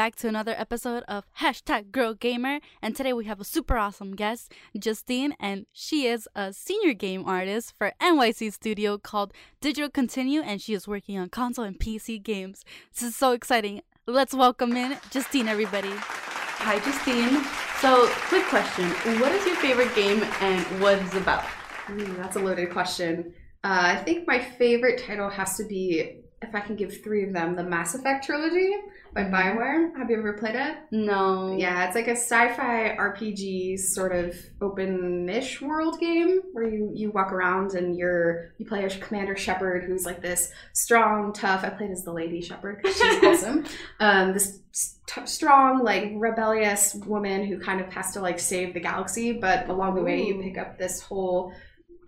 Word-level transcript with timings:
welcome 0.00 0.12
back 0.12 0.16
to 0.16 0.28
another 0.28 0.54
episode 0.56 1.02
of 1.08 1.26
Hashtag 1.40 1.92
Girl 1.92 2.14
Gamer. 2.14 2.60
And 2.80 2.96
today 2.96 3.12
we 3.12 3.26
have 3.26 3.38
a 3.38 3.44
super 3.44 3.76
awesome 3.76 4.16
guest, 4.16 4.50
Justine, 4.78 5.34
and 5.38 5.66
she 5.72 6.06
is 6.06 6.26
a 6.34 6.54
senior 6.54 6.94
game 6.94 7.22
artist 7.26 7.74
for 7.76 7.92
NYC 8.00 8.50
Studio 8.50 8.96
called 8.96 9.34
Digital 9.60 9.90
Continue, 9.90 10.40
and 10.40 10.62
she 10.62 10.72
is 10.72 10.88
working 10.88 11.18
on 11.18 11.28
console 11.28 11.66
and 11.66 11.78
PC 11.78 12.22
games. 12.22 12.64
This 12.94 13.10
is 13.10 13.14
so 13.14 13.32
exciting. 13.32 13.82
Let's 14.06 14.32
welcome 14.32 14.74
in 14.74 14.96
Justine, 15.10 15.48
everybody. 15.48 15.92
Hi, 15.92 16.78
Justine. 16.78 17.44
So, 17.80 18.08
quick 18.30 18.46
question 18.46 18.88
What 19.20 19.32
is 19.32 19.44
your 19.44 19.56
favorite 19.56 19.94
game 19.94 20.22
and 20.40 20.80
what 20.80 20.94
is 20.94 21.12
it 21.12 21.20
about? 21.20 21.44
Ooh, 21.90 22.06
that's 22.14 22.36
a 22.36 22.40
loaded 22.40 22.70
question. 22.70 23.34
Uh, 23.62 23.92
I 23.92 23.96
think 23.96 24.26
my 24.26 24.38
favorite 24.38 25.04
title 25.04 25.28
has 25.28 25.58
to 25.58 25.64
be, 25.64 26.22
if 26.42 26.54
I 26.54 26.60
can 26.60 26.74
give 26.74 27.02
three 27.02 27.24
of 27.24 27.34
them, 27.34 27.54
the 27.54 27.62
Mass 27.62 27.94
Effect 27.94 28.24
trilogy 28.24 28.74
by 29.14 29.24
Bioware. 29.24 29.94
Have 29.98 30.10
you 30.10 30.18
ever 30.18 30.32
played 30.32 30.54
it? 30.54 30.78
No. 30.90 31.54
Yeah, 31.58 31.86
it's 31.86 31.94
like 31.94 32.08
a 32.08 32.12
sci-fi 32.12 32.96
RPG 32.98 33.78
sort 33.78 34.12
of 34.14 34.34
open-ish 34.62 35.60
world 35.60 36.00
game 36.00 36.40
where 36.52 36.66
you 36.66 36.92
you 36.94 37.10
walk 37.10 37.30
around 37.30 37.74
and 37.74 37.94
you're 37.94 38.52
you 38.56 38.64
play 38.64 38.84
as 38.84 38.96
Commander 38.96 39.36
Shepard, 39.36 39.84
who's 39.84 40.06
like 40.06 40.22
this 40.22 40.50
strong, 40.72 41.34
tough. 41.34 41.62
I 41.62 41.68
played 41.68 41.90
as 41.90 42.04
the 42.04 42.12
Lady 42.12 42.40
Shepard. 42.40 42.78
Because 42.78 42.96
she's 42.96 43.22
awesome. 43.24 43.66
Um, 43.98 44.32
this 44.32 44.60
t- 45.06 45.26
strong, 45.26 45.84
like 45.84 46.12
rebellious 46.14 46.94
woman 46.94 47.44
who 47.44 47.60
kind 47.60 47.82
of 47.82 47.92
has 47.92 48.12
to 48.14 48.20
like 48.20 48.40
save 48.40 48.72
the 48.72 48.80
galaxy, 48.80 49.32
but 49.32 49.68
along 49.68 49.94
the 49.94 50.02
way 50.02 50.22
you 50.22 50.40
pick 50.40 50.56
up 50.56 50.78
this 50.78 51.02
whole 51.02 51.52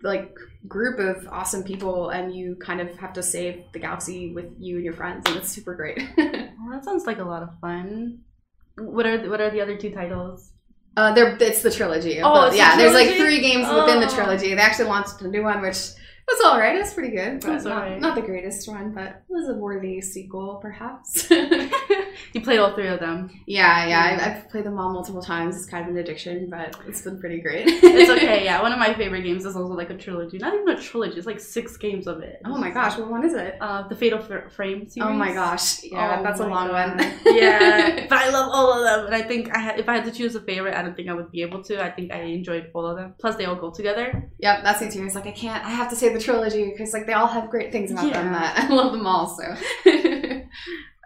like 0.01 0.35
group 0.67 0.97
of 0.99 1.27
awesome 1.29 1.63
people 1.63 2.09
and 2.09 2.33
you 2.33 2.55
kind 2.55 2.79
of 2.79 2.95
have 2.97 3.11
to 3.13 3.21
save 3.23 3.63
the 3.73 3.79
galaxy 3.79 4.33
with 4.33 4.45
you 4.59 4.75
and 4.77 4.85
your 4.85 4.93
friends 4.93 5.23
and 5.27 5.35
it's 5.37 5.49
super 5.49 5.75
great 5.75 5.97
Well, 6.17 6.71
that 6.71 6.85
sounds 6.85 7.05
like 7.05 7.19
a 7.19 7.23
lot 7.23 7.43
of 7.43 7.49
fun. 7.59 8.19
What 8.77 9.05
are 9.05 9.17
the, 9.17 9.29
what 9.29 9.41
are 9.41 9.49
the 9.51 9.59
other 9.61 9.77
two 9.77 9.91
titles? 9.91 10.51
Uh, 10.95 11.13
there, 11.13 11.35
it's 11.39 11.61
the 11.63 11.71
trilogy. 11.71 12.21
Oh, 12.21 12.45
it's 12.45 12.51
the 12.53 12.57
yeah. 12.57 12.77
There's 12.77 12.93
like 12.93 13.15
three 13.17 13.41
games 13.41 13.67
within 13.67 13.99
the 13.99 14.07
Oh. 14.09 14.15
trilogy. 14.15 14.53
They 14.53 14.61
actually 14.61 14.89
launched 14.89 15.21
a 15.21 15.27
new 15.27 15.43
one, 15.43 15.59
which 15.61 15.89
was 16.27 16.41
all 16.45 16.59
right. 16.59 16.75
It's 16.77 16.93
pretty 16.93 17.15
good, 17.15 17.41
but 17.41 17.47
That's 17.47 17.65
not, 17.65 17.83
alright. 17.83 17.99
not 18.01 18.15
the 18.15 18.21
greatest 18.21 18.67
one, 18.67 18.91
but 18.93 19.07
it 19.07 19.15
was 19.29 19.49
a 19.49 19.53
worthy 19.53 20.01
sequel, 20.01 20.59
perhaps. 20.61 21.29
You 22.33 22.41
played 22.41 22.59
all 22.59 22.73
three 22.75 22.87
of 22.87 22.99
them. 22.99 23.29
yeah, 23.47 23.87
yeah. 23.87 24.11
Mm. 24.11 24.13
I've, 24.21 24.37
I've 24.43 24.49
played 24.49 24.65
them 24.65 24.79
all 24.79 24.91
multiple 24.93 25.21
times. 25.21 25.55
It's 25.55 25.65
kind 25.65 25.83
of 25.87 25.91
an 25.95 25.97
addiction, 25.99 26.47
but 26.49 26.75
it's 26.87 27.01
been 27.01 27.19
pretty 27.19 27.41
great. 27.41 27.65
It's 27.67 28.09
okay, 28.09 28.43
yeah. 28.49 28.61
One 28.61 28.71
of 28.71 28.77
my 28.79 28.93
favorite 28.93 29.21
games 29.23 29.45
is 29.45 29.55
also 29.55 29.73
like 29.73 29.89
a 29.89 29.97
trilogy. 29.97 30.37
Not 30.37 30.53
even 30.53 30.69
a 30.69 30.79
trilogy, 30.79 31.17
it's 31.17 31.25
like 31.27 31.39
six 31.39 31.75
games 31.77 32.05
of 32.07 32.21
it. 32.21 32.39
oh 32.45 32.57
my 32.57 32.69
gosh, 32.69 32.97
what 32.97 33.09
one 33.09 33.25
is 33.25 33.33
it? 33.33 33.55
Uh, 33.59 33.87
the 33.87 33.95
Fatal 33.95 34.19
F- 34.19 34.51
Frame 34.53 34.87
series. 34.89 35.09
Oh 35.09 35.13
my 35.13 35.33
gosh, 35.33 35.83
yeah, 35.83 36.17
Oh 36.19 36.23
that's 36.23 36.39
a 36.39 36.47
long 36.47 36.67
God. 36.69 36.97
one. 36.99 37.13
yeah, 37.35 38.05
but 38.07 38.17
I 38.17 38.29
love 38.29 38.49
all 38.51 38.73
of 38.73 38.83
them, 38.83 39.05
and 39.07 39.15
I 39.15 39.21
think 39.27 39.55
I 39.55 39.59
had, 39.59 39.79
if 39.79 39.89
I 39.89 39.95
had 39.95 40.05
to 40.05 40.11
choose 40.11 40.35
a 40.35 40.41
favorite, 40.41 40.75
I 40.75 40.81
don't 40.83 40.95
think 40.95 41.09
I 41.09 41.13
would 41.13 41.31
be 41.31 41.41
able 41.41 41.63
to. 41.63 41.83
I 41.83 41.89
think 41.91 42.11
I 42.13 42.21
enjoyed 42.21 42.69
all 42.75 42.85
of 42.85 42.95
them. 42.97 43.15
Plus, 43.19 43.35
they 43.37 43.45
all 43.45 43.55
go 43.55 43.71
together. 43.71 44.29
Yep, 44.39 44.63
that's 44.63 44.81
me 44.81 44.89
too. 44.91 45.03
It's 45.05 45.15
like 45.15 45.27
I 45.27 45.31
can't. 45.31 45.63
I 45.65 45.69
have 45.69 45.89
to 45.89 45.95
say 45.95 46.12
the 46.13 46.19
trilogy 46.19 46.71
because 46.71 46.93
like 46.93 47.05
they 47.05 47.13
all 47.13 47.27
have 47.27 47.49
great 47.49 47.71
things 47.71 47.91
about 47.91 48.13
them. 48.13 48.31
That 48.31 48.57
I 48.69 48.73
love 48.73 48.91
them 48.91 49.05
all. 49.05 49.27
So 49.27 49.43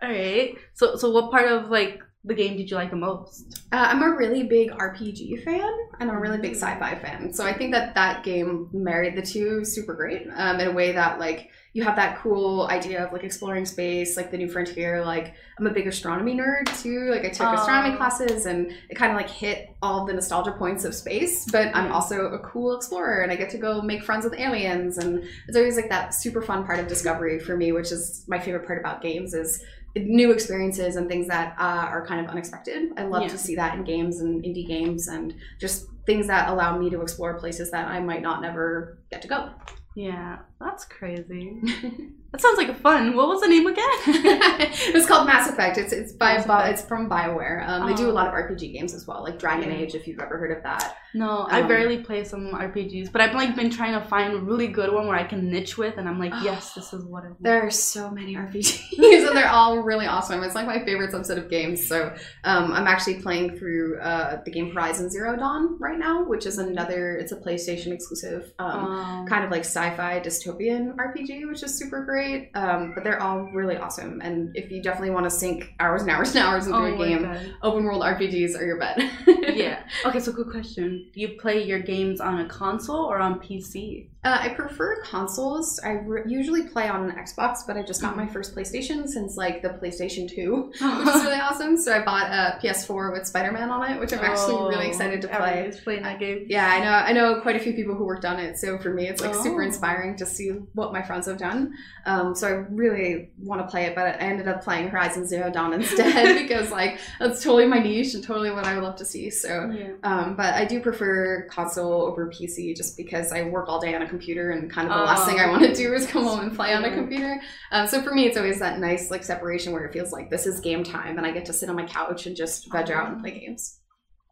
All 0.01 0.09
right. 0.09 0.53
So, 0.73 0.95
so 0.95 1.09
what 1.09 1.31
part 1.31 1.51
of 1.51 1.69
like 1.69 2.01
the 2.27 2.35
game 2.35 2.57
did 2.57 2.69
you 2.69 2.75
like 2.77 2.91
the 2.91 2.95
most? 2.97 3.63
Uh, 3.71 3.77
I'm 3.89 4.03
a 4.03 4.15
really 4.15 4.43
big 4.43 4.69
RPG 4.71 5.43
fan, 5.43 5.69
and 5.99 6.09
I'm 6.11 6.17
a 6.17 6.19
really 6.19 6.37
big 6.37 6.55
sci-fi 6.55 6.95
fan. 6.95 7.33
So 7.33 7.45
I 7.45 7.53
think 7.53 7.73
that 7.73 7.95
that 7.95 8.23
game 8.23 8.69
married 8.73 9.15
the 9.15 9.21
two 9.21 9.65
super 9.65 9.93
great 9.93 10.27
um, 10.35 10.59
in 10.59 10.67
a 10.67 10.71
way 10.71 10.91
that 10.91 11.19
like 11.19 11.49
you 11.73 11.83
have 11.83 11.95
that 11.95 12.17
cool 12.19 12.65
idea 12.67 13.05
of 13.05 13.13
like 13.13 13.23
exploring 13.23 13.65
space, 13.65 14.17
like 14.17 14.31
the 14.31 14.37
new 14.37 14.49
frontier. 14.49 15.05
Like 15.05 15.35
I'm 15.59 15.67
a 15.67 15.71
big 15.71 15.85
astronomy 15.87 16.33
nerd 16.35 16.65
too. 16.81 17.11
Like 17.11 17.23
I 17.25 17.29
took 17.29 17.47
Oh. 17.47 17.53
astronomy 17.55 17.95
classes, 17.97 18.45
and 18.45 18.71
it 18.89 18.95
kind 18.95 19.11
of 19.11 19.17
like 19.17 19.29
hit 19.29 19.75
all 19.81 20.05
the 20.05 20.13
nostalgia 20.13 20.51
points 20.53 20.85
of 20.85 20.95
space. 20.95 21.45
But 21.51 21.75
I'm 21.75 21.91
also 21.91 22.27
a 22.27 22.39
cool 22.39 22.75
explorer, 22.75 23.21
and 23.21 23.31
I 23.31 23.35
get 23.35 23.49
to 23.51 23.57
go 23.57 23.81
make 23.81 24.03
friends 24.03 24.25
with 24.25 24.33
aliens, 24.39 24.97
and 24.97 25.23
it's 25.47 25.55
always 25.57 25.75
like 25.75 25.89
that 25.89 26.13
super 26.13 26.41
fun 26.41 26.65
part 26.65 26.79
of 26.79 26.87
discovery 26.87 27.39
for 27.39 27.55
me, 27.55 27.71
which 27.71 27.91
is 27.91 28.25
my 28.27 28.39
favorite 28.39 28.65
part 28.65 28.79
about 28.79 29.01
games 29.01 29.33
is 29.33 29.63
new 30.05 30.31
experiences 30.31 30.95
and 30.95 31.07
things 31.07 31.27
that 31.27 31.55
uh, 31.59 31.63
are 31.87 32.05
kind 32.05 32.23
of 32.23 32.31
unexpected. 32.31 32.91
I 32.97 33.03
love 33.03 33.23
Yeah. 33.23 33.27
to 33.29 33.37
see 33.37 33.55
that 33.55 33.75
in 33.77 33.83
games 33.83 34.19
and 34.21 34.43
indie 34.43 34.67
games 34.67 35.07
and 35.07 35.33
just 35.59 35.87
things 36.05 36.27
that 36.27 36.49
allow 36.49 36.77
me 36.77 36.89
to 36.89 37.01
explore 37.01 37.33
places 37.39 37.71
that 37.71 37.87
I 37.87 37.99
might 37.99 38.21
not 38.21 38.41
never 38.41 38.99
get 39.11 39.21
to 39.23 39.27
go. 39.27 39.49
Yeah, 39.95 40.39
that's 40.59 40.85
crazy. 40.85 41.59
That 42.31 42.41
sounds 42.41 42.57
like 42.57 42.75
fun. 42.81 43.15
What 43.15 43.27
was 43.29 43.41
the 43.41 43.47
name 43.47 43.65
again? 43.67 43.85
it's 44.05 45.07
called 45.07 45.27
Mass 45.27 45.49
Effect. 45.49 45.77
It's 45.77 45.93
it's 45.93 46.11
by 46.13 46.33
Mass 46.35 46.45
Bi- 46.45 46.63
Effect. 46.63 46.79
it's 46.79 46.87
from 46.87 47.09
Bioware. 47.09 47.67
Um, 47.67 47.87
they 47.87 47.93
do 47.93 48.07
Oh. 48.07 48.11
a 48.11 48.13
lot 48.13 48.27
of 48.27 48.33
RPG 48.33 48.73
games 48.73 48.93
as 48.93 49.07
well, 49.07 49.23
like 49.23 49.39
Dragon 49.39 49.69
Yeah. 49.71 49.77
Age, 49.77 49.95
if 49.95 50.07
you've 50.07 50.19
ever 50.19 50.37
heard 50.37 50.51
of 50.55 50.61
that. 50.63 50.97
no, 51.13 51.47
I 51.49 51.61
Um, 51.61 51.67
barely 51.67 51.99
play 52.03 52.23
some 52.25 52.51
RPGs, 52.53 53.11
but 53.11 53.21
I've 53.21 53.33
like 53.33 53.55
been 53.55 53.69
trying 53.69 53.93
to 53.99 54.05
find 54.07 54.33
a 54.33 54.37
really 54.39 54.67
good 54.67 54.93
one 54.93 55.07
where 55.07 55.15
I 55.17 55.23
can 55.23 55.49
niche 55.49 55.77
with, 55.77 55.97
and 55.97 56.07
I'm 56.07 56.19
like, 56.19 56.33
yes, 56.43 56.73
this 56.73 56.93
is 56.93 57.03
what 57.05 57.23
I 57.23 57.27
want. 57.27 57.43
There 57.43 57.61
are 57.65 57.71
so 57.71 58.11
many 58.11 58.35
RPGs, 58.35 59.27
and 59.27 59.35
they're 59.37 59.49
all 59.49 59.79
really 59.79 60.05
awesome. 60.05 60.43
It's 60.43 60.53
like 60.53 60.67
my 60.67 60.83
favorite 60.83 61.11
subset 61.13 61.37
of 61.37 61.49
games. 61.49 61.87
So 61.87 62.13
um, 62.43 62.73
I'm 62.73 62.87
actually 62.87 63.21
playing 63.21 63.57
through 63.57 63.99
uh, 63.99 64.41
the 64.43 64.51
game 64.51 64.73
Horizon 64.73 65.09
Zero 65.09 65.35
Dawn 65.37 65.77
right 65.79 65.97
now, 65.97 66.23
which 66.25 66.45
is 66.45 66.57
another. 66.57 67.15
It's 67.17 67.31
a 67.31 67.37
PlayStation 67.37 67.93
exclusive. 67.93 68.51
Um, 68.59 68.67
Um, 68.85 69.27
kind 69.27 69.43
of 69.45 69.49
like 69.51 69.61
sci-fi 69.61 70.19
dystopian 70.19 70.95
RPG, 70.97 71.47
which 71.47 71.63
is 71.63 71.73
super 71.77 72.03
great. 72.03 72.16
Um, 72.55 72.93
but 72.95 73.03
they're 73.03 73.21
all 73.21 73.49
really 73.53 73.77
awesome, 73.77 74.21
and 74.21 74.55
if 74.55 74.71
you 74.71 74.81
definitely 74.81 75.11
want 75.11 75.25
to 75.25 75.29
sink 75.31 75.73
hours 75.79 76.01
and 76.01 76.11
hours 76.11 76.35
and 76.35 76.43
hours 76.43 76.65
into 76.67 76.77
oh 76.77 76.85
a 76.85 76.97
game, 76.97 77.23
God. 77.23 77.53
open 77.63 77.83
world 77.83 78.01
RPGs 78.03 78.59
are 78.59 78.65
your 78.65 78.79
bet. 78.79 78.97
yeah. 79.55 79.83
Okay, 80.05 80.19
so 80.19 80.31
good 80.31 80.49
question. 80.49 81.09
Do 81.13 81.21
you 81.21 81.29
play 81.39 81.63
your 81.63 81.79
games 81.79 82.19
on 82.21 82.39
a 82.39 82.47
console 82.49 83.05
or 83.05 83.17
on 83.19 83.39
PC? 83.39 84.09
Uh, 84.23 84.37
I 84.41 84.49
prefer 84.49 85.01
consoles. 85.03 85.79
I 85.85 85.91
re- 85.91 86.23
usually 86.27 86.63
play 86.63 86.89
on 86.89 87.09
an 87.09 87.15
Xbox, 87.15 87.59
but 87.65 87.77
I 87.77 87.83
just 87.83 88.01
got 88.01 88.13
Mhm. 88.13 88.17
my 88.17 88.27
first 88.27 88.53
PlayStation 88.55 89.07
since 89.07 89.37
like 89.37 89.61
the 89.61 89.69
PlayStation 89.69 90.27
2, 90.29 90.55
which 90.73 90.81
is 91.15 91.23
really 91.23 91.39
awesome. 91.39 91.77
So 91.77 91.93
I 91.93 92.03
bought 92.03 92.29
a 92.29 92.59
PS4 92.61 93.13
with 93.13 93.25
Spider-Man 93.25 93.69
on 93.69 93.89
it, 93.89 93.99
which 93.99 94.11
I'm 94.11 94.19
actually 94.19 94.55
really 94.67 94.87
excited 94.87 95.21
to 95.21 95.27
play. 95.29 95.37
Oh, 95.37 95.43
Everybody's 95.45 95.79
playing 95.81 96.03
that 96.03 96.19
game. 96.19 96.45
Yeah, 96.49 96.67
I 96.67 96.79
know. 96.79 96.91
I 96.91 97.11
know 97.13 97.41
quite 97.41 97.55
a 97.55 97.59
few 97.59 97.73
people 97.73 97.95
who 97.95 98.03
worked 98.05 98.25
on 98.25 98.37
it. 98.39 98.57
So 98.57 98.77
for 98.79 98.89
me, 98.93 99.07
it's 99.07 99.21
like 99.21 99.33
super 99.35 99.61
Oh. 99.61 99.65
inspiring 99.65 100.17
to 100.17 100.25
see 100.25 100.49
what 100.73 100.91
my 100.91 101.01
friends 101.01 101.27
have 101.27 101.37
done. 101.37 101.73
Um, 102.07 102.33
so 102.33 102.47
I 102.47 102.51
really 102.51 103.31
want 103.37 103.61
to 103.61 103.67
play 103.67 103.83
it, 103.85 103.93
but 103.93 104.05
I 104.07 104.11
ended 104.13 104.47
up 104.47 104.63
playing 104.63 104.87
Horizon 104.87 105.27
Zero 105.27 105.51
Dawn 105.51 105.73
instead 105.73 106.37
because 106.41 106.71
like 106.71 106.99
that's 107.19 107.43
totally 107.43 107.67
my 107.67 107.79
niche 107.79 108.13
and 108.13 108.23
totally 108.23 108.49
what 108.49 108.65
I 108.65 108.75
would 108.75 108.83
love 108.83 108.95
to 108.95 109.05
see. 109.05 109.29
So. 109.29 109.69
Yeah. 109.75 109.91
Um, 110.03 110.35
but 110.37 110.53
I 110.55 110.63
do 110.65 110.79
prefer 110.79 111.47
console 111.51 112.03
over 112.03 112.29
PC 112.31 112.75
just 112.75 112.95
because 112.97 113.31
I 113.33 113.43
work 113.43 113.67
all 113.67 113.79
day 113.81 113.93
on 113.93 114.01
a 114.01 114.07
computer 114.09 114.51
and 114.51 114.71
kind 114.71 114.87
of 114.89 114.97
the 114.97 115.03
last 115.03 115.27
thing 115.27 115.39
I 115.39 115.47
Oh. 115.47 115.51
want 115.51 115.63
to 115.63 115.73
do 115.75 115.93
is 115.93 116.07
come 116.07 116.23
home 116.23 116.39
and 116.39 116.55
play 116.55 116.73
on 116.73 116.85
a 116.85 116.93
computer. 116.93 117.41
Um, 117.71 117.85
so 117.87 118.01
for 118.01 118.13
me, 118.13 118.25
it's 118.25 118.37
always 118.37 118.59
that 118.59 118.79
nice 118.79 119.11
like 119.11 119.23
separation 119.23 119.73
where 119.73 119.83
it 119.83 119.91
feels 119.91 120.11
like 120.13 120.29
this 120.29 120.47
is 120.47 120.61
game 120.61 120.83
time 120.85 121.17
and 121.17 121.27
I 121.27 121.31
get 121.31 121.45
to 121.47 121.53
sit 121.53 121.69
on 121.69 121.75
my 121.75 121.85
couch 121.85 122.25
and 122.25 122.35
just 122.35 122.71
veg 122.71 122.89
out 122.89 123.09
and 123.11 123.21
play 123.21 123.31
games. 123.39 123.79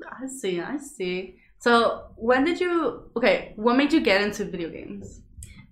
I 0.02 0.28
see, 0.28 0.62
I 0.62 0.78
see. 0.78 1.36
So 1.60 2.04
when 2.16 2.44
did 2.46 2.60
you 2.62 3.10
okay, 3.18 3.54
what 3.58 3.76
made 3.76 3.92
you 3.92 4.00
get 4.02 4.22
into 4.22 4.46
video 4.46 4.70
games? 4.70 5.22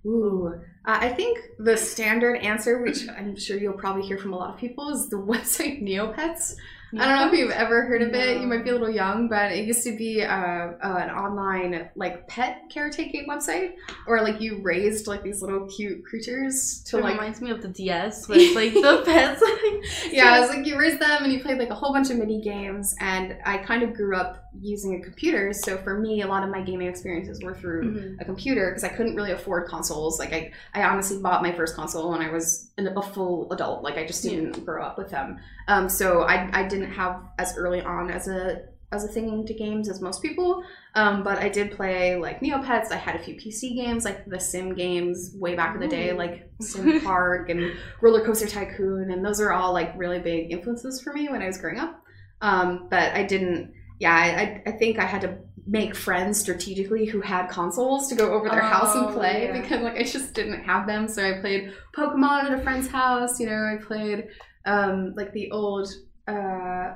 Ooh, 0.06 0.48
uh, 0.86 0.98
I 1.00 1.08
think 1.08 1.38
the 1.58 1.76
standard 1.76 2.36
answer, 2.36 2.82
which 2.82 3.08
I'm 3.08 3.36
sure 3.36 3.58
you'll 3.58 3.72
probably 3.72 4.02
hear 4.02 4.18
from 4.18 4.34
a 4.34 4.36
lot 4.36 4.50
of 4.50 4.60
people, 4.60 4.90
is 4.90 5.08
the 5.08 5.16
website 5.32 5.82
Neopets. 5.82 6.56
I 6.96 7.06
don't 7.06 7.16
know 7.16 7.32
if 7.32 7.38
you've 7.38 7.50
ever 7.50 7.82
heard 7.82 8.02
of 8.02 8.14
it. 8.14 8.40
You 8.40 8.46
might 8.46 8.62
be 8.62 8.70
a 8.70 8.72
little 8.72 8.90
young, 8.90 9.28
but 9.28 9.52
it 9.52 9.64
used 9.64 9.82
to 9.84 9.96
be 9.96 10.22
uh, 10.22 10.26
uh, 10.30 10.74
an 10.80 11.10
online 11.10 11.88
like 11.96 12.28
pet 12.28 12.62
caretaking 12.70 13.26
website, 13.28 13.72
or 14.06 14.22
like 14.22 14.40
you 14.40 14.60
raised 14.62 15.06
like 15.06 15.22
these 15.22 15.42
little 15.42 15.66
cute 15.66 16.04
creatures 16.04 16.82
to 16.86 16.98
it 16.98 17.02
like 17.02 17.14
reminds 17.14 17.40
me 17.40 17.50
of 17.50 17.62
the 17.62 17.68
DS 17.68 18.28
it's 18.30 18.54
like 18.54 18.74
the 18.74 19.02
pets 19.04 19.42
like 19.42 20.12
yeah, 20.12 20.36
it 20.36 20.40
was 20.40 20.50
like 20.50 20.66
you 20.66 20.78
raised 20.78 21.00
them 21.00 21.24
and 21.24 21.32
you 21.32 21.40
played 21.40 21.58
like 21.58 21.70
a 21.70 21.74
whole 21.74 21.92
bunch 21.92 22.10
of 22.10 22.18
mini 22.18 22.40
games. 22.40 22.94
And 23.00 23.36
I 23.44 23.58
kind 23.58 23.82
of 23.82 23.94
grew 23.94 24.16
up 24.16 24.43
using 24.60 24.94
a 24.94 25.00
computer, 25.04 25.52
so 25.52 25.76
for 25.78 25.98
me, 25.98 26.22
a 26.22 26.26
lot 26.26 26.42
of 26.42 26.50
my 26.50 26.60
gaming 26.62 26.86
experiences 26.88 27.42
were 27.42 27.54
through 27.54 27.82
Mhm. 27.94 28.20
a 28.20 28.24
computer 28.24 28.70
because 28.70 28.84
I 28.84 28.88
couldn't 28.88 29.16
really 29.16 29.32
afford 29.32 29.68
consoles. 29.68 30.18
Like 30.18 30.32
I, 30.32 30.52
I 30.74 30.82
honestly 30.84 31.18
bought 31.20 31.42
my 31.42 31.52
first 31.52 31.76
console 31.76 32.10
when 32.10 32.20
I 32.22 32.30
was 32.30 32.70
an, 32.78 32.86
a 32.88 33.02
full 33.02 33.52
adult. 33.52 33.82
Like 33.82 33.96
I 33.96 34.06
just 34.06 34.22
didn't 34.22 34.64
grow 34.64 34.82
up 34.82 34.98
with 34.98 35.10
them. 35.10 35.38
Um, 35.68 35.88
so 35.88 36.22
I, 36.22 36.48
I 36.52 36.68
didn't 36.68 36.90
have 36.92 37.20
as 37.38 37.56
early 37.56 37.80
on 37.82 38.10
as 38.10 38.28
a 38.28 38.62
as 38.92 39.02
a 39.02 39.08
thing 39.08 39.28
into 39.28 39.52
games 39.54 39.88
as 39.88 40.00
most 40.00 40.22
people. 40.22 40.62
Um, 40.94 41.24
but 41.24 41.38
I 41.38 41.48
did 41.48 41.72
play 41.72 42.14
like 42.14 42.38
Neopets. 42.40 42.92
I 42.92 42.96
had 42.96 43.16
a 43.16 43.18
few 43.18 43.34
PC 43.34 43.74
games 43.74 44.04
like 44.04 44.24
the 44.26 44.38
Sim 44.38 44.72
games 44.74 45.34
way 45.36 45.56
back 45.56 45.74
in 45.74 45.80
the 45.80 45.88
day, 45.88 46.12
like 46.12 46.48
Sim 46.60 47.00
Park 47.00 47.48
and 47.48 47.72
Roller 48.00 48.24
Coaster 48.24 48.46
Tycoon, 48.46 49.10
and 49.10 49.24
those 49.24 49.40
are 49.40 49.52
all 49.52 49.72
like 49.72 49.92
really 49.98 50.20
big 50.20 50.52
influences 50.52 51.00
for 51.02 51.12
me 51.12 51.28
when 51.28 51.42
I 51.42 51.46
was 51.48 51.58
growing 51.58 51.78
up. 51.80 52.00
Um, 52.40 52.86
but 52.88 53.12
I 53.14 53.24
didn't. 53.24 53.72
Yeah, 53.98 54.12
I, 54.14 54.62
I, 54.68 54.72
think 54.72 54.98
I 54.98 55.04
had 55.04 55.22
to 55.22 55.38
make 55.66 55.94
friends 55.94 56.40
strategically 56.40 57.06
who 57.06 57.20
had 57.20 57.46
consoles 57.48 58.08
to 58.08 58.14
go 58.14 58.32
over 58.32 58.48
their 58.48 58.60
house 58.60 58.94
and 58.96 59.06
Oh, 59.06 59.12
play 59.12 59.44
yeah. 59.44 59.60
because 59.60 59.82
like 59.82 59.96
I 59.96 60.02
just 60.02 60.34
didn't 60.34 60.62
have 60.64 60.86
them. 60.86 61.08
So 61.08 61.24
I 61.24 61.40
played 61.40 61.72
Pokemon 61.96 62.44
at 62.44 62.58
a 62.58 62.62
friend's 62.62 62.88
house. 62.88 63.38
You 63.38 63.46
know, 63.46 63.54
I 63.54 63.82
played 63.82 64.28
um, 64.66 65.14
like 65.16 65.32
the 65.32 65.50
old 65.52 65.88
uh, 66.26 66.94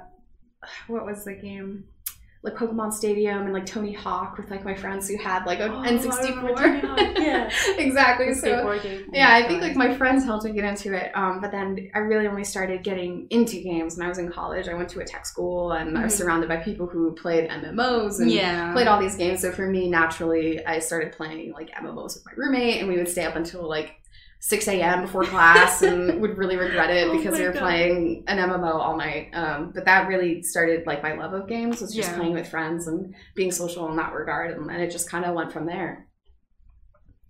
what 0.88 1.06
was 1.06 1.24
the 1.24 1.34
game? 1.34 1.84
Like 2.48 2.56
Pokemon 2.58 2.92
Stadium 2.92 3.42
and 3.42 3.52
like 3.52 3.66
Tony 3.66 3.92
Hawk 3.92 4.36
with 4.38 4.50
like 4.50 4.64
my 4.64 4.74
friends 4.74 5.08
who 5.08 5.16
had 5.18 5.44
like 5.46 5.60
an 5.60 5.70
Oh, 5.70 5.78
I 5.80 5.90
remember 5.90 6.08
Tony 6.08 6.32
N64. 6.32 6.80
Hawk, 6.80 6.98
yeah. 7.18 7.50
exactly. 7.78 8.34
So 8.34 8.80
yeah, 9.12 9.34
I 9.34 9.46
think 9.46 9.62
like 9.62 9.76
my 9.76 9.94
friends 9.96 10.24
helped 10.24 10.44
me 10.44 10.52
get 10.52 10.64
into 10.64 10.94
it. 10.94 11.10
Um, 11.16 11.40
but 11.40 11.50
then 11.50 11.90
I 11.94 11.98
really 11.98 12.26
only 12.26 12.44
started 12.44 12.82
getting 12.82 13.26
into 13.30 13.60
games 13.62 13.96
when 13.96 14.06
I 14.06 14.08
was 14.08 14.18
in 14.18 14.30
college. 14.30 14.68
I 14.68 14.74
went 14.74 14.88
to 14.90 15.00
a 15.00 15.04
tech 15.04 15.26
school 15.26 15.72
and 15.72 15.96
I 15.98 16.04
was 16.04 16.14
Mhm. 16.14 16.18
surrounded 16.18 16.48
by 16.48 16.56
people 16.56 16.86
who 16.86 17.12
played 17.12 17.48
MMOs 17.50 18.20
and 18.20 18.30
yeah. 18.30 18.72
played 18.72 18.86
all 18.86 19.00
these 19.00 19.16
games. 19.16 19.40
So 19.40 19.52
for 19.52 19.66
me, 19.66 19.88
naturally, 19.90 20.64
I 20.64 20.78
started 20.78 21.12
playing 21.12 21.52
like 21.52 21.70
MMOs 21.74 22.14
with 22.14 22.24
my 22.26 22.32
roommate, 22.36 22.80
and 22.80 22.88
we 22.88 22.96
would 22.96 23.08
stay 23.08 23.24
up 23.24 23.36
until 23.36 23.68
like 23.68 23.97
6 24.40 24.68
a.m. 24.68 25.02
before 25.02 25.24
class 25.24 25.82
and 25.82 26.20
would 26.20 26.38
really 26.38 26.56
regret 26.56 26.90
it 26.90 27.08
Oh 27.08 27.16
because 27.16 27.38
we 27.38 27.44
were 27.44 27.52
God. 27.52 27.60
playing 27.60 28.24
an 28.28 28.38
MMO 28.38 28.74
all 28.74 28.96
night. 28.96 29.30
Um, 29.34 29.72
but 29.74 29.84
that 29.84 30.08
really 30.08 30.42
started 30.42 30.86
like 30.86 31.02
my 31.02 31.14
love 31.14 31.32
of 31.34 31.48
games 31.48 31.80
was 31.80 31.94
just 31.94 32.10
Yeah. 32.10 32.16
playing 32.16 32.34
with 32.34 32.48
friends 32.48 32.86
and 32.86 33.14
being 33.34 33.50
social 33.52 33.88
in 33.90 33.96
that 33.96 34.12
regard, 34.12 34.50
and, 34.52 34.70
and 34.70 34.82
it 34.82 34.90
just 34.90 35.08
kind 35.10 35.24
of 35.24 35.34
went 35.34 35.52
from 35.52 35.66
there. 35.66 36.07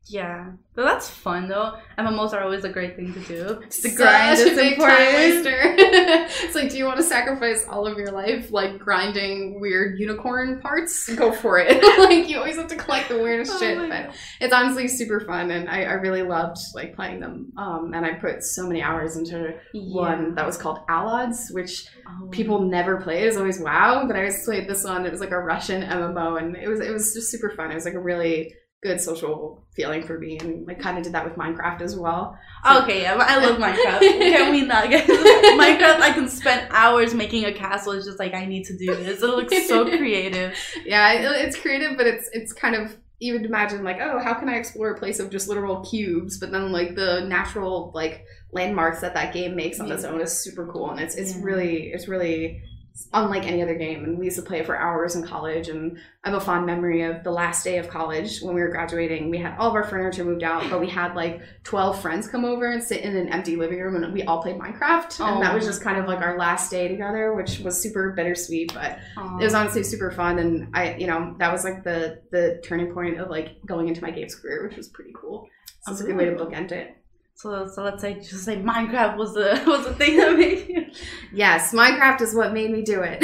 Yeah. 0.08 0.52
But 0.75 0.84
that's 0.84 1.10
fun 1.10 1.49
though. 1.49 1.75
MMOs 1.99 2.32
are 2.32 2.40
always 2.43 2.64
a 2.64 2.69
great 2.69 2.96
thing 2.96 3.12
to 3.14 3.20
do. 3.20 3.62
The 3.82 3.94
grind 3.94 4.38
is 4.38 4.56
time 4.56 4.58
important. 4.72 5.44
waster. 5.44 5.58
it's 6.46 6.55
like, 6.55 6.70
do 6.70 6.78
you 6.78 6.84
want 6.84 6.96
to 6.99 7.02
sacrifice 7.02 7.66
all 7.69 7.87
of 7.87 7.99
your 7.99 8.10
life 8.10 8.50
like 8.50 8.78
grinding 8.78 9.60
weird 9.60 9.99
unicorn 9.99 10.60
parts? 10.60 11.08
Go 11.14 11.32
for 11.32 11.58
it. 11.58 11.82
like 11.99 12.28
you 12.28 12.38
always 12.38 12.56
have 12.56 12.69
to 12.69 12.76
collect 12.76 13.08
the 13.08 13.19
weirdest 13.19 13.52
Oh 13.55 13.58
shit. 13.58 13.76
But 13.78 13.88
God. 13.88 14.14
it's 14.40 14.55
honestly 14.55 14.88
super 14.88 15.20
fun, 15.20 15.50
and 15.50 15.69
I, 15.69 15.82
I 15.82 15.93
really 15.94 16.22
loved 16.22 16.58
like 16.75 16.94
playing 16.94 17.20
them. 17.20 17.52
Um, 17.56 17.93
and 17.94 18.05
I 18.06 18.14
put 18.14 18.43
so 18.44 18.66
many 18.66 18.82
hours 18.82 19.16
into 19.16 19.55
one 19.75 20.34
that 20.37 20.46
was 20.46 20.56
called 20.56 20.81
Allods, 20.88 21.50
which 21.52 21.87
Oh. 22.10 22.28
people 22.28 22.62
never 22.62 23.00
played. 23.02 23.22
It 23.25 23.26
was 23.26 23.37
always 23.37 23.60
WoW, 23.60 24.05
but 24.06 24.16
I 24.16 24.20
always 24.20 24.43
played 24.44 24.66
this 24.66 24.82
one. 24.84 25.05
It 25.05 25.12
was 25.12 25.20
like 25.20 25.31
a 25.32 25.38
Russian 25.38 25.82
MMO, 25.82 26.38
and 26.40 26.56
it 26.56 26.66
was 26.69 26.81
it 26.81 26.90
was 26.90 27.12
just 27.12 27.31
super 27.31 27.50
fun. 27.50 27.70
It 27.70 27.75
was 27.75 27.84
like 27.84 27.94
a 27.94 28.00
really 28.00 28.55
good 28.80 29.00
social 29.00 29.64
feeling 29.75 30.04
for 30.04 30.19
me, 30.19 30.38
and 30.38 30.70
I 30.70 30.75
kind 30.75 30.98
of 30.98 31.04
did 31.04 31.12
that 31.14 31.25
with 31.25 31.34
Minecraft 31.34 31.80
as 31.80 31.96
well. 31.96 32.38
Oh, 32.64 32.82
okay, 32.82 33.02
yeah, 33.02 33.16
I 33.19 33.44
love 33.44 33.58
Minecraft. 33.60 34.00
Can 34.00 34.52
we 34.52 34.62
not 34.62 34.88
get 34.88 35.06
Minecraft? 35.06 36.00
I 36.00 36.12
can 36.14 36.28
spend 36.28 36.69
hours 36.70 37.12
making 37.14 37.44
a 37.44 37.52
castle. 37.52 37.92
It's 37.92 38.06
just 38.06 38.19
like 38.19 38.34
I 38.34 38.44
need 38.44 38.64
to 38.66 38.76
do 38.76 38.86
this. 38.94 39.22
It 39.22 39.26
looks 39.26 39.66
so 39.66 39.84
creative. 39.96 40.56
Yeah, 40.84 41.12
it, 41.12 41.46
it's 41.46 41.58
creative, 41.58 41.96
but 41.96 42.06
it's 42.06 42.28
it's 42.32 42.52
kind 42.52 42.75
of 42.76 42.96
you 43.20 43.32
would 43.32 43.44
imagine 43.44 43.82
like, 43.82 43.98
oh, 44.00 44.20
how 44.20 44.34
can 44.34 44.48
I 44.48 44.54
explore 44.54 44.90
a 44.92 44.98
place 44.98 45.19
of 45.19 45.28
just 45.31 45.48
literal 45.48 45.84
cubes? 45.84 46.38
But 46.38 46.52
then 46.52 46.70
like 46.70 46.94
the 46.94 47.22
natural 47.22 47.90
like 47.94 48.24
landmarks 48.52 49.00
that 49.00 49.14
that 49.14 49.34
game 49.34 49.56
makes 49.56 49.81
on 49.81 49.90
its 49.90 50.04
own 50.04 50.20
is 50.20 50.32
super 50.38 50.66
cool, 50.69 50.90
and 50.90 51.00
it's 51.00 51.16
it's 51.16 51.34
Yeah. 51.36 51.42
really 51.42 51.76
it's 51.92 52.06
really 52.06 52.62
unlike 53.12 53.46
any 53.46 53.62
other 53.62 53.74
game. 53.74 54.04
And 54.04 54.18
we 54.18 54.26
used 54.26 54.36
to 54.36 54.42
play 54.42 54.58
it 54.60 54.66
for 54.66 54.76
hours 54.76 55.14
in 55.14 55.26
college, 55.26 55.68
and 55.68 55.98
I 56.24 56.30
have 56.30 56.38
a 56.38 56.44
fond 56.44 56.66
memory 56.66 57.02
of 57.02 57.22
the 57.24 57.30
last 57.30 57.64
day 57.64 57.78
of 57.78 57.88
college 57.88 58.40
when 58.40 58.54
we 58.54 58.60
were 58.60 58.68
graduating. 58.68 59.30
We 59.30 59.38
had 59.38 59.56
all 59.58 59.68
of 59.68 59.74
our 59.74 59.84
furniture 59.84 60.24
moved 60.24 60.42
out, 60.42 60.68
but 60.70 60.80
we 60.80 60.88
had 60.88 61.14
like 61.14 61.40
twelve 61.64 62.00
friends 62.00 62.28
come 62.28 62.44
over 62.44 62.70
and 62.70 62.82
sit 62.82 63.02
in 63.02 63.16
an 63.16 63.28
empty 63.28 63.56
living 63.56 63.80
room, 63.80 64.02
and 64.02 64.12
we 64.12 64.22
all 64.24 64.42
played 64.42 64.56
Minecraft, 64.56 65.24
and 65.24 65.42
that 65.42 65.54
was 65.54 65.64
just 65.64 65.82
kind 65.82 65.98
of 65.98 66.06
like 66.06 66.20
our 66.20 66.38
last 66.38 66.70
day 66.70 66.88
together, 66.88 67.34
which 67.34 67.60
was 67.60 67.80
super 67.80 68.12
bittersweet, 68.12 68.72
but 68.74 68.98
it 69.40 69.44
was 69.44 69.54
honestly 69.54 69.82
super 69.82 70.10
fun. 70.10 70.38
And 70.38 70.68
i 70.74 70.94
you 70.96 71.06
know 71.06 71.34
that 71.38 71.52
was 71.52 71.64
like 71.64 71.84
the 71.84 72.20
the 72.30 72.60
turning 72.64 72.92
point 72.92 73.20
of 73.20 73.30
like 73.30 73.64
going 73.66 73.88
into 73.88 74.02
my 74.02 74.10
games 74.10 74.34
career 74.34 74.66
which 74.66 74.76
was 74.76 74.88
pretty 74.88 75.12
cool. 75.14 75.48
So 75.82 75.92
it's 75.92 76.00
a 76.00 76.04
good 76.04 76.16
way 76.16 76.24
to 76.26 76.32
bookend 76.32 76.72
it 76.72 76.96
so 77.40 77.69
so 77.69 77.82
let's 77.85 78.02
say 78.02 78.14
just 78.14 78.44
say 78.44 78.56
Minecraft 78.56 79.17
was 79.17 79.32
the 79.35 79.62
was 79.67 79.85
the 79.87 79.94
thing 79.94 80.17
that 80.17 80.37
made 80.37 80.69
you. 80.69 80.85
yes 81.32 81.73
minecraft 81.73 82.20
is 82.20 82.35
what 82.35 82.52
made 82.52 82.70
me 82.70 82.82
do 82.82 83.00
it 83.02 83.19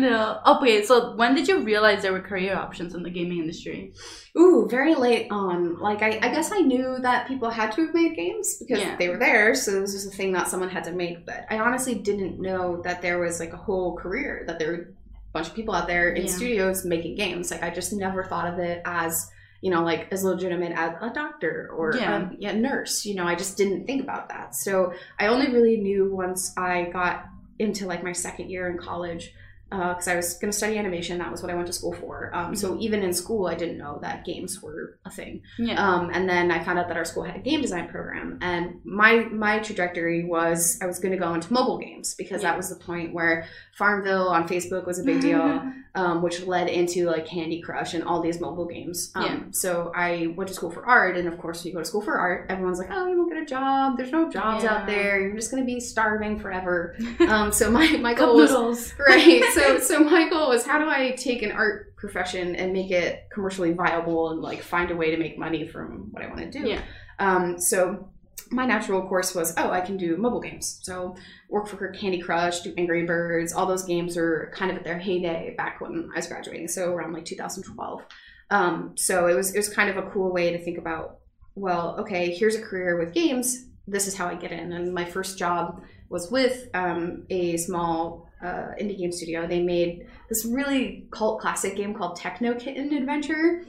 No. 0.00 0.40
Okay, 0.46 0.84
so 0.84 1.14
when 1.16 1.34
did 1.34 1.48
you 1.48 1.62
realize 1.62 2.02
there 2.02 2.12
were 2.12 2.20
career 2.20 2.54
options 2.54 2.94
in 2.94 3.02
the 3.02 3.10
gaming 3.10 3.38
industry? 3.38 3.92
ooh 4.38 4.66
very 4.70 4.94
late 4.94 5.26
on 5.30 5.78
like 5.78 6.02
I, 6.02 6.18
I 6.22 6.28
guess 6.34 6.50
i 6.52 6.58
knew 6.60 6.98
that 7.02 7.26
people 7.28 7.50
had 7.50 7.72
to 7.72 7.86
have 7.86 7.94
made 7.94 8.14
games 8.16 8.56
because 8.60 8.80
Yeah. 8.82 8.96
they 8.96 9.08
were 9.08 9.18
there 9.18 9.54
so 9.54 9.80
this 9.80 9.92
was 9.94 10.06
a 10.06 10.10
thing 10.10 10.32
that 10.32 10.48
someone 10.48 10.68
had 10.70 10.84
to 10.84 10.92
make 10.92 11.24
but 11.26 11.44
i 11.50 11.58
honestly 11.58 11.94
didn't 11.94 12.40
know 12.40 12.80
that 12.84 13.00
there 13.02 13.18
was 13.18 13.40
like 13.40 13.52
a 13.52 13.56
whole 13.56 13.96
career 13.96 14.44
that 14.46 14.58
there 14.58 14.68
were 14.72 14.82
a 14.82 15.32
bunch 15.32 15.48
of 15.48 15.54
people 15.54 15.74
out 15.74 15.86
there 15.86 16.10
in 16.10 16.24
Yeah. 16.26 16.32
studios 16.32 16.84
making 16.84 17.14
games 17.16 17.50
like 17.50 17.62
i 17.62 17.70
just 17.70 17.92
never 17.92 18.24
thought 18.24 18.52
of 18.52 18.58
it 18.58 18.82
as 18.84 19.30
you 19.60 19.70
know, 19.70 19.82
like 19.82 20.08
as 20.10 20.24
legitimate 20.24 20.72
as 20.72 20.94
a 21.00 21.10
doctor 21.10 21.70
or 21.74 21.94
Yeah. 21.96 22.30
a 22.30 22.36
yeah, 22.38 22.52
nurse. 22.52 23.04
You 23.06 23.14
know, 23.14 23.24
I 23.24 23.34
just 23.34 23.56
didn't 23.56 23.86
think 23.86 24.02
about 24.02 24.28
that. 24.28 24.54
So 24.54 24.92
I 25.18 25.26
only 25.28 25.50
really 25.50 25.76
knew 25.78 26.14
once 26.14 26.52
I 26.56 26.84
got 26.92 27.26
into 27.58 27.86
like 27.86 28.04
my 28.04 28.12
second 28.12 28.50
year 28.50 28.68
in 28.68 28.78
college 28.78 29.32
because 29.70 30.06
I 30.08 30.14
was 30.16 30.34
going 30.34 30.50
to 30.52 30.56
study 30.56 30.78
animation. 30.78 31.18
That 31.18 31.30
was 31.32 31.42
what 31.42 31.50
I 31.50 31.54
went 31.54 31.66
to 31.66 31.72
school 31.72 31.92
for. 31.92 32.30
Um, 32.34 32.54
so 32.54 32.78
even 32.78 33.02
in 33.02 33.12
school, 33.12 33.46
I 33.48 33.54
didn't 33.54 33.78
know 33.78 33.98
that 34.02 34.24
games 34.24 34.62
were 34.62 34.98
a 35.04 35.10
thing. 35.10 35.42
Yeah. 35.58 35.74
Um, 35.84 36.10
and 36.14 36.28
then 36.28 36.50
I 36.52 36.62
found 36.62 36.78
out 36.78 36.86
that 36.88 36.96
our 36.96 37.04
school 37.04 37.24
had 37.24 37.36
a 37.36 37.40
game 37.40 37.62
design 37.62 37.88
program, 37.88 38.38
and 38.42 38.80
my 38.84 39.24
my 39.30 39.58
trajectory 39.58 40.24
was 40.24 40.78
I 40.80 40.86
was 40.86 40.98
going 41.00 41.12
to 41.12 41.18
go 41.18 41.34
into 41.34 41.52
mobile 41.52 41.78
games 41.78 42.14
because 42.14 42.42
Yeah. 42.42 42.50
that 42.50 42.56
was 42.56 42.68
the 42.68 42.76
point 42.76 43.12
where 43.12 43.46
Farmville 43.76 44.28
on 44.28 44.46
Facebook 44.48 44.86
was 44.86 44.98
a 44.98 45.04
big 45.04 45.20
deal 45.20 45.62
um, 45.96 46.20
which 46.22 46.42
led 46.42 46.68
into 46.68 47.06
like 47.06 47.26
Candy 47.26 47.60
Crush 47.62 47.94
and 47.94 48.04
all 48.04 48.20
these 48.20 48.38
mobile 48.38 48.66
games. 48.66 49.10
Um, 49.14 49.24
Yeah. 49.24 49.38
So 49.52 49.92
I 49.96 50.28
went 50.36 50.48
to 50.48 50.54
school 50.54 50.70
for 50.70 50.84
art, 50.86 51.16
and 51.16 51.26
of 51.26 51.38
course, 51.38 51.64
when 51.64 51.68
you 51.68 51.72
go 51.74 51.80
to 51.80 51.84
school 51.86 52.02
for 52.02 52.18
art, 52.18 52.46
everyone's 52.50 52.78
like, 52.78 52.88
"Oh, 52.92 53.06
you 53.08 53.16
won't 53.16 53.32
get 53.32 53.42
a 53.42 53.46
job. 53.46 53.96
There's 53.96 54.12
no 54.12 54.30
jobs 54.30 54.62
Yeah. 54.62 54.74
out 54.74 54.86
there. 54.86 55.20
You're 55.20 55.34
just 55.34 55.50
going 55.50 55.62
to 55.62 55.66
be 55.66 55.80
starving 55.80 56.38
forever." 56.38 56.94
um, 57.28 57.50
so 57.50 57.70
my 57.70 57.96
my 57.96 58.12
goal 58.14 58.36
was 58.36 58.94
right. 58.98 59.42
So 59.56 59.78
so 59.80 60.00
my 60.00 60.28
goal 60.28 60.50
was 60.50 60.64
how 60.64 60.78
do 60.78 60.88
I 60.88 61.12
take 61.12 61.42
an 61.42 61.52
art 61.52 61.96
profession 61.96 62.54
and 62.56 62.72
make 62.72 62.90
it 62.90 63.28
commercially 63.32 63.72
viable 63.72 64.30
and 64.30 64.40
like 64.40 64.62
find 64.62 64.90
a 64.90 64.96
way 64.96 65.10
to 65.10 65.16
make 65.16 65.38
money 65.38 65.66
from 65.66 66.08
what 66.12 66.22
I 66.22 66.28
want 66.28 66.40
to 66.40 66.50
do. 66.50 66.68
Yeah. 66.68 66.82
Um, 67.18 67.58
so 67.58 68.10
my 68.50 68.64
natural 68.64 69.08
course 69.08 69.34
was 69.34 69.54
oh 69.56 69.70
I 69.70 69.80
can 69.80 69.96
do 69.96 70.16
mobile 70.16 70.40
games. 70.40 70.80
So 70.82 71.16
work 71.48 71.66
for 71.66 71.88
Candy 71.88 72.20
Crush, 72.20 72.60
do 72.60 72.74
Angry 72.76 73.04
Birds. 73.04 73.52
All 73.52 73.66
those 73.66 73.84
games 73.84 74.16
are 74.16 74.52
kind 74.54 74.70
of 74.70 74.76
at 74.76 74.84
their 74.84 74.98
heyday 74.98 75.54
back 75.56 75.80
when 75.80 76.10
I 76.14 76.18
was 76.18 76.26
graduating. 76.26 76.68
So 76.68 76.92
around 76.92 77.12
like 77.12 77.24
2012. 77.24 78.02
Um, 78.50 78.92
so 78.96 79.26
it 79.26 79.34
was 79.34 79.54
it 79.54 79.58
was 79.58 79.68
kind 79.68 79.90
of 79.90 79.96
a 79.96 80.08
cool 80.10 80.32
way 80.32 80.52
to 80.52 80.62
think 80.62 80.78
about 80.78 81.18
well 81.56 81.96
okay 81.98 82.34
here's 82.34 82.54
a 82.54 82.62
career 82.62 82.98
with 82.98 83.14
games. 83.14 83.66
This 83.88 84.06
is 84.06 84.16
how 84.16 84.26
I 84.26 84.34
get 84.34 84.52
in. 84.52 84.72
And 84.72 84.92
my 84.92 85.04
first 85.04 85.38
job 85.38 85.82
was 86.08 86.30
with 86.30 86.68
um, 86.74 87.24
a 87.30 87.56
small 87.56 88.28
uh, 88.42 88.74
indie 88.80 88.98
game 88.98 89.12
studio. 89.12 89.46
They 89.46 89.62
made 89.62 90.06
this 90.28 90.44
really 90.44 91.06
cult 91.10 91.40
classic 91.40 91.76
game 91.76 91.94
called 91.94 92.16
Techno 92.16 92.54
Kitten 92.54 92.92
Adventure, 92.92 93.64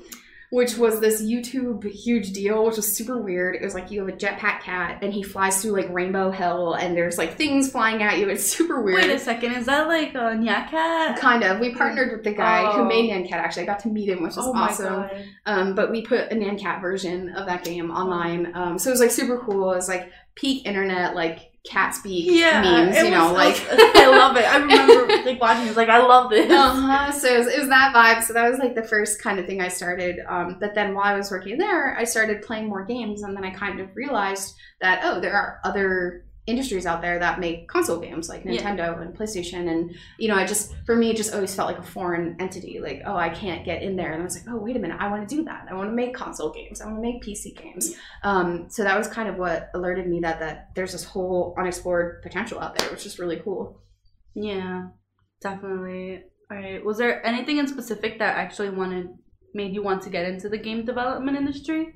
which 0.50 0.78
was 0.78 1.02
this 1.02 1.22
YouTube 1.22 1.84
huge 1.90 2.32
deal, 2.32 2.66
which 2.66 2.78
was 2.78 2.96
super 2.96 3.22
weird. 3.22 3.56
It 3.56 3.62
was 3.62 3.74
like 3.74 3.92
you 3.92 4.00
have 4.00 4.10
a 4.10 4.18
jetpack 4.18 4.62
cat, 4.62 5.00
and 5.02 5.14
he 5.14 5.24
flies 5.24 5.62
through 5.62 5.74
like 5.74 5.90
rainbow 5.90 6.32
hell, 6.32 6.74
and 6.74 6.96
there's 6.96 7.18
like 7.18 7.36
things 7.36 7.70
flying 7.72 8.02
at 8.02 8.18
you. 8.18 8.30
It's 8.30 8.46
super 8.46 8.82
weird. 8.82 9.04
Wait 9.04 9.10
a 9.10 9.20
second, 9.20 9.54
is 9.54 9.66
that 9.66 9.88
like 9.88 10.14
a 10.16 10.36
Nyan 10.36 10.70
Cat? 10.70 11.20
Kind 11.20 11.44
of. 11.44 11.60
We 11.60 11.74
partnered 11.74 12.12
with 12.12 12.24
the 12.24 12.34
guy 12.34 12.72
who 12.72 12.86
made 12.86 13.10
made 13.10 13.26
Nyan 13.26 13.28
Cat. 13.28 13.40
Actually, 13.40 13.64
I 13.64 13.66
got 13.66 13.80
to 13.80 13.90
meet 13.90 14.10
him, 14.10 14.24
which 14.24 14.32
is 14.32 14.38
oh 14.40 14.54
awesome. 14.54 15.06
Um, 15.46 15.76
but 15.76 15.92
we 15.92 16.02
put 16.02 16.32
a 16.32 16.36
Nyan 16.36 16.60
Cat 16.60 16.82
version 16.82 17.30
of 17.36 17.46
that 17.48 17.64
game 17.64 17.92
online. 17.92 18.52
Um, 18.56 18.78
so 18.80 18.90
it 18.90 18.94
was 18.94 19.02
like 19.02 19.12
super 19.12 19.40
cool. 19.40 19.72
It 19.74 19.76
was 19.76 19.90
like 19.90 20.12
peak 20.36 20.66
internet, 20.66 21.16
like 21.16 21.47
cat 21.68 21.94
speak 21.96 22.26
Yeah, 22.30 22.62
memes. 22.62 22.98
You 22.98 23.12
know, 23.12 23.34
was- 23.34 23.38
like 23.38 23.68
I 23.96 24.08
love 24.08 24.36
it. 24.38 24.46
I 24.46 24.58
remember 24.58 25.16
like 25.26 25.42
watching. 25.42 25.68
It's 25.68 25.78
like 25.78 25.90
I 25.90 26.00
love 26.00 26.30
this. 26.30 26.52
uh-huh. 26.52 27.12
So 27.12 27.28
it 27.28 27.38
was, 27.40 27.48
it 27.48 27.60
was 27.60 27.70
that 27.70 27.94
vibe. 27.96 28.24
So 28.24 28.34
that 28.34 28.50
was 28.50 28.60
like 28.60 28.76
the 28.76 28.84
first 28.84 29.22
kind 29.22 29.40
of 29.40 29.46
thing 29.46 29.62
I 29.62 29.68
started. 29.68 30.20
Um, 30.28 30.58
but 30.60 30.76
then 30.76 30.94
while 30.94 31.06
I 31.06 31.18
was 31.18 31.32
working 31.32 31.58
there, 31.58 31.98
I 31.98 32.04
started 32.04 32.42
playing 32.42 32.68
more 32.70 32.86
games, 32.86 33.24
and 33.24 33.36
then 33.36 33.44
I 33.44 33.52
kind 33.52 33.80
of 33.80 33.90
realized 33.96 34.56
that 34.82 35.02
oh, 35.04 35.20
there 35.20 35.34
are 35.34 35.60
other 35.64 36.24
industries 36.48 36.86
out 36.86 37.02
there 37.02 37.20
that 37.20 37.40
make 37.40 37.68
console 37.68 38.00
games 38.00 38.30
like 38.30 38.44
Yeah. 38.46 38.54
Nintendo 38.54 39.02
and 39.02 39.16
PlayStation, 39.16 39.70
and 39.70 39.96
you 40.18 40.30
know, 40.30 40.36
I 40.36 40.46
just 40.46 40.74
for 40.86 40.96
me, 40.96 41.12
it 41.12 41.18
just 41.18 41.34
always 41.34 41.54
felt 41.54 41.68
like 41.68 41.78
a 41.78 41.84
foreign 41.84 42.36
entity. 42.40 42.80
Like 42.82 43.02
oh, 43.06 43.16
I 43.16 43.30
can't 43.30 43.66
get 43.66 43.84
in 43.84 43.96
there, 43.96 44.14
and 44.14 44.22
I 44.22 44.26
was 44.26 44.36
like 44.36 44.46
oh, 44.50 44.58
wait 44.58 44.76
a 44.76 44.80
minute, 44.80 44.98
I 45.00 45.10
want 45.10 45.28
to 45.28 45.36
do 45.36 45.44
that. 45.44 45.68
I 45.70 45.74
want 45.76 45.90
to 45.90 45.96
make 45.96 46.16
console 46.16 46.52
games. 46.52 46.82
I 46.82 46.86
want 46.86 46.98
to 46.98 47.02
make 47.02 47.22
PC 47.22 47.56
games. 47.62 47.96
Um, 48.24 48.68
so 48.70 48.84
that 48.84 48.98
was 48.98 49.08
kind 49.08 49.30
of 49.30 49.36
what 49.36 49.70
alerted 49.74 50.08
me 50.08 50.22
that 50.22 50.40
that 50.40 50.70
there's 50.76 50.94
this 50.94 51.04
whole 51.04 51.54
unexplored 51.60 52.22
potential 52.24 52.60
out 52.60 52.78
there, 52.78 52.90
which 52.90 53.06
is 53.06 53.20
really 53.20 53.40
cool. 53.44 53.82
Yeah, 54.34 54.88
definitely. 55.42 56.24
All 56.50 56.58
right. 56.58 56.84
Was 56.84 56.98
there 56.98 57.26
anything 57.26 57.58
in 57.58 57.68
specific 57.68 58.20
that 58.20 58.38
actually 58.38 58.70
wanted 58.70 59.10
made 59.54 59.74
you 59.74 59.84
want 59.84 60.02
to 60.04 60.10
get 60.10 60.26
into 60.26 60.48
the 60.50 60.58
game 60.58 60.86
development 60.86 61.38
industry? 61.38 61.96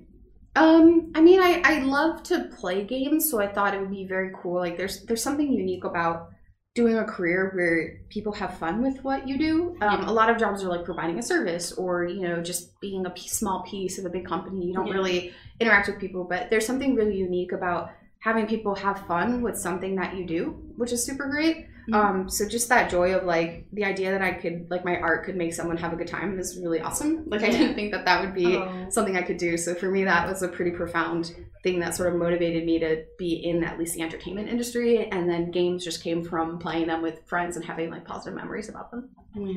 Um, 0.55 1.12
I 1.15 1.22
mean, 1.22 1.39
I, 1.41 1.62
I 1.63 1.79
love 1.79 2.24
to 2.24 2.50
play 2.60 2.84
games, 2.84 3.29
so 3.29 3.39
I 3.39 3.48
thought 3.48 3.74
it 3.74 3.79
would 3.79 3.91
be 3.91 4.05
very 4.05 4.31
cool. 4.41 4.55
Like, 4.60 4.77
there's 4.77 5.05
there's 5.05 5.24
something 5.24 5.51
unique 5.51 5.86
about 5.86 6.29
doing 6.75 6.98
a 6.98 7.03
career 7.03 7.51
where 7.53 8.00
people 8.10 8.31
have 8.34 8.58
fun 8.58 8.81
with 8.81 9.03
what 9.03 9.27
you 9.27 9.38
do. 9.38 9.75
Um, 9.81 10.01
Yeah. 10.03 10.10
A 10.10 10.13
lot 10.13 10.29
of 10.29 10.38
jobs 10.38 10.63
are 10.63 10.70
like 10.70 10.86
providing 10.86 11.20
a 11.20 11.24
service, 11.24 11.72
or 11.74 12.05
you 12.05 12.22
know, 12.22 12.41
just 12.41 12.79
being 12.81 13.05
a 13.05 13.10
p- 13.10 13.27
small 13.29 13.63
piece 13.63 13.98
of 13.98 14.05
a 14.05 14.10
big 14.10 14.25
company. 14.25 14.65
You 14.65 14.74
don't 14.74 14.88
Yeah. 14.88 14.93
really 14.93 15.34
interact 15.60 15.88
with 15.88 16.00
people, 16.00 16.25
but 16.25 16.50
there's 16.50 16.65
something 16.65 16.96
really 16.96 17.15
unique 17.17 17.51
about 17.53 17.91
having 18.20 18.46
people 18.46 18.75
have 18.75 19.05
fun 19.08 19.41
with 19.41 19.58
something 19.58 19.96
that 19.96 20.15
you 20.15 20.25
do, 20.25 20.41
which 20.77 20.91
is 20.91 21.03
super 21.05 21.27
great. 21.29 21.65
Mhm. 21.92 21.96
Um, 21.96 22.30
so 22.30 22.48
just 22.48 22.70
that 22.70 22.90
joy 22.90 23.14
of 23.16 23.24
like 23.26 23.66
the 23.74 23.84
idea 23.86 24.12
that 24.12 24.22
I 24.22 24.32
could 24.34 24.68
like 24.70 24.86
my 24.86 24.98
art 24.98 25.26
could 25.26 25.36
make 25.36 25.54
someone 25.54 25.78
have 25.78 25.94
a 25.94 25.96
good 25.96 26.08
time 26.08 26.40
is 26.40 26.58
really 26.62 26.80
awesome. 26.80 27.26
Like 27.28 27.44
I 27.44 27.50
didn't 27.50 27.76
think 27.76 27.92
that 27.92 28.06
that 28.06 28.22
would 28.22 28.34
be 28.34 28.56
Oh. 28.58 28.86
something 28.90 29.18
I 29.18 29.22
could 29.24 29.38
do. 29.38 29.58
So 29.58 29.74
for 29.76 29.90
me, 29.90 30.04
that 30.06 30.28
was 30.28 30.42
a 30.44 30.48
pretty 30.48 30.72
profound 30.72 31.34
thing 31.64 31.80
that 31.80 31.96
sort 31.96 32.14
of 32.14 32.20
motivated 32.20 32.66
me 32.66 32.80
to 32.80 33.04
be 33.18 33.34
in 33.46 33.64
at 33.64 33.78
least 33.78 33.96
the 33.96 34.02
entertainment 34.02 34.50
industry. 34.50 35.06
And 35.12 35.30
then 35.30 35.52
games 35.52 35.84
just 35.84 36.04
came 36.04 36.24
from 36.24 36.60
playing 36.60 36.88
them 36.88 37.02
with 37.02 37.20
friends 37.28 37.56
and 37.58 37.66
having 37.66 37.90
like 37.92 38.06
positive 38.06 38.36
memories 38.36 38.70
about 38.70 38.90
them. 38.92 39.10
Yeah. 39.36 39.54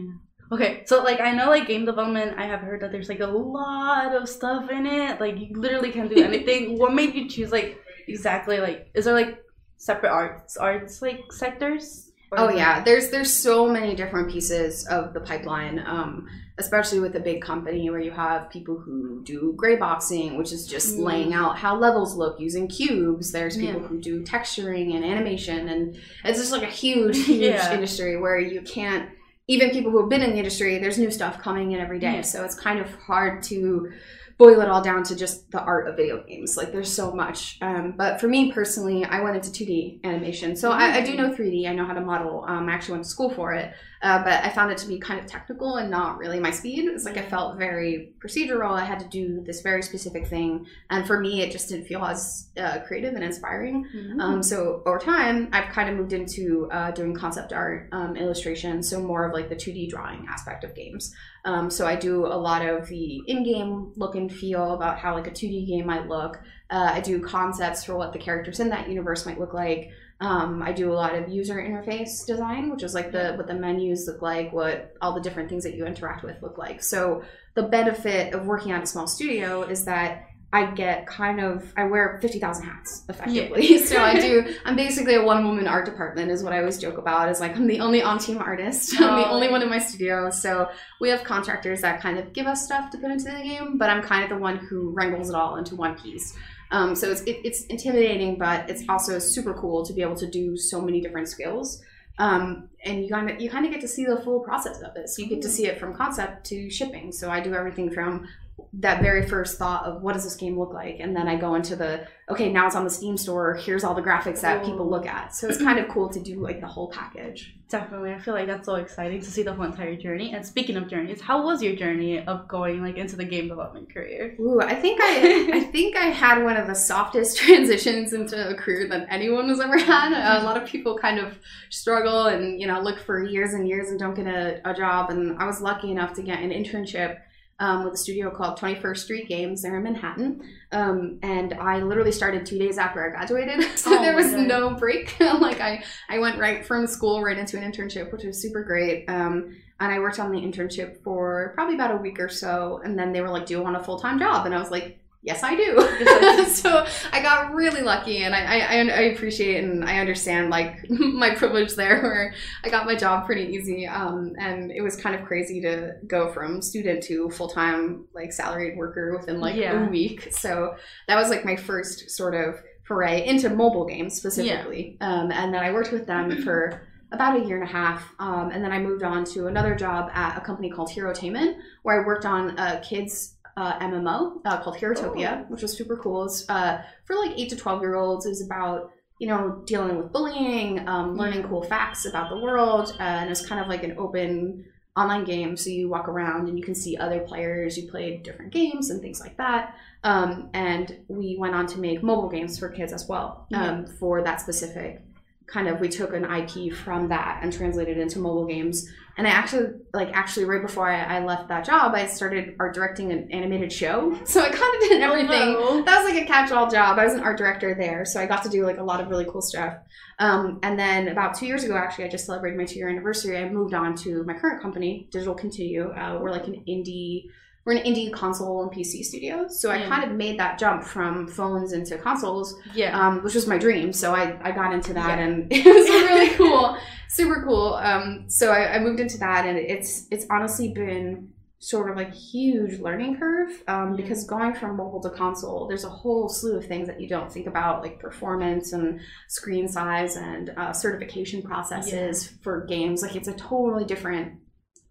Okay, 0.53 0.83
so 0.87 1.03
like 1.03 1.21
I 1.21 1.33
know 1.33 1.49
like 1.49 1.67
game 1.67 1.85
development, 1.87 2.39
I 2.39 2.47
have 2.47 2.61
heard 2.61 2.83
that 2.83 2.93
there's 2.93 3.09
like 3.09 3.21
a 3.21 3.27
lot 3.27 4.15
of 4.15 4.29
stuff 4.29 4.71
in 4.71 4.85
it. 4.87 5.21
Like 5.21 5.39
you 5.39 5.49
literally 5.59 5.91
can 5.91 6.09
do 6.09 6.23
anything. 6.23 6.79
what 6.81 6.93
made 6.93 7.15
you 7.15 7.29
choose 7.29 7.51
like 7.53 7.81
exactly 8.09 8.59
like 8.61 8.89
is 8.95 9.07
there 9.07 9.15
like 9.15 9.39
separate 9.79 10.11
arts 10.11 10.57
arts 10.59 11.01
like 11.01 11.21
sectors? 11.33 12.11
Oh 12.37 12.49
yeah, 12.51 12.83
there's 12.83 13.11
there's 13.11 13.33
so 13.33 13.69
many 13.69 13.95
different 13.95 14.31
pieces 14.31 14.87
of 14.87 15.13
the 15.15 15.21
pipeline, 15.21 15.79
um, 15.87 16.27
especially 16.59 17.01
with 17.01 17.17
a 17.17 17.21
big 17.21 17.43
company 17.43 17.91
where 17.91 18.01
you 18.01 18.11
have 18.13 18.49
people 18.51 18.79
who 18.79 19.23
do 19.25 19.55
gray 19.57 19.77
boxing, 19.77 20.37
which 20.39 20.53
is 20.53 20.67
just 20.67 20.97
Mm. 20.97 21.05
laying 21.05 21.35
out 21.35 21.59
how 21.59 21.77
levels 21.77 22.15
look 22.17 22.39
using 22.39 22.69
cubes. 22.69 23.33
There's 23.33 23.57
people 23.57 23.81
Yeah. 23.81 23.87
who 23.89 23.99
do 24.01 24.23
texturing 24.23 24.95
and 24.95 25.05
animation, 25.05 25.69
and 25.69 25.97
it's 26.25 26.39
just 26.39 26.53
like 26.53 26.63
a 26.63 26.67
huge, 26.67 27.17
huge 27.27 27.41
Yeah. 27.43 27.75
industry 27.75 28.17
where 28.21 28.39
you 28.39 28.61
can't. 28.63 29.09
Even 29.47 29.71
people 29.71 29.91
who 29.91 30.01
have 30.01 30.09
been 30.09 30.23
in 30.23 30.31
the 30.31 30.39
industry, 30.39 30.79
there's 30.79 30.97
new 30.99 31.11
stuff 31.11 31.39
coming 31.39 31.73
in 31.73 31.81
every 31.81 31.99
day, 31.99 32.15
Yeah. 32.15 32.21
so 32.23 32.45
it's 32.45 32.55
kind 32.55 32.79
of 32.79 32.89
hard 32.95 33.43
to 33.45 33.91
boil 34.37 34.61
it 34.61 34.69
all 34.69 34.83
down 34.83 35.03
to 35.05 35.15
just 35.15 35.51
the 35.51 35.61
art 35.61 35.87
of 35.89 35.97
video 35.97 36.23
games. 36.25 36.57
Like 36.57 36.73
there's 36.73 36.93
so 36.93 37.13
much. 37.13 37.59
Um, 37.63 37.95
but 37.97 38.21
for 38.21 38.27
me 38.27 38.51
personally, 38.53 39.05
I 39.05 39.21
went 39.21 39.37
into 39.37 39.51
2D 39.51 40.03
animation. 40.05 40.57
So 40.57 40.73
I, 40.73 40.97
I 40.97 41.01
do 41.03 41.15
know 41.15 41.31
3D. 41.31 41.69
I 41.69 41.73
know 41.75 41.87
how 41.87 41.95
to 41.95 42.01
model. 42.01 42.45
Um, 42.49 42.69
I 42.69 42.73
actually 42.73 42.93
went 42.93 43.05
to 43.05 43.11
school 43.11 43.31
for 43.31 43.53
it. 43.53 43.73
Uh, 44.03 44.23
but 44.23 44.45
I 44.45 44.51
found 44.51 44.71
it 44.71 44.77
to 44.79 44.87
be 44.87 44.99
kind 44.99 45.19
of 45.19 45.25
technical 45.27 45.77
and 45.77 45.91
not 45.91 46.19
really 46.19 46.39
my 46.39 46.51
speed. 46.51 46.85
It's 46.87 47.07
like 47.07 47.17
I 47.17 47.23
felt 47.23 47.57
very 47.59 48.13
procedural. 48.19 48.73
I 48.73 48.85
had 48.85 49.01
to 49.01 49.09
do 49.09 49.43
this 49.47 49.63
very 49.63 49.83
specific 49.83 50.27
thing. 50.27 50.67
And 50.91 51.07
for 51.07 51.19
me, 51.19 51.41
it 51.41 51.51
just 51.51 51.71
didn't 51.71 51.87
feel 51.87 52.05
as 52.05 52.49
uh, 52.59 52.81
creative 52.81 53.15
and 53.15 53.25
inspiring. 53.25 53.87
Mhm. 53.97 54.21
Um, 54.21 54.43
so 54.43 54.83
over 54.85 54.99
time, 54.99 55.49
I've 55.53 55.73
kind 55.73 55.89
of 55.89 55.97
moved 55.97 56.13
into 56.13 56.69
uh, 56.71 56.91
doing 56.91 57.15
concept 57.15 57.55
art, 57.55 57.89
um, 57.93 58.15
illustration, 58.17 58.83
so 58.83 59.01
more 59.01 59.25
of 59.25 59.33
like 59.33 59.49
the 59.49 59.57
2D 59.57 59.89
drawing 59.89 60.27
aspect 60.29 60.65
of 60.65 60.75
games. 60.75 61.15
Um, 61.45 61.71
so 61.71 61.87
I 61.87 61.97
do 61.97 62.27
a 62.27 62.37
lot 62.37 62.65
of 62.65 62.89
the 62.89 63.23
in-game 63.27 63.93
look 63.97 64.15
and 64.15 64.33
feel 64.33 64.73
about 64.75 64.99
how 64.99 65.15
like 65.15 65.27
a 65.27 65.31
2D 65.31 65.67
game 65.67 65.87
might 65.87 66.09
look. 66.09 66.41
Uh, 66.71 66.91
I 66.95 67.01
do 67.01 67.21
concepts 67.21 67.85
for 67.85 67.97
what 67.97 68.13
the 68.13 68.19
characters 68.19 68.61
in 68.61 68.71
that 68.71 68.89
universe 68.89 69.27
might 69.27 69.39
look 69.39 69.53
like. 69.53 69.91
Um, 70.21 70.63
I 70.63 70.73
do 70.73 70.91
a 70.91 70.95
lot 70.95 71.15
of 71.15 71.29
user 71.29 71.57
interface 71.57 72.25
design, 72.25 72.71
which 72.71 72.83
is 72.83 72.95
like 72.95 73.13
the 73.13 73.35
what 73.35 73.47
the 73.47 73.55
menus 73.55 74.07
look 74.07 74.23
like, 74.23 74.53
what 74.53 74.95
all 75.03 75.13
the 75.13 75.21
different 75.21 75.49
things 75.51 75.65
that 75.65 75.75
you 75.75 75.85
interact 75.85 76.25
with 76.25 76.41
look 76.41 76.57
like. 76.57 76.83
So 76.83 77.23
the 77.55 77.65
benefit 77.65 78.33
of 78.33 78.47
working 78.47 78.73
at 78.73 78.83
a 78.83 78.87
small 78.87 79.07
studio 79.07 79.63
is 79.65 79.85
that 79.85 80.29
I 80.55 80.67
get 80.71 81.07
kind 81.09 81.41
of 81.41 81.73
I 81.77 81.83
wear 81.85 82.19
fifty 82.23 82.39
thousand 82.39 82.67
hats 82.67 83.03
effectively. 83.09 83.79
so 83.91 83.97
I 84.01 84.21
do. 84.21 84.55
I'm 84.65 84.77
basically 84.77 85.17
a 85.17 85.23
one 85.25 85.45
woman 85.45 85.67
art 85.67 85.85
department, 85.85 86.31
is 86.31 86.45
what 86.45 86.53
I 86.53 86.61
always 86.61 86.79
joke 86.79 86.97
about. 86.97 87.29
Is 87.29 87.41
like 87.41 87.57
I'm 87.57 87.67
the 87.67 87.81
only 87.81 88.01
on 88.03 88.19
team 88.21 88.39
artist. 88.39 88.95
I'm 89.01 89.17
the 89.21 89.29
Oh. 89.29 89.33
only 89.35 89.49
one 89.51 89.63
in 89.63 89.69
my 89.69 89.81
studio. 89.81 90.31
So 90.31 90.69
we 91.01 91.09
have 91.11 91.25
contractors 91.25 91.81
that 91.81 92.01
kind 92.01 92.19
of 92.21 92.33
give 92.33 92.47
us 92.47 92.65
stuff 92.65 92.91
to 92.93 92.99
put 92.99 93.11
into 93.11 93.25
the 93.25 93.43
game, 93.43 93.79
but 93.79 93.91
I'm 93.91 94.01
kind 94.03 94.23
of 94.23 94.31
the 94.31 94.39
one 94.39 94.57
who 94.59 94.91
wrangles 94.91 95.29
it 95.29 95.35
all 95.35 95.57
into 95.57 95.75
one 95.75 95.97
piece. 95.99 96.37
Um, 96.71 96.95
so 96.95 97.11
it's 97.11 97.23
it, 97.23 97.39
it's 97.45 97.65
intimidating, 97.67 98.39
but 98.39 98.71
it's 98.71 98.85
also 98.89 99.19
super 99.19 99.55
cool 99.55 99.85
to 99.85 99.93
be 99.93 100.03
able 100.03 100.17
to 100.17 100.31
do 100.31 100.57
so 100.57 100.81
many 100.81 101.01
different 101.01 101.29
skills. 101.29 101.83
Um, 102.17 102.69
and 102.85 103.03
you 103.03 103.09
kind 103.11 103.29
of 103.29 103.41
you 103.41 103.51
kind 103.51 103.67
of 103.67 103.73
get 103.73 103.81
to 103.81 103.89
see 103.89 104.05
the 104.05 104.21
full 104.23 104.39
process 104.41 104.81
of 104.83 104.95
it. 104.97 105.09
So 105.09 105.21
you 105.23 105.29
get 105.29 105.43
to 105.43 105.49
see 105.49 105.67
it 105.67 105.81
from 105.81 105.95
concept 105.95 106.47
to 106.47 106.71
shipping. 106.71 107.11
So 107.11 107.29
I 107.29 107.41
do 107.41 107.55
everything 107.55 107.91
from 107.91 108.29
that 108.75 109.03
very 109.03 109.27
first 109.27 109.59
thought 109.59 109.85
of 109.85 110.03
what 110.03 110.15
does 110.15 110.25
this 110.25 110.37
game 110.37 110.59
look 110.59 110.73
like, 110.73 110.99
and 111.01 111.15
then 111.15 111.29
I 111.29 111.37
go 111.37 111.55
into 111.55 111.77
the 111.77 112.07
okay 112.29 112.53
now 112.53 112.67
it's 112.67 112.77
on 112.77 112.85
the 112.85 112.91
Steam 112.91 113.17
store. 113.17 113.55
Here's 113.55 113.85
all 113.85 113.95
the 113.95 114.03
graphics 114.03 114.41
that 114.41 114.65
people 114.65 114.89
look 114.89 115.07
at. 115.07 115.35
So 115.35 115.49
it's 115.49 115.59
kind 115.63 115.79
of 115.79 115.89
cool 115.89 116.09
to 116.11 116.21
do 116.21 116.41
like 116.41 116.61
the 116.61 116.67
whole 116.67 116.89
package. 116.89 117.55
Definitely, 117.69 118.13
I 118.13 118.19
feel 118.19 118.35
like 118.35 118.47
that's 118.47 118.67
so 118.67 118.77
exciting 118.77 119.21
to 119.21 119.31
see 119.31 119.43
the 119.43 119.53
whole 119.53 119.65
entire 119.65 119.97
journey. 119.97 120.33
And 120.33 120.45
speaking 120.45 120.77
of 120.77 120.89
journeys, 120.89 121.21
how 121.21 121.45
was 121.45 121.63
your 121.63 121.75
journey 121.75 122.25
of 122.25 122.47
going 122.47 122.83
like 122.83 122.97
into 122.97 123.17
the 123.17 123.25
game 123.25 123.49
development 123.49 123.93
career? 123.93 124.37
Ooh, 124.41 124.61
I 124.61 124.75
think 124.75 125.01
I 125.01 125.51
I 125.53 125.61
think 125.73 125.97
I 125.97 126.07
had 126.07 126.43
one 126.43 126.57
of 126.57 126.67
the 126.67 126.75
softest 126.75 127.39
transitions 127.39 128.13
into 128.13 128.51
a 128.51 128.55
career 128.55 128.89
that 128.89 129.07
anyone 129.11 129.49
has 129.49 129.61
ever 129.61 129.79
had. 129.79 130.13
A 130.13 130.17
mm-hmm. 130.17 130.47
lot 130.47 130.61
of 130.61 130.69
people 130.69 130.99
kind 130.99 131.19
of 131.19 131.39
struggle 131.71 132.27
and 132.27 132.61
you 132.61 132.67
know 132.67 132.81
look 132.81 133.01
for 133.01 133.23
years 133.23 133.55
and 133.55 133.69
years 133.69 133.91
and 133.91 133.99
don't 133.99 134.15
get 134.15 134.27
a, 134.27 134.61
a 134.69 134.75
job. 134.75 135.11
And 135.11 135.39
I 135.39 135.47
was 135.47 135.61
lucky 135.61 135.91
enough 135.91 136.13
to 136.15 136.23
get 136.23 136.41
an 136.41 136.51
internship 136.51 137.19
um, 137.65 137.83
with 137.83 137.95
a 137.95 137.97
studio 137.97 138.31
called 138.31 138.59
21st 138.59 138.99
Street 138.99 139.27
Games 139.27 139.63
there 139.63 139.75
in 139.79 139.83
Manhattan. 139.83 140.43
Um, 140.71 141.19
and 141.23 141.55
I 141.55 141.79
literally 141.79 142.13
started 142.13 142.45
two 142.45 142.59
days 142.59 142.77
after 142.77 143.03
I 143.03 143.09
graduated, 143.09 143.63
so 143.79 143.95
Oh 143.95 144.03
there 144.03 144.15
was 144.15 144.33
no 144.33 144.75
break. 144.75 145.19
like 145.21 145.61
I 145.61 145.83
I 146.11 146.19
went 146.19 146.39
right 146.39 146.65
from 146.67 146.87
school 146.87 147.23
right 147.23 147.39
into 147.39 147.57
an 147.57 147.71
internship, 147.71 148.13
which 148.13 148.25
was 148.25 148.41
super 148.41 148.63
great. 148.63 149.09
Um, 149.09 149.57
and 149.81 149.93
I 149.93 149.99
worked 149.99 150.21
on 150.21 150.31
the 150.31 150.39
internship 150.39 151.03
for 151.03 151.53
probably 151.55 151.75
about 151.75 151.93
a 151.93 151.97
week 151.97 152.21
or 152.21 152.29
so, 152.29 152.83
and 152.85 152.99
then 152.99 153.13
they 153.13 153.23
were 153.23 153.31
like, 153.31 153.47
"Do 153.47 153.55
you 153.55 153.63
want 153.63 153.77
a 153.77 153.83
full 153.83 153.99
time 153.99 154.19
job?" 154.19 154.45
And 154.45 154.55
I 154.55 154.59
was 154.59 154.71
like, 154.71 154.99
"Yes, 155.25 155.43
I 155.43 155.57
do." 155.57 156.45
so 156.49 156.87
I 157.13 157.21
got 157.23 157.53
really 157.55 157.83
lucky, 157.83 158.23
and 158.25 158.35
I, 158.35 158.59
I 158.61 158.75
I 158.77 159.01
appreciate 159.15 159.65
and 159.65 159.85
I 159.85 159.99
understand 159.99 160.51
like 160.51 160.85
my 160.91 161.35
privilege 161.35 161.75
there, 161.75 162.01
where 162.03 162.35
I 162.63 162.69
got 162.69 162.87
my 162.87 162.95
job 162.95 163.27
pretty 163.27 163.53
easy. 163.55 163.87
Um, 163.87 164.35
and 164.39 164.71
it 164.71 164.83
was 164.83 164.97
kind 164.97 165.15
of 165.17 165.27
crazy 165.27 165.61
to 165.63 165.95
go 166.07 166.31
from 166.33 166.63
student 166.63 167.03
to 167.05 167.31
full 167.31 167.49
time 167.49 168.05
like 168.15 168.33
salaried 168.33 168.77
worker 168.77 169.17
within 169.19 169.41
like 169.41 169.57
Yeah. 169.57 169.87
a 169.87 169.91
week. 169.91 170.29
So 170.33 170.75
that 171.09 171.17
was 171.17 171.31
like 171.31 171.45
my 171.45 171.57
first 171.57 172.11
sort 172.11 172.35
of 172.35 172.61
foray 172.87 173.27
into 173.27 173.49
mobile 173.49 173.87
games 173.87 174.15
specifically. 174.15 174.99
yeah. 175.01 175.07
Um, 175.23 175.33
and 175.33 175.55
then 175.55 175.63
I 175.63 175.73
worked 175.73 175.91
with 175.91 176.07
them 176.07 176.43
for 176.43 176.83
about 177.13 177.41
a 177.41 177.45
year 177.47 177.59
and 177.61 177.69
a 177.69 177.73
half. 177.73 178.03
Um, 178.19 178.51
and 178.51 178.63
then 178.63 178.73
I 178.73 178.79
moved 178.79 179.03
on 179.05 179.25
to 179.27 179.47
another 179.47 179.75
job 179.75 180.11
at 180.13 180.37
a 180.37 180.41
company 180.41 180.69
called 180.69 180.91
Herotainment, 180.91 181.57
where 181.83 182.03
I 182.03 182.07
worked 182.07 182.27
on 182.27 182.59
a 182.59 182.81
kids 182.81 183.34
uh, 183.57 183.79
MMO 183.79 184.41
uh, 184.45 184.61
called 184.63 184.77
Herotopia, 184.77 185.49
which 185.49 185.63
was 185.63 185.77
super 185.77 185.97
cool. 185.97 186.25
It's 186.25 186.49
uh, 186.49 186.83
for 187.05 187.17
like 187.17 187.33
eight 187.39 187.51
to 187.51 187.57
twelve 187.57 187.81
year 187.83 187.95
olds. 187.95 188.27
It 188.27 188.31
was 188.31 188.43
about 188.43 188.91
you 189.19 189.29
know 189.29 189.63
dealing 189.67 189.97
with 189.97 190.13
bullying, 190.13 190.87
um, 190.89 191.17
learning 191.17 191.45
cool 191.45 191.63
facts 191.63 192.07
about 192.07 192.31
the 192.31 192.39
world, 192.39 192.97
uh, 192.99 193.03
and 193.03 193.31
it's 193.31 193.47
kind 193.47 193.61
of 193.61 193.69
like 193.69 193.85
an 193.85 193.97
open 193.99 194.65
online 194.97 195.25
game. 195.25 195.57
So 195.57 195.71
you 195.71 195.89
walk 195.89 196.09
around 196.09 196.49
and 196.49 196.57
you 196.59 196.65
can 196.65 196.75
see 196.75 196.97
other 196.97 197.21
players. 197.21 197.77
You 197.77 197.91
play 197.91 198.19
different 198.19 198.53
games 198.53 198.91
and 198.91 199.01
things 199.01 199.21
like 199.21 199.37
that. 199.39 199.75
Um, 200.05 200.51
and 200.55 200.99
we 201.09 201.37
went 201.39 201.55
on 201.55 201.67
to 201.69 201.79
make 201.79 202.03
mobile 202.03 202.29
games 202.29 202.59
for 202.59 202.69
kids 202.69 202.93
as 202.93 203.09
well 203.09 203.47
um, 203.55 203.87
for 203.87 204.23
that 204.23 204.41
specific 204.41 205.03
kind 205.47 205.69
of 205.69 205.81
we 205.81 205.89
took 205.89 206.13
an 206.15 206.25
ip 206.25 206.75
from 206.75 207.09
that 207.09 207.41
and 207.43 207.53
translated 207.53 207.99
it 207.99 208.01
into 208.01 208.19
mobile 208.19 208.47
games. 208.47 208.89
And 209.17 209.27
i 209.29 209.31
actually 209.31 209.69
like 209.93 210.11
actually 210.13 210.45
right 210.47 210.63
before 210.63 210.89
I, 210.89 211.19
I 211.19 211.25
left 211.25 211.49
that 211.49 211.65
job 211.65 211.95
i 211.95 212.07
started 212.07 212.57
art 212.59 212.75
directing 212.75 213.13
an 213.13 213.31
animated 213.31 213.73
show. 213.73 214.19
So 214.27 214.41
i 214.41 214.49
kind 214.49 214.75
of 214.75 214.89
did 214.89 215.03
everything. 215.03 215.57
Oh, 215.57 215.79
no. 215.79 215.85
that 215.85 216.03
was 216.03 216.13
like 216.13 216.23
a 216.23 216.27
catch-all 216.27 216.71
job. 216.71 216.99
I 216.99 217.05
was 217.05 217.15
an 217.15 217.21
art 217.21 217.39
director 217.39 217.75
there 217.79 218.05
so 218.05 218.21
i 218.21 218.27
got 218.27 218.43
to 218.45 218.49
do 218.49 218.65
like 218.65 218.79
a 218.79 218.83
lot 218.83 219.01
of 219.01 219.09
really 219.09 219.27
cool 219.27 219.43
stuff. 219.43 219.77
Um, 220.19 220.61
and 220.63 220.79
then 220.79 221.09
about 221.09 221.35
two 221.35 221.47
years 221.47 221.65
ago 221.65 221.77
actually 221.77 222.05
i 222.05 222.09
just 222.09 222.27
celebrated 222.27 222.59
my 222.59 222.65
two-year 222.65 222.89
anniversary. 222.89 223.37
I 223.37 223.49
moved 223.49 223.75
on 223.75 223.95
to 223.97 224.25
my 224.25 224.35
current 224.35 224.63
company 224.63 225.09
digital 225.11 225.35
continue. 225.35 225.91
Uh, 225.91 226.19
we're 226.21 226.31
like 226.31 226.47
an 226.47 226.65
indie 226.69 227.27
we're 227.65 227.73
an 227.77 227.83
indie 227.85 228.13
console 228.13 228.63
and 228.63 228.71
pc 228.73 229.03
studio 229.03 229.47
so 229.49 229.71
i 229.71 229.77
Yeah. 229.77 229.89
kind 229.89 230.05
of 230.05 230.11
made 230.17 230.39
that 230.39 230.59
jump 230.59 230.85
from 230.85 231.27
phones 231.29 231.73
into 231.73 231.97
consoles 231.99 232.55
Yeah. 232.75 232.99
um, 232.99 233.23
which 233.25 233.35
was 233.35 233.47
my 233.47 233.59
dream. 233.59 233.93
So 233.93 234.15
I, 234.15 234.39
I 234.43 234.51
got 234.53 234.73
into 234.75 234.93
that 234.95 235.19
Yeah. 235.19 235.25
and 235.25 235.47
it 235.53 235.65
was 235.65 235.89
really 236.09 236.31
cool, 236.37 236.77
super 237.09 237.43
cool. 237.47 237.75
Um, 237.75 238.25
so 238.29 238.51
I, 238.53 238.75
I 238.75 238.79
moved 238.81 239.01
into 239.01 239.19
that 239.19 239.47
and 239.47 239.57
it's 239.59 240.07
it's 240.11 240.27
honestly 240.31 240.69
been 240.73 241.31
sort 241.61 241.89
of 241.91 241.97
like 241.97 242.13
huge 242.13 242.79
learning 242.81 243.17
curve 243.19 243.51
um, 243.69 243.93
Mhm. 243.93 243.97
because 243.97 244.25
going 244.25 244.55
from 244.55 244.77
mobile 244.77 245.01
to 245.03 245.11
console, 245.11 245.67
there's 245.69 245.85
a 245.85 245.89
whole 245.89 246.29
slew 246.29 246.59
of 246.59 246.67
things 246.67 246.87
that 246.89 247.01
you 247.01 247.09
don't 247.09 247.33
think 247.33 247.47
about 247.47 247.81
like 247.83 247.99
performance 247.99 248.75
and 248.75 249.01
screen 249.29 249.67
size 249.69 250.17
and 250.17 250.51
uh, 250.59 250.73
certification 250.75 251.41
processes 251.43 252.35
for 252.43 252.67
games. 252.67 253.01
Like 253.03 253.17
it's 253.17 253.29
a 253.29 253.33
totally 253.35 253.85
different, 253.87 254.35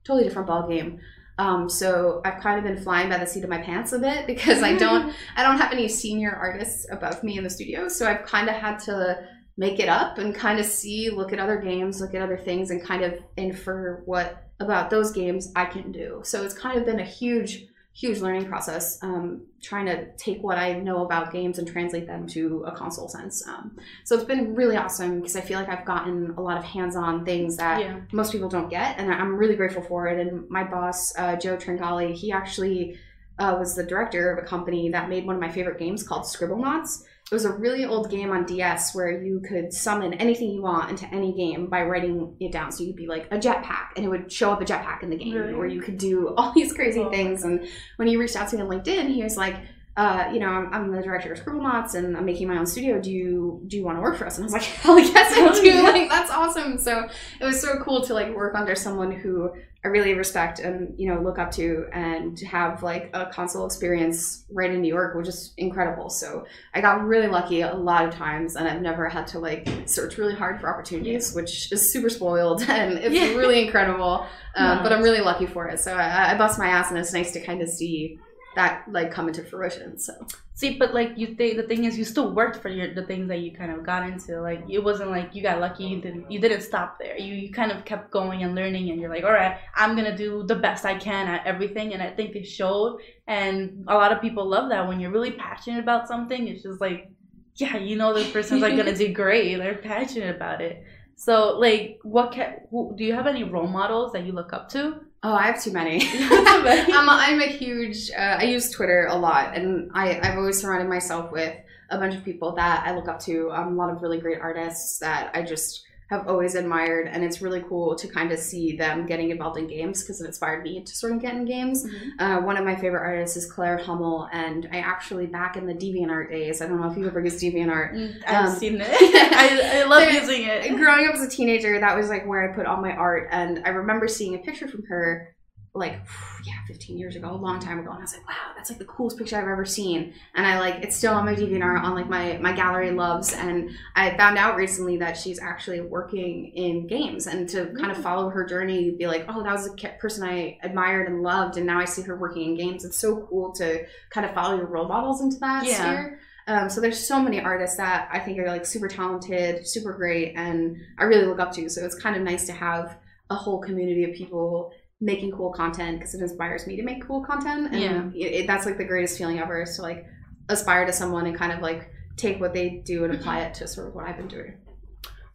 totally 0.03 0.24
different 0.24 0.48
ball 0.48 0.68
game. 0.68 1.00
Um, 1.38 1.68
so 1.70 2.22
I've 2.24 2.40
kind 2.42 2.60
of 2.60 2.63
been 2.63 2.84
flying 2.84 3.10
by 3.10 3.18
the 3.18 3.25
seat 3.25 3.44
of 3.44 3.50
my 3.50 3.58
pants 3.58 3.92
a 3.92 4.00
bit 4.00 4.28
because 4.28 4.62
I 4.62 4.75
don't 4.75 5.16
I 5.36 5.44
don't 5.44 5.58
have 5.58 5.72
any 5.72 5.88
senior 5.88 6.32
artists 6.32 6.86
above 6.92 7.24
me 7.24 7.38
in 7.38 7.44
the 7.44 7.50
studio, 7.50 7.88
so 7.88 8.08
I've 8.08 8.25
kind 8.25 8.50
of 8.50 8.56
had 8.56 8.80
to 8.80 9.28
make 9.58 9.80
it 9.80 9.90
up 9.90 10.18
and 10.18 10.34
kind 10.34 10.60
of 10.60 10.66
see, 10.66 11.10
look 11.10 11.32
at 11.32 11.40
other 11.40 11.58
games, 11.58 12.02
look 12.02 12.16
at 12.16 12.22
other 12.22 12.38
things, 12.38 12.72
and 12.72 12.84
kind 12.84 13.04
of 13.04 13.16
infer 13.38 14.02
what 14.06 14.48
about 14.60 14.90
those 14.90 15.12
games 15.12 15.52
I 15.56 15.66
can 15.66 15.92
do. 15.92 16.22
So 16.24 16.44
it's 16.44 16.54
kind 16.54 16.78
of 16.78 16.86
been 16.86 17.00
a 17.00 17.06
huge 17.06 17.68
huge 17.96 18.20
learning 18.20 18.46
process. 18.48 18.98
Um, 19.04 19.44
trying 19.62 19.86
to 19.86 20.12
take 20.18 20.42
what 20.44 20.58
I 20.58 20.74
know 20.74 21.06
about 21.06 21.32
games 21.32 21.60
and 21.60 21.68
translate 21.68 22.08
them 22.08 22.28
to 22.28 22.64
a 22.66 22.72
console 22.76 23.08
sense. 23.08 23.48
Um, 23.48 23.78
so 24.04 24.16
it's 24.16 24.26
been 24.26 24.56
really 24.56 24.76
awesome 24.76 25.20
because 25.20 25.36
I 25.36 25.42
feel 25.42 25.60
like 25.60 25.70
I've 25.70 25.86
gotten 25.86 26.32
a 26.32 26.42
lot 26.42 26.58
of 26.58 26.64
hands-on 26.64 27.24
things 27.24 27.56
that 27.58 27.80
Yeah. 27.80 28.00
most 28.12 28.32
people 28.32 28.50
don't 28.50 28.70
get, 28.70 28.98
and 29.00 29.12
I'm 29.14 29.36
really 29.36 29.56
grateful 29.56 29.84
for 29.84 30.08
it. 30.08 30.20
And 30.20 30.50
my 30.50 30.64
boss, 30.64 31.14
uh, 31.18 31.36
Joe 31.36 31.56
Tringali, 31.56 32.14
he 32.14 32.32
actually 32.32 32.98
uh, 33.40 33.56
was 33.58 33.76
the 33.76 33.84
director 33.84 34.32
of 34.32 34.38
a 34.44 34.46
company 34.48 34.90
that 34.90 35.10
made 35.10 35.26
one 35.26 35.36
of 35.36 35.42
my 35.42 35.50
favorite 35.50 35.80
games 35.80 36.04
called 36.04 36.24
Scribblenauts. 36.24 37.04
It 37.32 37.34
was 37.36 37.46
a 37.46 37.51
really 37.53 37.86
old 37.86 38.12
game 38.12 38.32
on 38.32 38.46
DS 38.46 38.94
where 38.94 39.10
you 39.24 39.39
could 39.48 39.74
summon 39.74 40.13
anything 40.15 40.50
you 40.51 40.62
want 40.62 40.89
into 40.92 41.08
any 41.08 41.34
game 41.34 41.68
by 41.68 41.82
writing 41.84 42.36
it 42.39 42.51
down. 42.51 42.72
So 42.72 42.84
you'd 42.84 42.96
be 42.98 43.08
like 43.08 43.27
a 43.32 43.38
jetpack, 43.38 43.88
and 43.96 44.06
it 44.06 44.10
would 44.10 44.32
show 44.32 44.51
up 44.51 44.62
a 44.62 44.65
jetpack 44.65 45.01
in 45.03 45.10
the 45.10 45.15
game, 45.18 45.34
Really? 45.34 45.53
or 45.53 45.65
you 45.65 45.82
could 45.82 45.98
do 45.98 46.34
all 46.38 46.51
these 46.53 46.74
crazy 46.74 47.00
Oh. 47.00 47.10
things. 47.10 47.44
And 47.44 47.68
when 47.96 48.08
he 48.08 48.18
reached 48.18 48.36
out 48.36 48.50
to 48.50 48.56
me 48.58 48.62
on 48.62 48.68
LinkedIn, 48.68 49.08
he 49.13 49.24
was 49.24 49.38
like, 49.38 49.56
uh, 49.96 50.30
you 50.34 50.39
know, 50.39 50.48
I'm, 50.48 50.74
I'm 50.74 50.92
the 50.92 51.01
director 51.01 51.32
of 51.32 51.39
Scribblenauts, 51.39 51.96
and 51.96 52.18
I'm 52.18 52.25
making 52.25 52.48
my 52.48 52.58
own 52.58 52.65
studio. 52.65 53.00
Do 53.00 53.12
you 53.12 53.62
do 53.68 53.77
you 53.77 53.84
want 53.84 53.98
to 53.98 54.01
work 54.01 54.18
for 54.18 54.25
us? 54.27 54.38
And 54.38 54.44
I 54.44 54.46
was 54.46 54.53
like, 54.53 54.62
hell 54.84 55.00
yes, 55.00 55.34
I 55.36 55.62
do. 55.62 55.84
Like 55.84 56.10
that's 56.10 56.30
awesome. 56.32 56.77
So 56.77 57.08
it 57.39 57.46
was 57.46 57.62
so 57.62 57.77
cool 57.84 58.01
to 58.06 58.13
like 58.13 58.36
work 58.36 58.53
under 58.56 58.75
someone 58.75 59.12
who 59.12 59.51
I 59.86 59.90
really 59.90 60.13
respect 60.13 60.60
and 60.60 60.94
you 60.98 61.08
know 61.13 61.20
look 61.22 61.38
up 61.38 61.52
to, 61.52 61.88
and 61.92 62.38
to 62.38 62.46
have 62.46 62.84
like 62.84 63.10
a 63.13 63.25
console 63.25 63.66
experience 63.66 64.46
right 64.50 64.72
in 64.72 64.82
New 64.82 64.88
York, 64.88 65.13
which 65.16 65.28
is 65.28 65.54
incredible. 65.58 66.10
So 66.10 66.46
I 66.74 66.80
got 66.80 67.04
really 67.04 67.28
lucky 67.28 67.62
a 67.62 67.74
lot 67.74 68.06
of 68.08 68.13
times, 68.13 68.56
and 68.56 68.66
I've 68.68 68.82
never 68.82 69.10
had 69.10 69.28
to 69.28 69.40
like 69.40 69.68
search 69.86 70.18
really 70.18 70.36
hard 70.36 70.62
for 70.62 70.74
opportunities, 70.74 71.34
which 71.36 71.72
is 71.72 71.92
super 71.92 72.10
spoiled, 72.10 72.62
and 72.70 72.94
it's 72.98 73.13
Yeah. 73.13 73.36
really 73.36 73.66
incredible. 73.66 74.25
Um, 74.56 74.84
But 74.84 74.94
I'm 74.94 75.02
really 75.02 75.22
lucky 75.22 75.48
for 75.48 75.68
it. 75.68 75.80
So 75.80 75.96
I, 75.96 76.34
I 76.34 76.38
bust 76.38 76.60
my 76.60 76.68
ass, 76.68 76.92
and 76.92 77.00
it's 77.00 77.12
nice 77.12 77.32
to 77.32 77.44
kind 77.44 77.60
of 77.63 77.68
see 77.70 78.20
that 78.56 78.84
like 78.88 79.10
come 79.12 79.28
into 79.28 79.44
fruition. 79.44 79.98
So 79.98 80.13
See, 80.55 80.77
but 80.77 80.93
like 80.93 81.13
you 81.15 81.33
think 81.33 81.57
the 81.57 81.63
thing 81.63 81.86
is, 81.86 81.98
you 81.98 82.05
still 82.05 82.31
worked 82.31 82.62
for 82.62 82.69
your 82.69 82.93
the 82.93 83.03
things 83.03 83.27
that 83.29 83.39
you 83.39 83.51
kind 83.51 83.72
of 83.72 83.83
got 83.83 84.07
into. 84.07 84.39
Like 84.39 84.63
it 84.69 84.77
wasn't 84.77 85.10
like 85.10 85.33
you 85.33 85.41
got 85.41 85.60
lucky. 85.60 85.86
You 85.86 86.00
didn't. 86.00 86.29
You 86.29 86.39
didn't 86.39 86.62
stop 86.62 87.00
there. 87.00 87.17
You 87.17 87.33
you 87.33 87.51
kind 87.51 87.72
of 87.72 87.83
kept 87.86 88.12
going 88.12 88.43
and 88.43 88.53
learning, 88.53 88.91
and 88.91 89.01
you're 89.01 89.10
like, 89.10 89.24
all 89.24 89.31
right, 89.31 89.57
I'm 89.75 89.95
gonna 89.95 90.15
do 90.15 90.43
the 90.43 90.55
best 90.55 90.86
I 90.86 90.95
can 90.95 91.27
at 91.27 91.45
everything. 91.48 91.93
And 91.93 92.03
I 92.03 92.12
think 92.12 92.36
it 92.36 92.45
showed. 92.45 93.00
And 93.25 93.83
a 93.88 93.95
lot 93.95 94.12
of 94.12 94.22
people 94.22 94.48
love 94.48 94.69
that 94.69 94.88
when 94.88 95.00
you're 95.00 95.12
really 95.12 95.31
passionate 95.31 95.79
about 95.79 96.07
something. 96.07 96.48
It's 96.48 96.62
just 96.62 96.79
like, 96.79 97.10
yeah, 97.55 97.77
you 97.77 97.95
know, 97.95 98.13
this 98.13 98.29
person's 98.31 98.62
like 98.62 98.77
gonna 98.77 98.95
do 98.95 99.12
great. 99.22 99.55
They're 99.55 99.75
passionate 99.79 100.36
about 100.36 100.62
it. 100.62 100.83
So 101.15 101.57
like, 101.57 101.98
what 102.03 102.31
can? 102.31 102.57
Do 102.72 103.03
you 103.03 103.13
have 103.13 103.25
any 103.25 103.43
role 103.43 103.67
models 103.67 104.13
that 104.13 104.24
you 104.24 104.33
look 104.33 104.53
up 104.53 104.69
to? 104.69 105.01
Oh, 105.24 105.34
I 105.34 105.44
have 105.44 105.62
too 105.62 105.72
many. 105.72 106.00
too 106.12 106.27
many? 106.27 106.94
I'm, 106.94 107.10
a, 107.10 107.12
I'm 107.12 107.42
a 107.42 107.48
huge. 107.48 108.12
Uh, 108.12 108.38
I 108.39 108.44
use 108.44 108.70
Twitter 108.70 109.08
a 109.10 109.15
lot, 109.15 109.56
and 109.56 109.92
I 109.94 110.20
I've 110.22 110.38
always 110.38 110.60
surrounded 110.60 110.89
myself 110.89 111.32
with 111.32 111.56
a 111.89 111.98
bunch 111.98 112.15
of 112.15 112.24
people 112.24 112.53
that 112.56 112.86
I 112.86 112.96
look 112.96 113.08
up 113.08 113.20
to. 113.22 113.51
Um, 113.51 113.74
a 113.74 113.75
lot 113.75 113.89
of 113.89 114.01
really 114.01 114.20
great 114.20 114.39
artists 114.39 115.00
that 115.00 115.32
I 115.34 115.44
just 115.44 115.86
have 116.13 116.27
always 116.27 116.55
admired, 116.55 117.08
and 117.08 117.24
it's 117.24 117.41
really 117.41 117.62
cool 117.67 117.96
to 117.96 118.08
kind 118.08 118.31
of 118.31 118.40
see 118.40 118.75
them 118.77 119.05
getting 119.05 119.29
involved 119.31 119.57
in 119.57 119.68
games 119.68 120.01
because 120.01 120.22
it 120.22 120.25
inspired 120.27 120.64
me 120.64 120.83
to 120.83 120.96
sort 120.96 121.14
of 121.14 121.22
get 121.22 121.33
in 121.35 121.46
games. 121.46 121.85
Uh, 122.20 122.38
one 122.42 122.57
of 122.57 122.66
my 122.66 122.75
favorite 122.75 123.01
artists 123.01 123.35
is 123.38 123.51
Claire 123.51 123.77
Hummel, 123.77 124.29
and 124.31 124.68
I 124.72 124.77
actually 124.77 125.25
back 125.27 125.57
in 125.57 125.66
the 125.66 125.74
DeviantArt 125.74 126.29
days. 126.29 126.61
I 126.61 126.68
don't 126.68 126.79
know 126.81 126.90
if 126.92 126.98
you 126.98 127.05
ever 127.07 127.20
used 127.20 127.42
DeviantArt. 127.42 127.94
Mm, 127.94 128.24
I've 128.27 128.46
Um, 128.50 128.55
seen 128.55 128.79
it. 128.81 128.88
I, 128.92 129.81
I 129.81 129.83
love 129.85 130.11
using 130.11 130.44
it. 130.44 130.75
growing 130.75 131.07
up 131.07 131.16
as 131.16 131.22
a 131.22 131.29
teenager, 131.29 131.79
that 131.79 131.96
was 131.98 132.09
like 132.09 132.25
where 132.27 132.50
I 132.51 132.55
put 132.55 132.66
all 132.66 132.81
my 132.81 132.92
art. 132.92 133.27
And 133.31 133.61
I 133.66 133.70
remember 133.70 134.07
seeing 134.07 134.35
a 134.35 134.40
picture 134.40 134.68
from 134.68 134.83
her, 134.90 135.35
like, 135.75 135.94
yeah, 136.46 136.53
15 136.68 136.98
years 136.98 137.16
ago, 137.16 137.31
a 137.31 137.36
long 137.36 137.59
time 137.59 137.79
ago. 137.79 137.90
And 137.90 138.00
I 138.00 138.01
was 138.01 138.14
like, 138.14 138.27
wow, 138.27 138.51
that's 138.55 138.70
like 138.70 138.79
the 138.79 138.86
coolest 138.86 139.18
picture 139.18 139.38
I've 139.38 139.48
ever 139.48 139.66
seen. 139.66 140.14
And 140.36 140.46
I 140.46 140.59
like, 140.59 140.83
it's 140.83 140.96
still 140.96 141.14
on 141.14 141.25
my 141.25 141.33
DeviantArt 141.36 141.81
on 141.81 141.96
like 141.96 142.09
my, 142.09 142.38
my 142.42 142.53
gallery 142.53 142.92
loves. 142.92 143.33
And 143.33 143.72
I 143.96 144.16
found 144.18 144.38
out 144.38 144.55
recently 144.55 144.98
that 144.98 145.18
she's 145.18 145.40
actually 145.40 145.81
working 145.81 146.51
in 146.55 146.88
games 146.88 147.27
and 147.27 147.48
to 147.50 147.74
kind 147.79 147.92
of 147.92 147.98
follow 147.98 148.29
her 148.29 148.46
journey, 148.46 148.92
be 148.92 149.07
like, 149.07 149.25
oh, 149.27 149.44
that 149.44 149.51
was 149.51 149.68
a 149.68 149.88
person 150.00 150.24
I 150.24 150.57
admired 150.64 151.07
and 151.07 151.24
loved. 151.24 151.57
And 151.57 151.66
now 151.66 151.79
I 151.79 151.86
see 151.86 152.03
her 152.03 152.16
working 152.16 152.51
in 152.51 152.55
games. 152.57 152.86
It's 152.86 152.98
so 152.98 153.25
cool 153.29 153.51
to 153.53 153.86
kind 154.09 154.25
of 154.27 154.33
follow 154.33 154.55
your 154.57 154.68
role 154.68 154.88
models 154.88 155.22
into 155.22 155.38
that 155.40 155.66
Yeah. 155.66 155.75
sphere. 155.75 156.20
Um, 156.46 156.70
so 156.70 156.81
there's 156.81 157.00
so 157.00 157.22
many 157.22 157.40
artists 157.40 157.77
that 157.77 158.09
I 158.12 158.20
think 158.20 158.38
are 158.38 158.48
like 158.48 158.66
super 158.66 158.90
talented, 158.90 159.66
super 159.66 159.94
great, 159.94 160.33
and 160.36 160.75
I 160.98 161.05
really 161.05 161.25
look 161.25 161.40
up 161.40 161.53
to. 161.53 161.70
So 161.70 161.86
it's 161.86 161.96
kind 161.96 162.18
of 162.18 162.22
nice 162.22 162.46
to 162.48 162.51
have 162.51 162.98
a 163.29 163.36
whole 163.36 163.59
community 163.62 164.03
of 164.03 164.14
people 164.14 164.74
making 165.03 165.31
cool 165.31 165.51
content 165.51 166.00
because 166.00 166.16
it 166.16 166.22
inspires 166.22 166.66
me 166.66 166.75
to 166.77 166.83
make 166.83 167.05
cool 167.05 167.24
content. 167.24 167.74
And 167.74 168.13
Yeah. 168.16 168.27
it, 168.27 168.31
it- 168.42 168.48
that's 168.48 168.66
like 168.66 168.77
the 168.77 168.85
greatest 168.85 169.18
feeling 169.18 169.39
ever 169.39 169.61
is 169.61 169.75
to 169.75 169.81
like 169.81 170.05
aspire 170.50 170.85
to 170.85 170.94
someone 170.94 171.25
and 171.25 171.35
kind 171.37 171.51
of 171.51 171.59
like 171.61 171.89
take 172.18 172.39
what 172.39 172.53
they 172.53 172.81
do 172.85 173.03
and 173.03 173.13
apply 173.13 173.42
it 173.42 173.53
to 173.55 173.68
sort 173.68 173.87
of 173.87 173.96
what 173.96 174.07
I've 174.07 174.18
been 174.18 174.27
doing. 174.27 174.53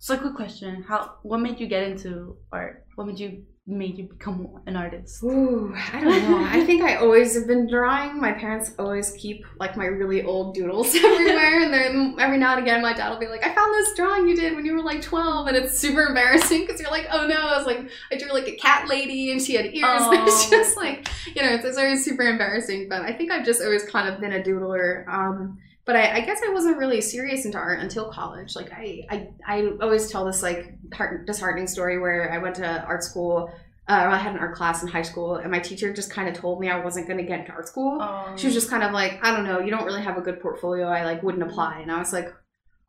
So, 0.01 0.15
a 0.15 0.19
quick 0.19 0.35
question: 0.37 0.85
How? 0.89 1.17
What 1.23 1.41
made 1.41 1.59
you 1.61 1.67
get 1.67 1.83
into 1.83 2.37
art? 2.53 2.85
What 2.95 3.07
made 3.09 3.19
you 3.19 3.43
made 3.69 3.99
you 3.99 4.05
become 4.05 4.49
an 4.67 4.77
artist? 4.77 5.23
Ooh, 5.23 5.75
I 5.93 6.01
don't 6.01 6.31
know. 6.31 6.45
I 6.45 6.65
think 6.65 6.83
I 6.83 6.97
always 6.97 7.35
have 7.35 7.47
been 7.47 7.69
drawing. 7.69 8.21
My 8.21 8.33
parents 8.33 8.73
always 8.79 9.13
keep 9.13 9.45
like 9.61 9.77
my 9.77 9.85
really 9.85 10.23
old 10.23 10.55
doodles 10.55 10.95
everywhere, 10.95 11.61
and 11.63 11.73
then 11.73 12.17
every 12.19 12.39
now 12.39 12.57
and 12.57 12.63
again, 12.63 12.81
my 12.83 12.95
dad 12.95 13.11
will 13.11 13.19
be 13.19 13.29
like, 13.29 13.47
"I 13.47 13.55
found 13.55 13.75
this 13.75 13.95
drawing 13.95 14.29
you 14.29 14.35
did 14.35 14.57
when 14.57 14.65
you 14.65 14.73
were 14.75 14.83
like 14.83 15.03
12," 15.03 15.49
and 15.49 15.57
it's 15.57 15.79
super 15.79 16.03
embarrassing 16.03 16.63
because 16.67 16.81
you're 16.81 16.91
like, 16.91 17.07
"Oh 17.13 17.27
no!" 17.27 17.37
I 17.37 17.59
was 17.59 17.67
like, 17.67 17.91
I 18.11 18.17
drew 18.17 18.33
like 18.33 18.49
a 18.49 18.57
cat 18.57 18.89
lady, 18.89 19.31
and 19.31 19.41
she 19.43 19.55
had 19.55 19.67
ears. 19.67 19.85
Oh. 20.11 20.25
it's 20.27 20.49
just 20.49 20.77
like 20.77 21.09
you 21.35 21.43
know, 21.43 21.51
it's, 21.51 21.65
it's 21.65 21.77
always 21.77 22.05
super 22.05 22.23
embarrassing. 22.23 22.89
But 22.89 23.03
I 23.03 23.13
think 23.13 23.31
I've 23.31 23.45
just 23.45 23.61
always 23.61 23.85
kind 23.85 24.09
of 24.09 24.21
been 24.21 24.33
a 24.33 24.41
doodler. 24.41 25.07
Um, 25.09 25.59
but 25.89 25.97
I, 25.97 26.17
I 26.17 26.21
guess 26.21 26.43
I 26.47 26.53
wasn't 26.53 26.77
really 26.77 27.01
serious 27.01 27.47
into 27.47 27.57
art 27.57 27.81
until 27.81 28.11
college. 28.11 28.55
Like 28.55 28.71
I, 28.73 29.07
I, 29.09 29.29
I 29.47 29.71
always 29.81 30.11
tell 30.11 30.27
this 30.27 30.43
like 30.43 30.75
heart, 30.93 31.27
disheartening 31.27 31.67
story 31.67 31.99
where 31.99 32.31
I 32.31 32.37
went 32.37 32.57
to 32.57 32.85
art 32.85 33.03
school. 33.03 33.51
Uh, 33.89 34.03
or 34.05 34.09
I 34.09 34.19
had 34.19 34.35
an 34.35 34.39
art 34.39 34.55
class 34.55 34.83
in 34.83 34.89
high 34.89 35.01
school, 35.01 35.37
and 35.37 35.51
my 35.51 35.61
teacher 35.61 35.91
just 35.95 36.11
kind 36.11 36.29
of 36.29 36.35
told 36.35 36.61
me 36.61 36.69
I 36.69 36.79
wasn't 36.79 37.07
going 37.07 37.17
to 37.17 37.25
get 37.25 37.41
into 37.41 37.53
art 37.53 37.69
school. 37.69 38.03
Um, 38.03 38.37
She 38.37 38.45
was 38.45 38.53
just 38.53 38.69
kind 38.69 38.83
of 38.83 38.93
like, 38.93 39.19
I 39.23 39.35
don't 39.35 39.45
know, 39.45 39.61
you 39.61 39.71
don't 39.71 39.87
really 39.87 40.03
have 40.03 40.19
a 40.19 40.21
good 40.21 40.43
portfolio. 40.43 40.89
I 40.89 41.07
like 41.07 41.23
wouldn't 41.23 41.43
apply, 41.43 41.79
and 41.81 41.91
I 41.91 41.99
was 41.99 42.13
like, 42.13 42.31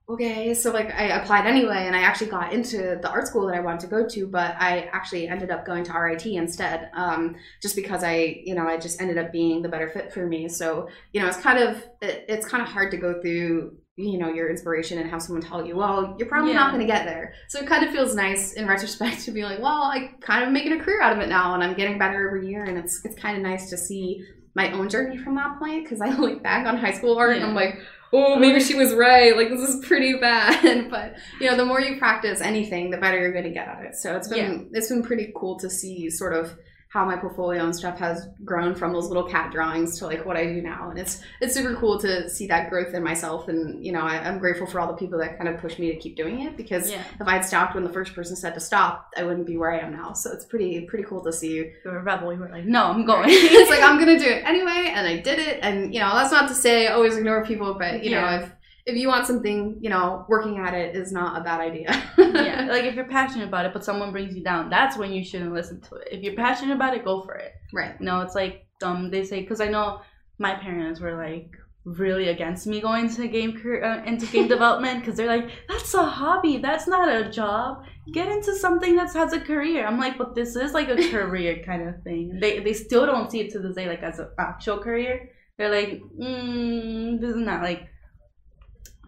okay. 0.10 0.54
So 0.54 0.72
like 0.72 0.92
I 0.92 1.20
applied 1.22 1.46
anyway, 1.46 1.86
and 1.86 1.96
I 1.96 2.02
actually 2.02 2.32
got 2.32 2.54
into 2.54 3.00
the 3.02 3.10
art 3.10 3.28
school 3.28 3.46
that 3.48 3.56
I 3.56 3.60
wanted 3.60 3.82
to 3.82 3.88
go 3.88 4.08
to, 4.08 4.28
but 4.28 4.56
I 4.60 4.90
actually 4.92 5.28
ended 5.28 5.52
up 5.52 5.66
going 5.66 5.84
to 5.86 5.94
RIT 5.94 6.26
instead, 6.26 6.90
um, 6.94 7.36
just 7.62 7.76
because 7.76 8.04
I, 8.04 8.42
you 8.44 8.56
know, 8.56 8.68
I 8.68 8.78
just 8.78 9.02
ended 9.02 9.18
up 9.18 9.32
being 9.32 9.62
the 9.62 9.70
better 9.70 9.90
fit 9.90 10.12
for 10.12 10.26
me. 10.26 10.50
So 10.50 10.90
you 11.14 11.22
know, 11.22 11.28
it's 11.28 11.38
kind 11.38 11.60
of 11.60 11.78
it, 12.02 12.26
it's 12.28 12.48
kind 12.48 12.64
of 12.64 12.70
hard 12.70 12.92
to 12.92 12.98
go 12.98 13.22
through 13.22 13.78
you 14.00 14.18
know 14.18 14.30
your 14.30 14.50
inspiration 14.50 14.98
and 14.98 15.10
have 15.10 15.22
someone 15.22 15.42
tell 15.42 15.66
you 15.66 15.76
well 15.76 16.16
you're 16.18 16.28
probably 16.30 16.54
not 16.54 16.72
going 16.72 16.80
to 16.80 16.88
get 16.88 17.06
there 17.06 17.34
so 17.50 17.60
it 17.60 17.68
kind 17.68 17.84
of 17.84 17.92
feels 17.92 18.16
nice 18.16 18.54
in 18.54 18.66
retrospect 18.66 19.20
to 19.26 19.32
be 19.32 19.44
like 19.44 19.60
well 19.60 19.84
i 19.84 20.12
kind 20.22 20.44
of 20.44 20.52
making 20.52 20.72
a 20.72 20.82
career 20.82 21.02
out 21.02 21.12
of 21.12 21.20
it 21.20 21.28
now 21.28 21.54
and 21.54 21.62
i'm 21.62 21.76
getting 21.76 22.00
better 22.00 22.28
every 22.28 22.50
year 22.50 22.64
and 22.64 22.78
it's 22.78 23.04
it's 23.04 23.16
kind 23.16 23.36
of 23.36 23.44
nice 23.44 23.70
to 23.70 23.78
see 23.78 24.26
my 24.56 24.72
own 24.72 24.90
journey 24.90 25.18
from 25.18 25.36
that 25.36 25.58
point 25.60 25.84
because 25.84 26.02
i 26.02 26.10
look 26.18 26.42
back 26.44 26.66
on 26.66 26.78
high 26.78 26.94
school 26.94 27.18
art 27.18 27.36
and 27.36 27.46
i'm 27.46 27.56
like 27.56 27.80
oh 28.12 28.36
maybe 28.38 28.60
she 28.60 28.76
was 28.76 28.94
right. 28.94 29.36
Like 29.36 29.50
this 29.50 29.68
is 29.68 29.86
pretty 29.86 30.18
bad. 30.18 30.90
But 30.90 31.16
you 31.40 31.50
know 31.50 31.58
the 31.58 31.66
more 31.66 31.80
you 31.80 31.98
practice 31.98 32.42
anything 32.42 32.90
the 32.90 32.98
better 32.98 33.20
you're 33.20 33.32
going 33.32 33.44
to 33.44 33.52
get 33.52 33.68
at 33.68 33.86
it. 33.86 33.96
So 33.96 34.16
it's 34.16 34.28
been 34.28 34.70
it's 34.74 34.90
been 34.90 35.04
pretty 35.04 35.32
cool 35.36 35.60
to 35.60 35.70
see 35.70 36.10
sort 36.10 36.34
of 36.34 36.58
how 36.92 37.06
my 37.06 37.16
portfolio 37.16 37.64
and 37.64 37.76
stuff 37.76 38.00
has 38.00 38.28
grown 38.44 38.74
from 38.74 38.92
those 38.94 39.08
little 39.10 39.24
cat 39.24 39.52
drawings 39.52 40.00
to 40.00 40.06
like 40.08 40.26
what 40.26 40.36
I 40.36 40.46
do 40.46 40.60
now, 40.60 40.90
and 40.90 40.98
it's 40.98 41.22
it's 41.40 41.54
super 41.54 41.76
cool 41.76 42.00
to 42.00 42.28
see 42.28 42.48
that 42.48 42.72
growth 42.72 42.96
in 42.96 43.04
myself. 43.04 43.48
And 43.48 43.86
you 43.86 43.92
know, 43.92 44.02
I, 44.02 44.16
I'm 44.28 44.40
grateful 44.40 44.66
for 44.66 44.80
all 44.80 44.88
the 44.88 44.94
people 44.98 45.20
that 45.20 45.38
kind 45.38 45.48
of 45.48 45.60
pushed 45.62 45.78
me 45.78 45.92
to 45.94 45.98
keep 46.00 46.16
doing 46.16 46.42
it 46.42 46.58
because 46.58 46.90
yeah, 46.90 47.04
if 47.20 47.28
I'd 47.28 47.46
stopped 47.46 47.76
when 47.76 47.84
the 47.84 47.94
first 47.94 48.16
person 48.16 48.36
said 48.36 48.56
to 48.56 48.60
stop, 48.60 49.12
I 49.16 49.22
wouldn't 49.24 49.46
be 49.46 49.56
where 49.56 49.72
I 49.72 49.80
am 49.80 49.92
now. 49.92 50.14
So 50.14 50.32
it's 50.32 50.46
pretty 50.46 50.82
pretty 50.82 51.04
cool 51.04 51.24
to 51.26 51.32
see. 51.32 51.54
you 51.58 51.72
were 51.86 52.00
a 52.00 52.04
rebel. 52.04 52.34
You 52.34 52.40
were 52.40 52.50
like, 52.50 52.66
no, 52.66 52.86
I'm 52.86 53.06
going. 53.06 53.26
it's 53.30 53.70
like 53.70 53.84
I'm 53.84 54.00
gonna 54.00 54.18
do 54.26 54.26
it 54.26 54.44
anyway, 54.46 54.92
and 54.96 55.08
I 55.08 55.18
did 55.18 55.38
it. 55.38 55.60
And 55.62 55.94
you 55.94 56.00
know, 56.00 56.12
that's 56.16 56.32
not 56.32 56.48
to 56.48 56.56
say 56.56 56.88
I 56.88 56.94
always 56.94 57.16
ignore 57.18 57.46
people, 57.46 57.76
but 57.76 58.04
you 58.04 58.10
Yeah. 58.12 58.38
know, 58.40 58.44
if 58.46 58.52
if 58.86 58.96
you 58.96 59.08
want 59.08 59.28
something, 59.28 59.78
you 59.82 59.90
know, 59.90 60.26
working 60.28 60.58
at 60.58 60.74
it 60.74 60.96
is 60.96 61.12
not 61.12 61.40
a 61.40 61.44
bad 61.44 61.60
idea. 61.60 61.92
yeah, 62.18 62.68
like 62.70 62.86
if 62.86 62.96
you're 62.96 63.06
passionate 63.06 63.48
about 63.48 63.66
it, 63.66 63.74
but 63.74 63.84
someone 63.84 64.12
brings 64.12 64.36
you 64.36 64.44
down, 64.44 64.70
that's 64.70 64.98
when 64.98 65.12
you 65.12 65.24
shouldn't 65.24 65.54
listen 65.54 65.82
to 65.82 65.96
it. 65.96 66.08
If 66.12 66.24
you're 66.24 66.36
passionate 66.36 66.74
about 66.74 66.96
it, 66.96 67.06
go 67.06 67.22
for 67.22 67.36
it. 67.36 67.54
right. 67.74 67.96
You 68.00 68.06
know, 68.06 68.22
it's 68.22 68.36
like 68.36 68.66
um 68.84 69.12
they 69.12 69.24
say 69.24 69.42
because 69.42 69.62
I 69.62 69.68
know 69.68 70.02
my 70.38 70.56
parents 70.56 71.00
were 71.00 71.16
like 71.16 71.52
really 71.86 72.30
against 72.30 72.68
me 72.68 72.82
going 72.82 73.10
to 73.10 73.28
game 73.28 73.58
career, 73.58 73.84
uh, 73.84 74.04
into 74.04 74.26
game 74.28 74.48
development 74.56 75.00
because 75.00 75.16
they're 75.16 75.28
like 75.28 75.50
that's 75.68 75.94
a 75.94 76.04
hobby 76.04 76.58
that's 76.58 76.88
not 76.88 77.08
a 77.10 77.30
job 77.30 77.84
get 78.14 78.28
into 78.28 78.54
something 78.56 78.96
that 78.96 79.12
has 79.14 79.34
a 79.34 79.40
career 79.40 79.86
i'm 79.88 79.98
like 79.98 80.18
but 80.18 80.36
this 80.36 80.56
is 80.56 80.74
like 80.74 80.90
a 80.90 81.10
career 81.10 81.64
kind 81.66 81.88
of 81.88 82.02
thing 82.04 82.38
they 82.40 82.60
they 82.60 82.74
still 82.74 83.06
don't 83.06 83.32
see 83.32 83.40
it 83.40 83.52
to 83.52 83.60
this 83.60 83.76
day 83.76 83.88
like 83.88 84.04
as 84.04 84.20
an 84.20 84.28
actual 84.38 84.78
career 84.78 85.30
they're 85.58 85.72
like 85.72 86.02
mm, 86.20 87.20
this 87.20 87.32
is 87.32 87.38
not 87.38 87.64
like 87.64 87.88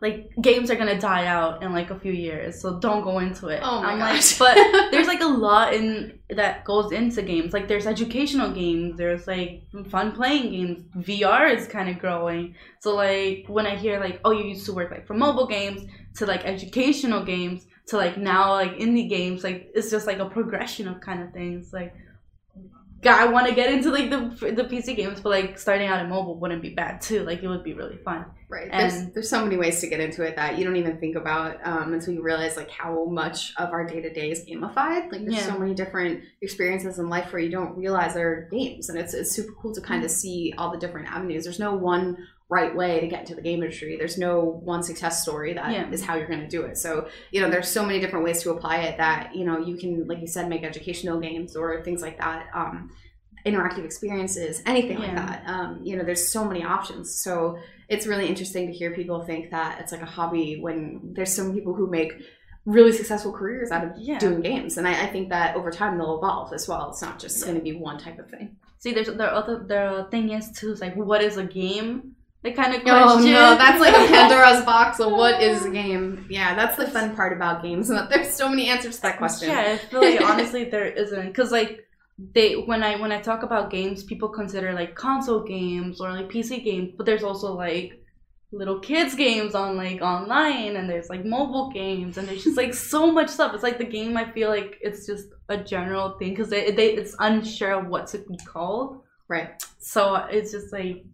like 0.02 0.32
games 0.42 0.72
are 0.72 0.76
gonna 0.76 1.00
die 1.00 1.28
out 1.28 1.62
in 1.62 1.72
like 1.74 1.92
a 1.92 2.00
few 2.00 2.12
years, 2.12 2.60
so 2.60 2.80
don't 2.80 3.04
go 3.04 3.20
into 3.20 3.48
it. 3.50 3.62
Oh 3.64 3.84
my 3.84 3.92
I'm 3.92 4.00
gosh. 4.00 4.40
like, 4.40 4.56
but 4.56 4.92
there's 4.92 5.06
like 5.06 5.22
a 5.22 5.28
lot 5.28 5.76
in 5.76 6.18
that 6.32 6.66
goes 6.66 6.92
into 6.92 7.22
games. 7.22 7.54
Like 7.54 7.68
there's 7.68 7.86
educational 7.86 8.52
games, 8.52 8.98
there's 8.98 9.28
like 9.28 9.62
fun 9.90 10.14
playing 10.14 10.52
games. 10.52 10.84
VR 10.98 11.56
is 11.56 11.68
kind 11.68 11.88
of 11.88 12.00
growing. 12.00 12.56
So 12.80 12.96
like 12.96 13.46
when 13.48 13.68
I 13.68 13.76
hear 13.76 14.00
like, 14.00 14.20
oh, 14.26 14.32
you 14.32 14.46
used 14.46 14.66
to 14.66 14.74
work 14.74 14.90
like 14.90 15.06
for 15.06 15.14
mobile 15.14 15.46
games 15.46 15.86
to 16.16 16.26
like 16.26 16.46
educational 16.46 17.24
games 17.24 17.68
to 17.88 17.98
like 17.98 18.18
now 18.18 18.54
like 18.54 18.72
indie 18.78 19.08
games, 19.08 19.44
like 19.44 19.70
it's 19.76 19.92
just 19.92 20.08
like 20.08 20.18
a 20.18 20.26
progression 20.26 20.88
of 20.88 21.00
kind 21.00 21.22
of 21.22 21.32
things. 21.32 21.74
Like 21.74 21.94
I 23.10 23.26
want 23.26 23.48
to 23.48 23.56
get 23.56 23.72
into 23.74 23.90
like 23.92 24.10
the 24.10 24.52
the 24.52 24.64
PC 24.64 24.96
games, 24.96 25.20
but 25.22 25.30
like 25.30 25.58
starting 25.58 25.88
out 25.88 26.02
in 26.04 26.10
mobile 26.10 26.38
wouldn't 26.40 26.62
be 26.62 26.70
bad 26.70 27.02
too. 27.02 27.24
Like 27.24 27.42
it 27.42 27.48
would 27.48 27.64
be 27.64 27.74
really 27.74 27.98
fun. 27.98 28.26
Right. 28.50 28.68
And- 28.72 28.92
There's 28.92 29.14
there's 29.14 29.30
so 29.30 29.44
many 29.44 29.58
ways 29.58 29.80
to 29.82 29.88
get 29.88 30.00
into 30.00 30.24
it 30.24 30.36
that 30.36 30.58
you 30.58 30.64
don't 30.66 30.76
even 30.76 31.00
think 31.00 31.16
about 31.16 31.58
um, 31.66 31.94
until 31.94 32.14
you 32.14 32.22
realize 32.22 32.58
like 32.58 32.70
how 32.70 33.06
much 33.06 33.54
of 33.58 33.70
our 33.72 33.86
day 33.88 34.02
to 34.02 34.14
day 34.14 34.30
is 34.30 34.46
gamified. 34.46 35.12
Like 35.12 35.22
there's 35.22 35.36
Yeah. 35.36 35.54
so 35.54 35.58
many 35.58 35.74
different 35.74 36.24
experiences 36.42 37.00
in 37.00 37.10
life 37.10 37.32
where 37.34 37.42
you 37.42 37.50
don't 37.50 37.78
realize 37.78 38.14
they're 38.14 38.48
games, 38.52 38.90
and 38.90 39.00
it's 39.00 39.14
it's 39.14 39.32
super 39.32 39.54
cool 39.60 39.74
to 39.74 39.82
kind 39.82 40.04
of 40.04 40.12
Mm-hmm. 40.12 40.18
see 40.18 40.54
all 40.58 40.72
the 40.72 40.78
different 40.78 41.08
avenues. 41.08 41.44
There's 41.46 41.60
no 41.60 41.74
one 41.76 42.18
right 42.58 42.76
way 42.76 43.00
to 43.00 43.08
get 43.08 43.22
into 43.22 43.34
the 43.34 43.42
game 43.42 43.64
industry. 43.64 43.96
There's 43.98 44.18
no 44.18 44.34
one 44.74 44.84
success 44.84 45.22
story 45.24 45.54
that 45.54 45.92
is 45.94 46.02
Yeah. 46.02 46.08
how 46.08 46.16
you're 46.18 46.28
going 46.28 46.42
to 46.42 46.48
do 46.58 46.62
it. 46.64 46.78
So 46.78 47.08
you 47.32 47.40
know 47.42 47.50
there's 47.50 47.70
so 47.70 47.84
many 47.86 48.00
different 48.02 48.26
ways 48.26 48.44
to 48.44 48.52
apply 48.52 48.78
it 48.88 48.98
that 48.98 49.34
you 49.38 49.46
know 49.46 49.58
you 49.70 49.76
can 49.78 49.92
like 50.08 50.20
you 50.20 50.28
said 50.28 50.50
make 50.50 50.64
educational 50.64 51.20
games 51.28 51.56
or 51.56 51.82
things 51.84 52.02
like 52.02 52.18
that. 52.20 52.48
Um, 52.54 52.92
interactive 53.44 53.84
experiences 53.86 54.62
anything 54.68 55.00
like 55.00 55.16
that 55.16 55.42
um, 55.48 55.80
you 55.84 55.98
know 55.98 56.04
there's 56.04 56.32
so 56.32 56.46
many 56.46 56.64
options 56.64 57.06
so 57.24 57.58
it's 57.90 58.06
really 58.06 58.28
interesting 58.28 58.68
to 58.68 58.74
hear 58.80 58.92
people 58.94 59.24
think 59.24 59.50
that 59.50 59.80
it's 59.82 59.92
like 59.92 60.04
a 60.04 60.06
hobby 60.18 60.60
when 60.62 61.00
there's 61.16 61.34
some 61.34 61.52
people 61.52 61.74
who 61.74 61.88
make 61.90 62.12
really 62.68 62.92
successful 62.92 63.32
careers 63.34 63.72
out 63.72 63.84
of 63.84 63.92
Yeah. 63.98 64.20
doing 64.20 64.42
games 64.42 64.78
and 64.78 64.88
I, 64.88 64.94
I 65.06 65.08
think 65.08 65.30
that 65.30 65.56
over 65.56 65.72
time 65.72 65.98
they'll 65.98 66.18
evolve 66.20 66.54
as 66.54 66.68
well 66.68 66.92
it's 66.92 67.02
not 67.02 67.18
just 67.18 67.40
Yeah. 67.40 67.46
going 67.48 67.58
to 67.58 67.64
be 67.64 67.76
one 67.76 67.98
type 67.98 68.20
of 68.20 68.30
thing 68.30 68.58
See, 68.78 68.94
there's 68.94 69.08
the 69.08 69.26
other 69.40 69.56
the 69.74 70.08
thing 70.12 70.30
is 70.32 70.52
too. 70.52 70.72
It's 70.72 70.82
like, 70.82 70.96
what 70.96 71.22
is 71.24 71.38
a 71.38 71.44
game? 71.44 72.16
The 72.44 72.54
kind 72.54 72.74
of 72.74 72.82
oh 72.88 73.20
no 73.20 73.56
that's 73.56 73.80
like 73.80 73.94
a 73.94 74.12
pandora's 74.12 74.66
box 74.66 75.00
of 75.00 75.12
what 75.12 75.42
is 75.42 75.66
a 75.66 75.70
game. 75.70 76.26
Yeah 76.30 76.56
that's 76.56 76.76
the 76.76 76.88
fun 76.88 77.16
part 77.16 77.34
about 77.34 77.62
games. 77.62 77.90
And 77.90 78.00
that 78.00 78.10
there's 78.10 78.34
so 78.34 78.50
many 78.50 78.68
answers 78.68 78.96
to 78.98 79.02
that 79.04 79.18
question. 79.18 79.50
Yeah, 79.50 79.74
I 79.74 79.78
feel 79.78 80.02
like 80.02 80.22
honestly 80.30 80.66
there 80.66 80.88
isn't. 80.88 81.28
Because 81.28 81.52
like 81.52 81.88
they 82.34 82.54
when 82.54 82.84
I 82.84 83.00
when 83.00 83.12
I 83.12 83.22
talk 83.22 83.44
about 83.44 83.70
games, 83.70 84.04
people 84.04 84.30
consider 84.30 84.74
like 84.74 84.96
console 84.96 85.44
games 85.44 86.02
or 86.02 86.12
like 86.12 86.30
PC 86.30 86.64
games, 86.64 86.94
but 86.98 87.06
there's 87.06 87.24
also 87.24 87.54
like 87.54 88.02
little 88.52 88.80
kids 88.80 89.16
games 89.16 89.56
on 89.56 89.78
like 89.78 90.02
online 90.02 90.76
and 90.76 90.90
there's 90.90 91.10
like 91.10 91.24
mobile 91.24 91.72
games 91.72 92.18
and 92.18 92.28
there's 92.28 92.44
just 92.44 92.58
like 92.58 92.74
so 92.74 93.12
much 93.12 93.30
stuff. 93.30 93.54
It's 93.54 93.64
like 93.64 93.78
the 93.78 93.86
game 93.86 94.18
i 94.18 94.30
feel 94.30 94.50
like 94.50 94.78
it's 94.82 95.06
just 95.06 95.28
a 95.48 95.58
general 95.58 96.18
thing 96.18 96.32
because 96.32 96.50
they, 96.50 96.72
they 96.72 96.94
it's 96.94 97.16
unsure 97.20 97.74
of 97.74 97.88
what 97.88 98.08
to 98.08 98.18
be 98.18 98.38
called. 98.38 99.04
Right. 99.28 99.64
So 99.80 100.16
it's 100.30 100.52
just 100.52 100.74
like 100.74 101.06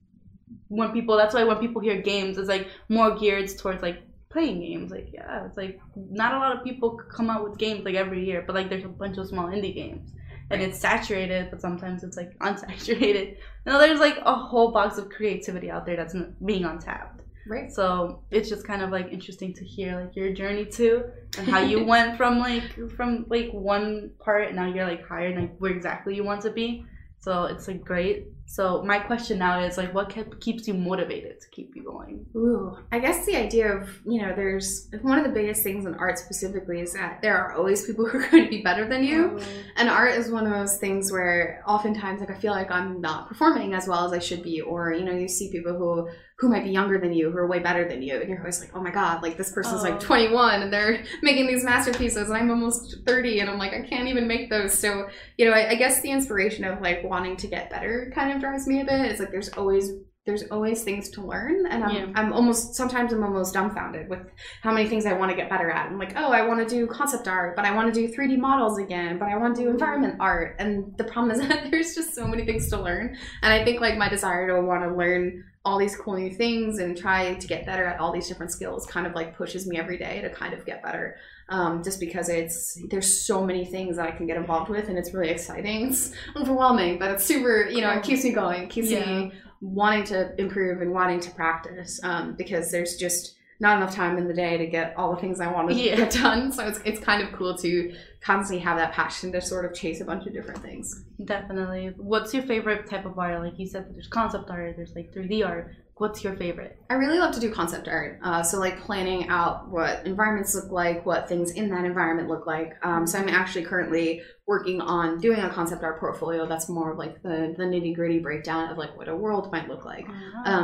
when 0.70 0.92
people 0.92 1.18
that's 1.18 1.34
why 1.34 1.44
when 1.44 1.58
people 1.58 1.82
hear 1.82 2.02
games 2.02 2.38
it's 2.38 2.50
like 2.50 2.68
more 2.90 3.16
geared 3.16 3.50
towards 3.58 3.82
like 3.82 4.02
playing 4.30 4.60
games. 4.62 4.92
Like 4.92 5.10
yeah 5.14 5.46
it's 5.46 5.58
like 5.58 5.80
not 5.96 6.34
a 6.34 6.38
lot 6.38 6.58
of 6.58 6.64
people 6.64 7.00
come 7.10 7.30
out 7.30 7.44
with 7.44 7.58
games 7.58 7.84
like 7.86 7.96
every 7.96 8.26
year 8.26 8.44
but 8.46 8.56
like 8.56 8.70
there's 8.70 8.86
a 8.86 8.90
bunch 8.90 9.18
of 9.18 9.28
small 9.28 9.48
indie 9.48 9.74
games. 9.74 10.12
And 10.50 10.62
it's 10.62 10.80
saturated 10.80 11.50
but 11.52 11.62
sometimes 11.62 12.04
it's 12.04 12.18
like 12.18 12.38
unsaturated. 12.40 13.38
And 13.66 13.76
there's 13.76 14.00
like 14.00 14.18
a 14.24 14.36
whole 14.36 14.72
box 14.72 14.98
of 14.98 15.10
creativity 15.10 15.70
out 15.70 15.86
there 15.86 15.96
that's 15.96 16.16
being 16.44 16.66
untapped. 16.66 17.22
Right. 17.48 17.72
So 17.72 18.24
it's 18.30 18.50
just 18.50 18.68
kind 18.68 18.82
of 18.82 18.90
like 18.90 19.08
interesting 19.12 19.54
to 19.54 19.64
hear 19.64 20.00
like 20.00 20.16
your 20.16 20.34
journey 20.34 20.66
too 20.66 21.06
and 21.38 21.48
how 21.48 21.60
you 21.60 21.84
went 21.94 22.18
from 22.18 22.40
like 22.40 22.64
from 22.96 23.26
like 23.30 23.50
one 23.52 24.12
part 24.20 24.48
and 24.48 24.56
now 24.56 24.66
you're 24.66 24.86
like 24.86 25.08
higher 25.08 25.28
and 25.28 25.42
like 25.42 25.58
where 25.58 25.72
exactly 25.72 26.16
you 26.16 26.24
want 26.24 26.42
to 26.42 26.52
be. 26.52 26.86
So 27.20 27.46
it's 27.46 27.68
like 27.68 27.84
great 27.84 28.28
so 28.50 28.82
my 28.84 28.98
question 28.98 29.38
now 29.38 29.60
is 29.60 29.78
like 29.78 29.94
what 29.94 30.10
kept, 30.10 30.40
keeps 30.40 30.68
you 30.68 30.74
motivated 30.74 31.40
to 31.42 31.48
keep 31.50 31.76
you 31.76 31.84
going 31.84 32.26
Ooh, 32.36 32.78
I 32.92 33.00
guess 33.00 33.26
the 33.26 33.36
idea 33.36 33.72
of, 33.74 33.90
you 34.06 34.22
know, 34.22 34.34
there's 34.36 34.90
one 35.02 35.18
of 35.18 35.26
the 35.26 35.32
biggest 35.32 35.64
things 35.64 35.86
in 35.86 35.94
art 35.96 36.18
specifically 36.18 36.80
is 36.82 36.94
that 36.94 37.22
there 37.22 37.38
are 37.38 37.54
always 37.54 37.86
people 37.86 38.06
who 38.10 38.20
are 38.20 38.28
going 38.30 38.44
to 38.46 38.50
be 38.50 38.62
better 38.62 38.88
than 38.88 39.04
you. 39.04 39.38
Oh. 39.40 39.44
And 39.76 39.90
art 39.90 40.14
is 40.14 40.32
one 40.32 40.46
of 40.46 40.54
those 40.54 40.78
things 40.78 41.12
where 41.12 41.62
oftentimes 41.68 42.20
like 42.22 42.32
I 42.32 42.36
feel 42.40 42.52
like 42.52 42.72
I'm 42.72 43.02
not 43.02 43.28
performing 43.28 43.74
as 43.74 43.88
well 43.88 44.06
as 44.06 44.14
I 44.14 44.20
should 44.20 44.44
be 44.44 44.62
or 44.62 44.94
you 44.94 45.04
know 45.04 45.14
you 45.14 45.28
see 45.28 45.52
people 45.52 45.74
who 45.78 46.10
who 46.40 46.50
might 46.50 46.64
be 46.64 46.70
younger 46.70 47.00
than 47.00 47.12
you 47.14 47.32
who 47.32 47.38
are 47.38 47.48
way 47.48 47.58
better 47.60 47.88
than 47.90 48.04
you 48.04 48.16
and 48.20 48.30
you're 48.30 48.38
always 48.40 48.60
like 48.60 48.70
oh 48.76 48.82
my 48.82 48.92
god 48.92 49.24
like 49.24 49.38
this 49.38 49.52
person's 49.52 49.82
Oh. 49.82 49.90
like 49.90 50.00
21 50.00 50.62
and 50.62 50.72
they're 50.72 51.04
making 51.24 51.48
these 51.48 51.64
masterpieces 51.64 52.30
and 52.30 52.38
I'm 52.38 52.52
almost 52.52 52.98
30 53.08 53.40
and 53.40 53.50
I'm 53.50 53.58
like 53.58 53.74
I 53.74 53.82
can't 53.82 54.08
even 54.08 54.28
make 54.28 54.50
those 54.50 54.78
so 54.78 55.10
you 55.38 55.46
know 55.46 55.52
I, 55.52 55.72
I 55.72 55.76
guess 55.76 56.02
the 56.02 56.12
inspiration 56.12 56.64
of 56.64 56.80
like 56.82 57.04
wanting 57.04 57.38
to 57.38 57.48
get 57.48 57.70
better 57.72 58.12
kind 58.14 58.32
of 58.32 58.37
drives 58.40 58.68
me 58.68 58.82
a 58.82 58.86
bit. 58.86 59.12
It's 59.12 59.20
like 59.20 59.32
there's 59.32 59.50
always 59.50 59.92
there's 60.26 60.44
always 60.52 60.84
things 60.84 61.10
to 61.12 61.26
learn. 61.26 61.66
And 61.68 61.86
I'm, 61.86 61.96
Yeah. 61.96 62.06
I'm 62.16 62.34
almost 62.34 62.76
sometimes 62.76 63.14
i'm 63.14 63.24
almost 63.24 63.54
dumbfounded 63.54 64.10
with 64.10 64.20
how 64.62 64.74
many 64.74 64.90
things 64.90 65.06
i 65.06 65.14
want 65.14 65.32
to 65.32 65.38
get 65.38 65.50
better 65.50 65.72
at. 65.72 65.88
I'm 65.88 65.98
like 65.98 66.14
oh 66.18 66.32
i 66.32 66.46
want 66.46 66.68
to 66.68 66.76
do 66.76 66.86
concept 66.86 67.28
art 67.30 67.56
but 67.56 67.64
i 67.64 67.74
want 67.74 67.94
to 67.94 68.08
do 68.08 68.14
3d 68.14 68.38
models 68.38 68.78
again 68.78 69.18
but 69.18 69.30
i 69.30 69.38
want 69.38 69.56
to 69.56 69.62
do 69.62 69.70
environment 69.70 70.16
art. 70.20 70.58
And 70.60 70.96
the 70.98 71.06
problem 71.06 71.32
is 71.32 71.40
that 71.48 71.72
there's 71.72 71.96
just 71.96 72.14
so 72.14 72.28
many 72.28 72.46
things 72.46 72.70
to 72.70 72.82
learn. 72.82 73.18
And 73.42 73.54
i 73.54 73.64
think 73.64 73.80
like 73.80 73.98
my 73.98 74.10
desire 74.10 74.48
to 74.48 74.62
want 74.62 74.84
to 74.84 74.94
learn 74.94 75.44
all 75.64 75.78
these 75.78 75.98
cool 75.98 76.16
new 76.16 76.34
things 76.34 76.80
and 76.80 76.98
try 76.98 77.34
to 77.34 77.48
get 77.48 77.66
better 77.66 77.86
at 77.86 78.00
all 78.00 78.14
these 78.14 78.28
different 78.28 78.52
skills 78.54 78.86
kind 78.86 79.06
of 79.06 79.14
like 79.14 79.36
pushes 79.36 79.68
me 79.68 79.78
every 79.78 79.98
day 79.98 80.22
to 80.22 80.30
kind 80.30 80.54
of 80.54 80.66
get 80.66 80.82
better 80.82 81.18
um, 81.50 81.82
just 81.84 82.00
because 82.00 82.30
it's 82.30 82.78
there's 82.90 83.22
so 83.26 83.44
many 83.46 83.64
things 83.66 83.96
that 83.98 84.06
i 84.08 84.12
can 84.12 84.28
get 84.28 84.38
involved 84.38 84.70
with 84.70 84.90
and 84.90 84.98
it's 84.98 85.14
really 85.14 85.30
exciting 85.30 85.88
it's 85.90 86.12
overwhelming 86.36 86.98
but 87.00 87.10
it's 87.12 87.26
super 87.26 87.68
you 87.70 87.82
know 87.82 87.92
it 87.92 88.04
keeps 88.04 88.24
me 88.24 88.32
going 88.32 88.64
it 88.64 88.70
keeps 88.70 88.90
Yeah. 88.90 89.06
me 89.06 89.32
wanting 89.62 90.04
to 90.06 90.40
improve 90.40 90.82
and 90.82 90.92
wanting 90.92 91.20
to 91.22 91.32
practice 91.32 92.00
um, 92.04 92.36
because 92.38 92.70
there's 92.72 92.96
just 92.98 93.36
not 93.60 93.78
enough 93.78 93.96
time 93.96 94.20
in 94.20 94.28
the 94.28 94.34
day 94.36 94.56
to 94.56 94.68
get 94.68 94.94
all 94.98 95.16
the 95.16 95.20
things 95.20 95.40
I 95.42 95.52
want 95.52 95.70
to 95.70 95.74
Yeah. 95.76 95.96
get 95.96 96.12
done. 96.12 96.52
So 96.52 96.68
it's, 96.68 96.80
it's 96.86 97.00
kind 97.00 97.24
of 97.24 97.34
cool 97.34 97.58
to 97.58 97.92
constantly 98.22 98.64
have 98.64 98.78
that 98.78 98.92
passion 98.94 99.32
to 99.32 99.42
sort 99.42 99.66
of 99.66 99.74
chase 99.74 100.00
a 100.00 100.06
bunch 100.06 100.28
of 100.28 100.34
different 100.34 100.62
things. 100.62 101.04
definitely 101.26 101.92
what's 101.98 102.34
your 102.36 102.44
favorite 102.44 102.88
type 102.88 103.06
of 103.06 103.18
art 103.18 103.42
like 103.44 103.58
you 103.58 103.66
said 103.68 103.88
there's 103.96 104.08
concept 104.08 104.50
art 104.52 104.76
there's 104.76 104.94
like 104.96 105.12
3d 105.12 105.44
art 105.48 105.74
what's 105.98 106.24
your 106.24 106.36
favorite 106.36 106.78
I 106.90 106.94
really 106.94 107.20
love 107.20 107.34
to 107.34 107.42
do 107.42 107.52
concept 107.52 107.90
art. 107.90 108.20
Uh, 108.24 108.42
so 108.42 108.60
like 108.60 108.80
planning 108.80 109.28
out 109.28 109.70
what 109.70 110.06
environments 110.06 110.56
look 110.56 110.72
like, 110.72 111.06
what 111.06 111.28
things 111.28 111.52
in 111.52 111.70
that 111.70 111.84
environment 111.84 112.30
look 112.30 112.48
like. 112.48 112.74
Um, 112.82 113.06
so 113.06 113.20
I'm 113.20 113.28
actually 113.28 113.66
currently 113.66 114.22
working 114.46 114.80
on 114.80 115.20
doing 115.20 115.40
a 115.40 115.50
concept 115.50 115.84
art 115.84 116.00
portfolio 116.00 116.46
that's 116.48 116.70
more 116.70 116.94
of 116.94 116.98
like 116.98 117.22
the, 117.24 117.54
the 117.58 117.64
nitty 117.64 117.94
gritty 117.94 118.20
breakdown 118.20 118.72
of 118.72 118.78
like 118.78 118.98
what 118.98 119.10
a 119.10 119.16
world 119.16 119.52
might 119.52 119.68
look 119.68 119.84
like. 119.84 120.06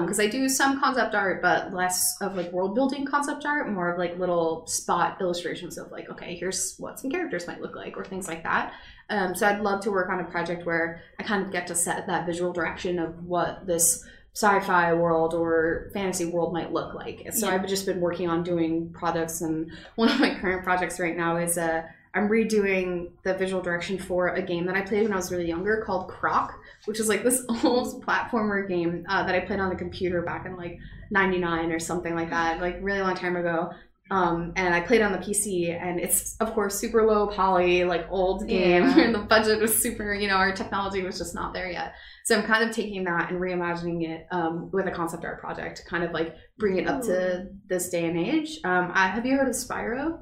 because 0.05 0.19
I 0.21 0.27
do 0.27 0.47
some 0.47 0.79
concept 0.79 1.13
art, 1.13 1.41
but 1.41 1.73
less 1.73 2.01
of 2.21 2.37
like 2.37 2.53
world 2.53 2.73
building 2.73 3.05
concept 3.05 3.45
art, 3.45 3.69
more 3.69 3.91
of 3.91 3.99
like 3.99 4.17
little 4.17 4.65
spot 4.67 5.17
illustrations 5.19 5.77
of 5.77 5.91
like, 5.91 6.09
okay, 6.09 6.37
here's 6.37 6.75
what 6.77 7.01
some 7.01 7.11
characters 7.11 7.47
might 7.47 7.59
look 7.59 7.75
like, 7.75 7.97
or 7.97 8.05
things 8.05 8.29
like 8.29 8.43
that. 8.43 8.71
Um, 9.09 9.35
so 9.35 9.45
I'd 9.45 9.59
love 9.59 9.81
to 9.81 9.91
work 9.91 10.09
on 10.09 10.21
a 10.21 10.23
project 10.23 10.65
where 10.65 11.01
I 11.19 11.23
kind 11.23 11.45
of 11.45 11.51
get 11.51 11.67
to 11.67 11.75
set 11.75 12.07
that 12.07 12.25
visual 12.25 12.53
direction 12.53 12.97
of 12.97 13.25
what 13.25 13.67
this 13.67 14.05
sci-fi 14.33 14.93
world 14.93 15.33
or 15.33 15.91
fantasy 15.93 16.25
world 16.25 16.53
might 16.53 16.73
look 16.73 16.93
like. 16.95 17.27
So 17.31 17.47
Yeah. 17.47 17.55
I've 17.55 17.67
just 17.67 17.85
been 17.85 18.01
working 18.01 18.29
on 18.29 18.43
doing 18.43 18.89
projects, 18.91 19.41
and 19.41 19.71
one 19.95 20.09
of 20.09 20.19
my 20.19 20.33
current 20.35 20.63
projects 20.63 20.99
right 20.99 21.15
now 21.15 21.37
is 21.37 21.57
uh, 21.57 21.83
I'm 22.15 22.29
redoing 22.29 23.11
the 23.23 23.33
visual 23.35 23.61
direction 23.61 23.97
for 23.97 24.29
a 24.29 24.41
game 24.41 24.65
that 24.65 24.75
I 24.75 24.81
played 24.81 25.03
when 25.03 25.13
I 25.13 25.15
was 25.15 25.31
really 25.31 25.47
younger 25.47 25.83
called 25.85 26.09
Croc, 26.09 26.53
which 26.85 26.99
is 26.99 27.09
like 27.09 27.23
this 27.23 27.43
old 27.63 28.03
platformer 28.05 28.67
game 28.67 29.05
uh, 29.07 29.23
that 29.23 29.35
I 29.35 29.39
played 29.41 29.59
on 29.59 29.69
the 29.69 29.75
computer 29.75 30.21
back 30.21 30.45
in 30.45 30.55
like 30.55 30.79
99 31.11 31.71
or 31.71 31.79
something 31.79 32.15
like 32.15 32.29
that, 32.31 32.59
like 32.59 32.77
really 32.81 33.01
long 33.01 33.15
time 33.15 33.35
ago. 33.35 33.71
Um, 34.13 34.53
and 34.55 34.75
I 34.75 34.81
played 34.81 35.01
on 35.01 35.11
the 35.11 35.17
PC, 35.17 35.75
and 35.75 35.99
it's 35.99 36.35
of 36.39 36.53
course 36.53 36.75
super 36.75 37.03
low 37.03 37.27
poly, 37.27 37.83
like 37.83 38.05
old 38.11 38.47
game, 38.47 38.83
Yeah. 38.83 38.99
and 39.05 39.15
the 39.15 39.19
budget 39.19 39.59
was 39.59 39.75
super. 39.75 40.13
You 40.13 40.27
know, 40.27 40.35
our 40.35 40.51
technology 40.51 41.01
was 41.01 41.17
just 41.17 41.33
not 41.33 41.53
there 41.53 41.71
yet. 41.71 41.93
So 42.25 42.37
I'm 42.37 42.43
kind 42.45 42.63
of 42.67 42.75
taking 42.75 43.03
that 43.05 43.31
and 43.31 43.41
reimagining 43.41 44.07
it 44.07 44.27
um, 44.31 44.69
with 44.71 44.85
a 44.85 44.91
concept 44.91 45.25
art 45.25 45.39
project, 45.39 45.77
to 45.77 45.85
kind 45.85 46.03
of 46.03 46.11
like 46.11 46.35
bring 46.59 46.77
it 46.77 46.87
up 46.87 47.01
to 47.03 47.47
this 47.67 47.89
day 47.89 48.05
and 48.05 48.19
age. 48.19 48.59
Um, 48.63 48.91
I, 48.93 49.07
have 49.07 49.25
you 49.25 49.35
heard 49.35 49.47
of 49.47 49.55
Spyro? 49.55 50.19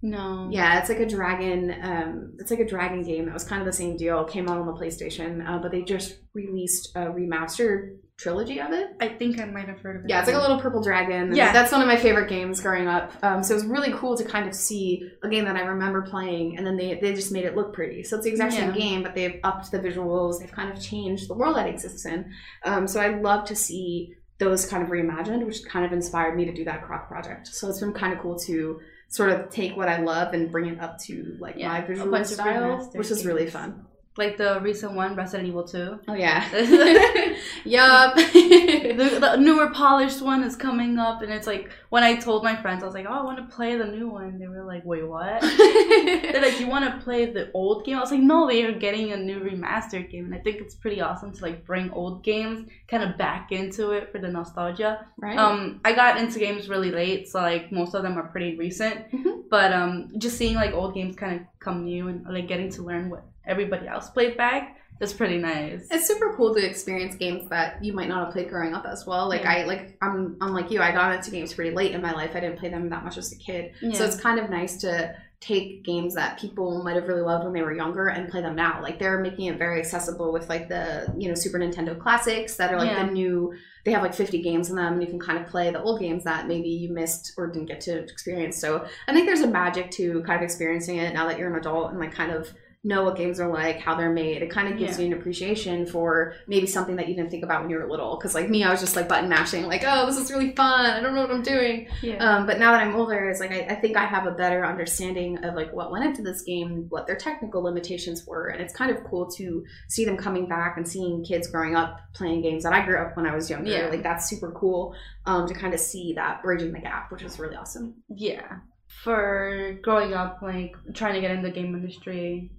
no 0.00 0.48
Yeah, 0.50 0.78
it's 0.80 0.88
like 0.88 1.00
a 1.00 1.06
dragon. 1.06 1.74
Um, 1.82 2.32
it's 2.38 2.50
like 2.50 2.60
a 2.60 2.66
dragon 2.66 3.02
game 3.02 3.26
that 3.26 3.34
was 3.34 3.44
kind 3.44 3.60
of 3.60 3.66
the 3.66 3.72
same 3.72 3.98
deal. 3.98 4.24
Came 4.24 4.48
out 4.48 4.58
on 4.58 4.66
the 4.66 4.72
PlayStation, 4.72 5.46
uh, 5.46 5.58
but 5.58 5.70
they 5.70 5.82
just 5.82 6.16
released 6.32 6.96
a 6.96 7.00
remastered 7.06 7.98
trilogy 8.16 8.60
of 8.60 8.70
it. 8.72 8.90
i 9.00 9.08
think 9.08 9.40
i 9.40 9.44
might 9.44 9.66
have 9.66 9.80
heard 9.80 9.96
of 9.96 10.04
it 10.04 10.08
Yeah, 10.08 10.20
it's 10.20 10.28
like 10.28 10.36
a 10.36 10.40
little 10.40 10.60
purple 10.60 10.82
dragon. 10.82 11.34
Yeah. 11.34 11.52
that's 11.52 11.72
one 11.72 11.80
of 11.82 11.88
my 11.88 11.96
favorite 11.96 12.28
games 12.28 12.60
growing 12.60 12.86
up. 12.86 13.12
Um, 13.22 13.42
so 13.42 13.54
it 13.54 13.56
was 13.56 13.66
really 13.66 13.92
cool 13.92 14.16
to 14.16 14.24
kind 14.24 14.48
of 14.48 14.54
see 14.54 15.10
a 15.24 15.28
game 15.28 15.44
that 15.46 15.56
I 15.56 15.62
remember 15.62 16.02
playing, 16.02 16.56
and 16.56 16.64
then 16.66 16.76
they 16.76 16.98
they 17.02 17.12
just 17.14 17.32
made 17.32 17.44
it 17.44 17.56
look 17.56 17.74
pretty. 17.74 18.04
So 18.04 18.16
it's 18.16 18.24
the 18.24 18.30
exact 18.30 18.52
same 18.52 18.70
Yeah. 18.70 18.76
game, 18.76 19.02
but 19.02 19.14
they've 19.16 19.40
upped 19.42 19.70
the 19.72 19.78
visuals. 19.80 20.38
They've 20.40 20.50
kind 20.52 20.70
of 20.72 20.80
changed 20.80 21.28
the 21.28 21.34
world 21.34 21.56
that 21.56 21.66
exists 21.66 22.06
in. 22.06 22.32
Um, 22.64 22.86
so 22.86 23.00
I 23.00 23.08
love 23.18 23.46
to 23.46 23.56
see 23.56 24.14
those 24.38 24.64
kind 24.66 24.82
of 24.82 24.88
reimagined, 24.90 25.44
which 25.44 25.64
kind 25.64 25.84
of 25.84 25.92
inspired 25.92 26.36
me 26.36 26.44
to 26.44 26.52
do 26.54 26.64
that 26.64 26.84
croc 26.84 27.08
project. 27.08 27.48
So 27.48 27.68
it's 27.68 27.80
been 27.80 27.92
kind 27.92 28.12
of 28.12 28.20
cool 28.20 28.38
to 28.40 28.80
sort 29.08 29.30
of 29.30 29.48
take 29.50 29.76
what 29.76 29.88
I 29.88 29.98
love 30.00 30.34
and 30.34 30.50
bring 30.52 30.66
it 30.66 30.80
up 30.80 30.98
to 31.06 31.36
like 31.40 31.56
Yeah, 31.56 31.68
my 31.68 31.80
visual 31.82 32.24
style, 32.24 32.90
which 32.94 33.10
is 33.10 33.24
really 33.26 33.48
fun. 33.48 33.86
Like 34.16 34.36
the 34.36 34.60
recent 34.60 34.92
one, 34.94 35.16
Resident 35.16 35.48
Evil 35.48 35.64
2. 35.64 36.00
Oh 36.08 36.14
yeah. 36.14 36.44
yup. 37.64 38.14
the, 38.16 39.18
the 39.20 39.36
newer 39.36 39.70
polished 39.70 40.22
one 40.22 40.42
is 40.44 40.56
coming 40.56 40.98
up 40.98 41.22
and 41.22 41.32
it's 41.32 41.46
like 41.46 41.70
when 41.90 42.02
i 42.02 42.14
told 42.14 42.44
my 42.44 42.54
friends 42.54 42.82
i 42.82 42.86
was 42.86 42.94
like 42.94 43.06
oh 43.08 43.12
i 43.12 43.22
want 43.22 43.38
to 43.38 43.54
play 43.54 43.76
the 43.76 43.84
new 43.84 44.08
one 44.08 44.38
they 44.38 44.46
were 44.46 44.64
like 44.64 44.84
wait 44.84 45.06
what 45.06 45.40
they're 45.58 46.42
like 46.42 46.60
you 46.60 46.66
want 46.66 46.84
to 46.84 47.04
play 47.04 47.26
the 47.26 47.50
old 47.52 47.84
game 47.84 47.96
i 47.96 48.00
was 48.00 48.10
like 48.10 48.20
no 48.20 48.46
they 48.46 48.64
are 48.64 48.72
getting 48.72 49.12
a 49.12 49.16
new 49.16 49.40
remastered 49.40 50.10
game 50.10 50.26
and 50.26 50.34
i 50.34 50.38
think 50.38 50.58
it's 50.60 50.74
pretty 50.74 51.00
awesome 51.00 51.32
to 51.32 51.42
like 51.42 51.64
bring 51.64 51.90
old 51.90 52.22
games 52.22 52.68
kind 52.88 53.02
of 53.02 53.16
back 53.16 53.50
into 53.52 53.90
it 53.90 54.10
for 54.12 54.18
the 54.18 54.28
nostalgia 54.28 55.06
right. 55.18 55.38
um 55.38 55.80
i 55.84 55.92
got 55.92 56.18
into 56.18 56.38
games 56.38 56.68
really 56.68 56.90
late 56.90 57.28
so 57.28 57.40
like 57.40 57.72
most 57.72 57.94
of 57.94 58.02
them 58.02 58.16
are 58.18 58.28
pretty 58.28 58.56
recent 58.56 59.10
Mhm. 59.12 59.42
but 59.50 59.72
um 59.72 60.10
just 60.18 60.36
seeing 60.36 60.54
like 60.54 60.72
old 60.72 60.94
games 60.94 61.16
kind 61.16 61.40
of 61.40 61.46
come 61.58 61.84
new 61.84 62.08
and 62.08 62.26
like 62.28 62.48
getting 62.48 62.70
to 62.72 62.82
learn 62.82 63.10
what 63.10 63.24
everybody 63.46 63.86
else 63.86 64.10
played 64.10 64.36
back 64.36 64.76
is 65.00 65.12
pretty 65.12 65.38
nice 65.38 65.88
It's 65.90 66.06
super 66.06 66.34
cool 66.36 66.54
to 66.54 66.64
experience 66.64 67.16
games 67.16 67.48
that 67.50 67.84
you 67.84 67.92
might 67.92 68.08
not 68.08 68.24
have 68.24 68.32
played 68.32 68.48
growing 68.48 68.74
up 68.74 68.86
as 68.86 69.04
well. 69.06 69.28
Like 69.28 69.42
Yeah. 69.42 69.52
I 69.52 69.64
like 69.64 69.96
I'm 70.00 70.36
I'm 70.40 70.52
like 70.52 70.70
you. 70.70 70.80
I 70.80 70.92
got 70.92 71.12
into 71.14 71.30
games 71.32 71.52
pretty 71.52 71.74
late 71.74 71.92
in 71.92 72.00
my 72.00 72.12
life. 72.12 72.30
I 72.34 72.40
didn't 72.40 72.58
play 72.58 72.68
them 72.70 72.88
that 72.90 73.02
much 73.04 73.18
as 73.18 73.32
a 73.32 73.36
kid. 73.36 73.72
So 73.92 74.04
it's 74.04 74.16
kind 74.20 74.38
of 74.38 74.50
nice 74.50 74.76
to 74.78 75.16
take 75.40 75.84
games 75.84 76.14
that 76.14 76.38
people 76.38 76.82
might 76.84 76.94
have 76.94 77.06
really 77.06 77.20
loved 77.20 77.44
when 77.44 77.52
they 77.52 77.60
were 77.60 77.74
younger 77.74 78.06
and 78.06 78.30
play 78.30 78.40
them 78.40 78.54
now. 78.54 78.80
Like 78.80 78.98
they're 79.00 79.18
making 79.20 79.46
it 79.46 79.58
very 79.58 79.78
accessible 79.80 80.32
with 80.32 80.48
like 80.48 80.68
the, 80.68 81.12
you 81.18 81.28
know, 81.28 81.34
Super 81.34 81.58
Nintendo 81.58 81.98
classics 81.98 82.56
that 82.56 82.72
are 82.72 82.78
like 82.78 82.88
Yeah. 82.90 83.04
the 83.04 83.12
new 83.12 83.52
they 83.84 83.90
have 83.92 84.00
like 84.02 84.14
50 84.14 84.40
games 84.42 84.70
in 84.70 84.76
them 84.76 84.94
and 84.94 85.02
you 85.02 85.08
can 85.08 85.20
kind 85.20 85.38
of 85.38 85.46
play 85.48 85.70
the 85.70 85.82
old 85.82 86.00
games 86.00 86.24
that 86.24 86.46
maybe 86.46 86.68
you 86.70 86.90
missed 86.94 87.34
or 87.36 87.48
didn't 87.48 87.66
get 87.66 87.80
to 87.82 87.98
experience. 87.98 88.58
So 88.58 88.86
I 89.08 89.12
think 89.12 89.26
there's 89.26 89.40
a 89.40 89.48
magic 89.48 89.90
to 89.92 90.22
kind 90.22 90.36
of 90.38 90.42
experiencing 90.42 90.96
it 90.98 91.12
now 91.12 91.26
that 91.28 91.36
you're 91.38 91.52
an 91.52 91.58
adult 91.58 91.90
and 91.90 91.98
like 92.00 92.14
kind 92.14 92.30
of 92.32 92.54
know 92.86 93.02
what 93.02 93.16
games 93.16 93.40
are 93.40 93.48
like, 93.50 93.78
how 93.80 93.94
they're 93.94 94.12
made. 94.12 94.42
It 94.42 94.50
kind 94.50 94.70
of 94.70 94.78
gives 94.78 94.98
Yeah. 94.98 95.06
you 95.06 95.12
an 95.14 95.18
appreciation 95.18 95.86
for 95.86 96.34
maybe 96.46 96.66
something 96.66 96.96
that 96.96 97.08
you 97.08 97.14
didn't 97.16 97.30
think 97.30 97.42
about 97.42 97.62
when 97.62 97.70
you 97.70 97.78
were 97.78 97.88
little. 97.88 98.16
Because 98.18 98.34
like 98.34 98.50
me, 98.50 98.62
I 98.62 98.70
was 98.70 98.80
just 98.80 98.94
like 98.94 99.08
button 99.08 99.28
mashing, 99.30 99.64
like, 99.66 99.82
oh, 99.86 100.04
this 100.04 100.18
is 100.18 100.30
really 100.30 100.54
fun. 100.54 100.84
I 100.84 101.00
don't 101.00 101.14
know 101.14 101.22
what 101.22 101.30
I'm 101.30 101.42
doing. 101.42 101.88
yeah 102.02 102.16
Um, 102.16 102.46
but 102.46 102.58
now 102.58 102.72
that 102.72 102.82
I'm 102.82 102.94
older, 102.94 103.30
it's 103.30 103.40
like 103.40 103.52
I, 103.52 103.60
I 103.70 103.74
think 103.76 103.96
I 103.96 104.04
have 104.04 104.26
a 104.26 104.32
better 104.32 104.66
understanding 104.66 105.38
of 105.44 105.54
like 105.54 105.72
what 105.72 105.90
went 105.90 106.04
into 106.04 106.20
this 106.22 106.42
game, 106.42 106.86
what 106.90 107.06
their 107.06 107.16
technical 107.16 107.62
limitations 107.62 108.24
were, 108.26 108.48
and 108.48 108.60
it's 108.60 108.74
kind 108.74 108.90
of 108.90 109.02
cool 109.04 109.30
to 109.38 109.64
see 109.88 110.04
them 110.04 110.16
coming 110.18 110.46
back 110.46 110.76
and 110.76 110.86
seeing 110.86 111.24
kids 111.24 111.48
growing 111.50 111.74
up 111.74 111.98
playing 112.14 112.42
games 112.42 112.64
that 112.64 112.74
I 112.74 112.84
grew 112.84 112.98
up 112.98 113.16
when 113.16 113.26
I 113.26 113.34
was 113.34 113.48
younger. 113.48 113.70
Yeah. 113.70 113.88
Like 113.88 114.02
that's 114.02 114.28
super 114.28 114.52
cool 114.52 114.94
um, 115.24 115.48
to 115.48 115.54
kind 115.54 115.72
of 115.72 115.80
see 115.80 116.12
that 116.16 116.42
bridging 116.42 116.72
the 116.72 116.80
gap, 116.80 117.10
which 117.10 117.22
is 117.22 117.38
really 117.38 117.56
awesome. 117.56 117.94
Yeah. 118.14 118.58
For 119.02 119.78
growing 119.82 120.12
up, 120.14 120.40
like 120.42 120.74
trying 120.94 121.14
to 121.14 121.20
get 121.20 121.30
in 121.30 121.42
the 121.42 121.50
game 121.50 121.74
industry, 121.74 122.52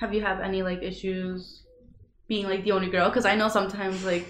have 0.00 0.14
you 0.14 0.22
have 0.22 0.40
any 0.40 0.62
like 0.62 0.82
issues 0.82 1.62
being 2.26 2.46
like 2.46 2.64
the 2.64 2.72
only 2.72 2.88
girl? 2.88 3.10
Because 3.10 3.26
I 3.26 3.36
know 3.36 3.48
sometimes 3.48 4.02
like, 4.04 4.26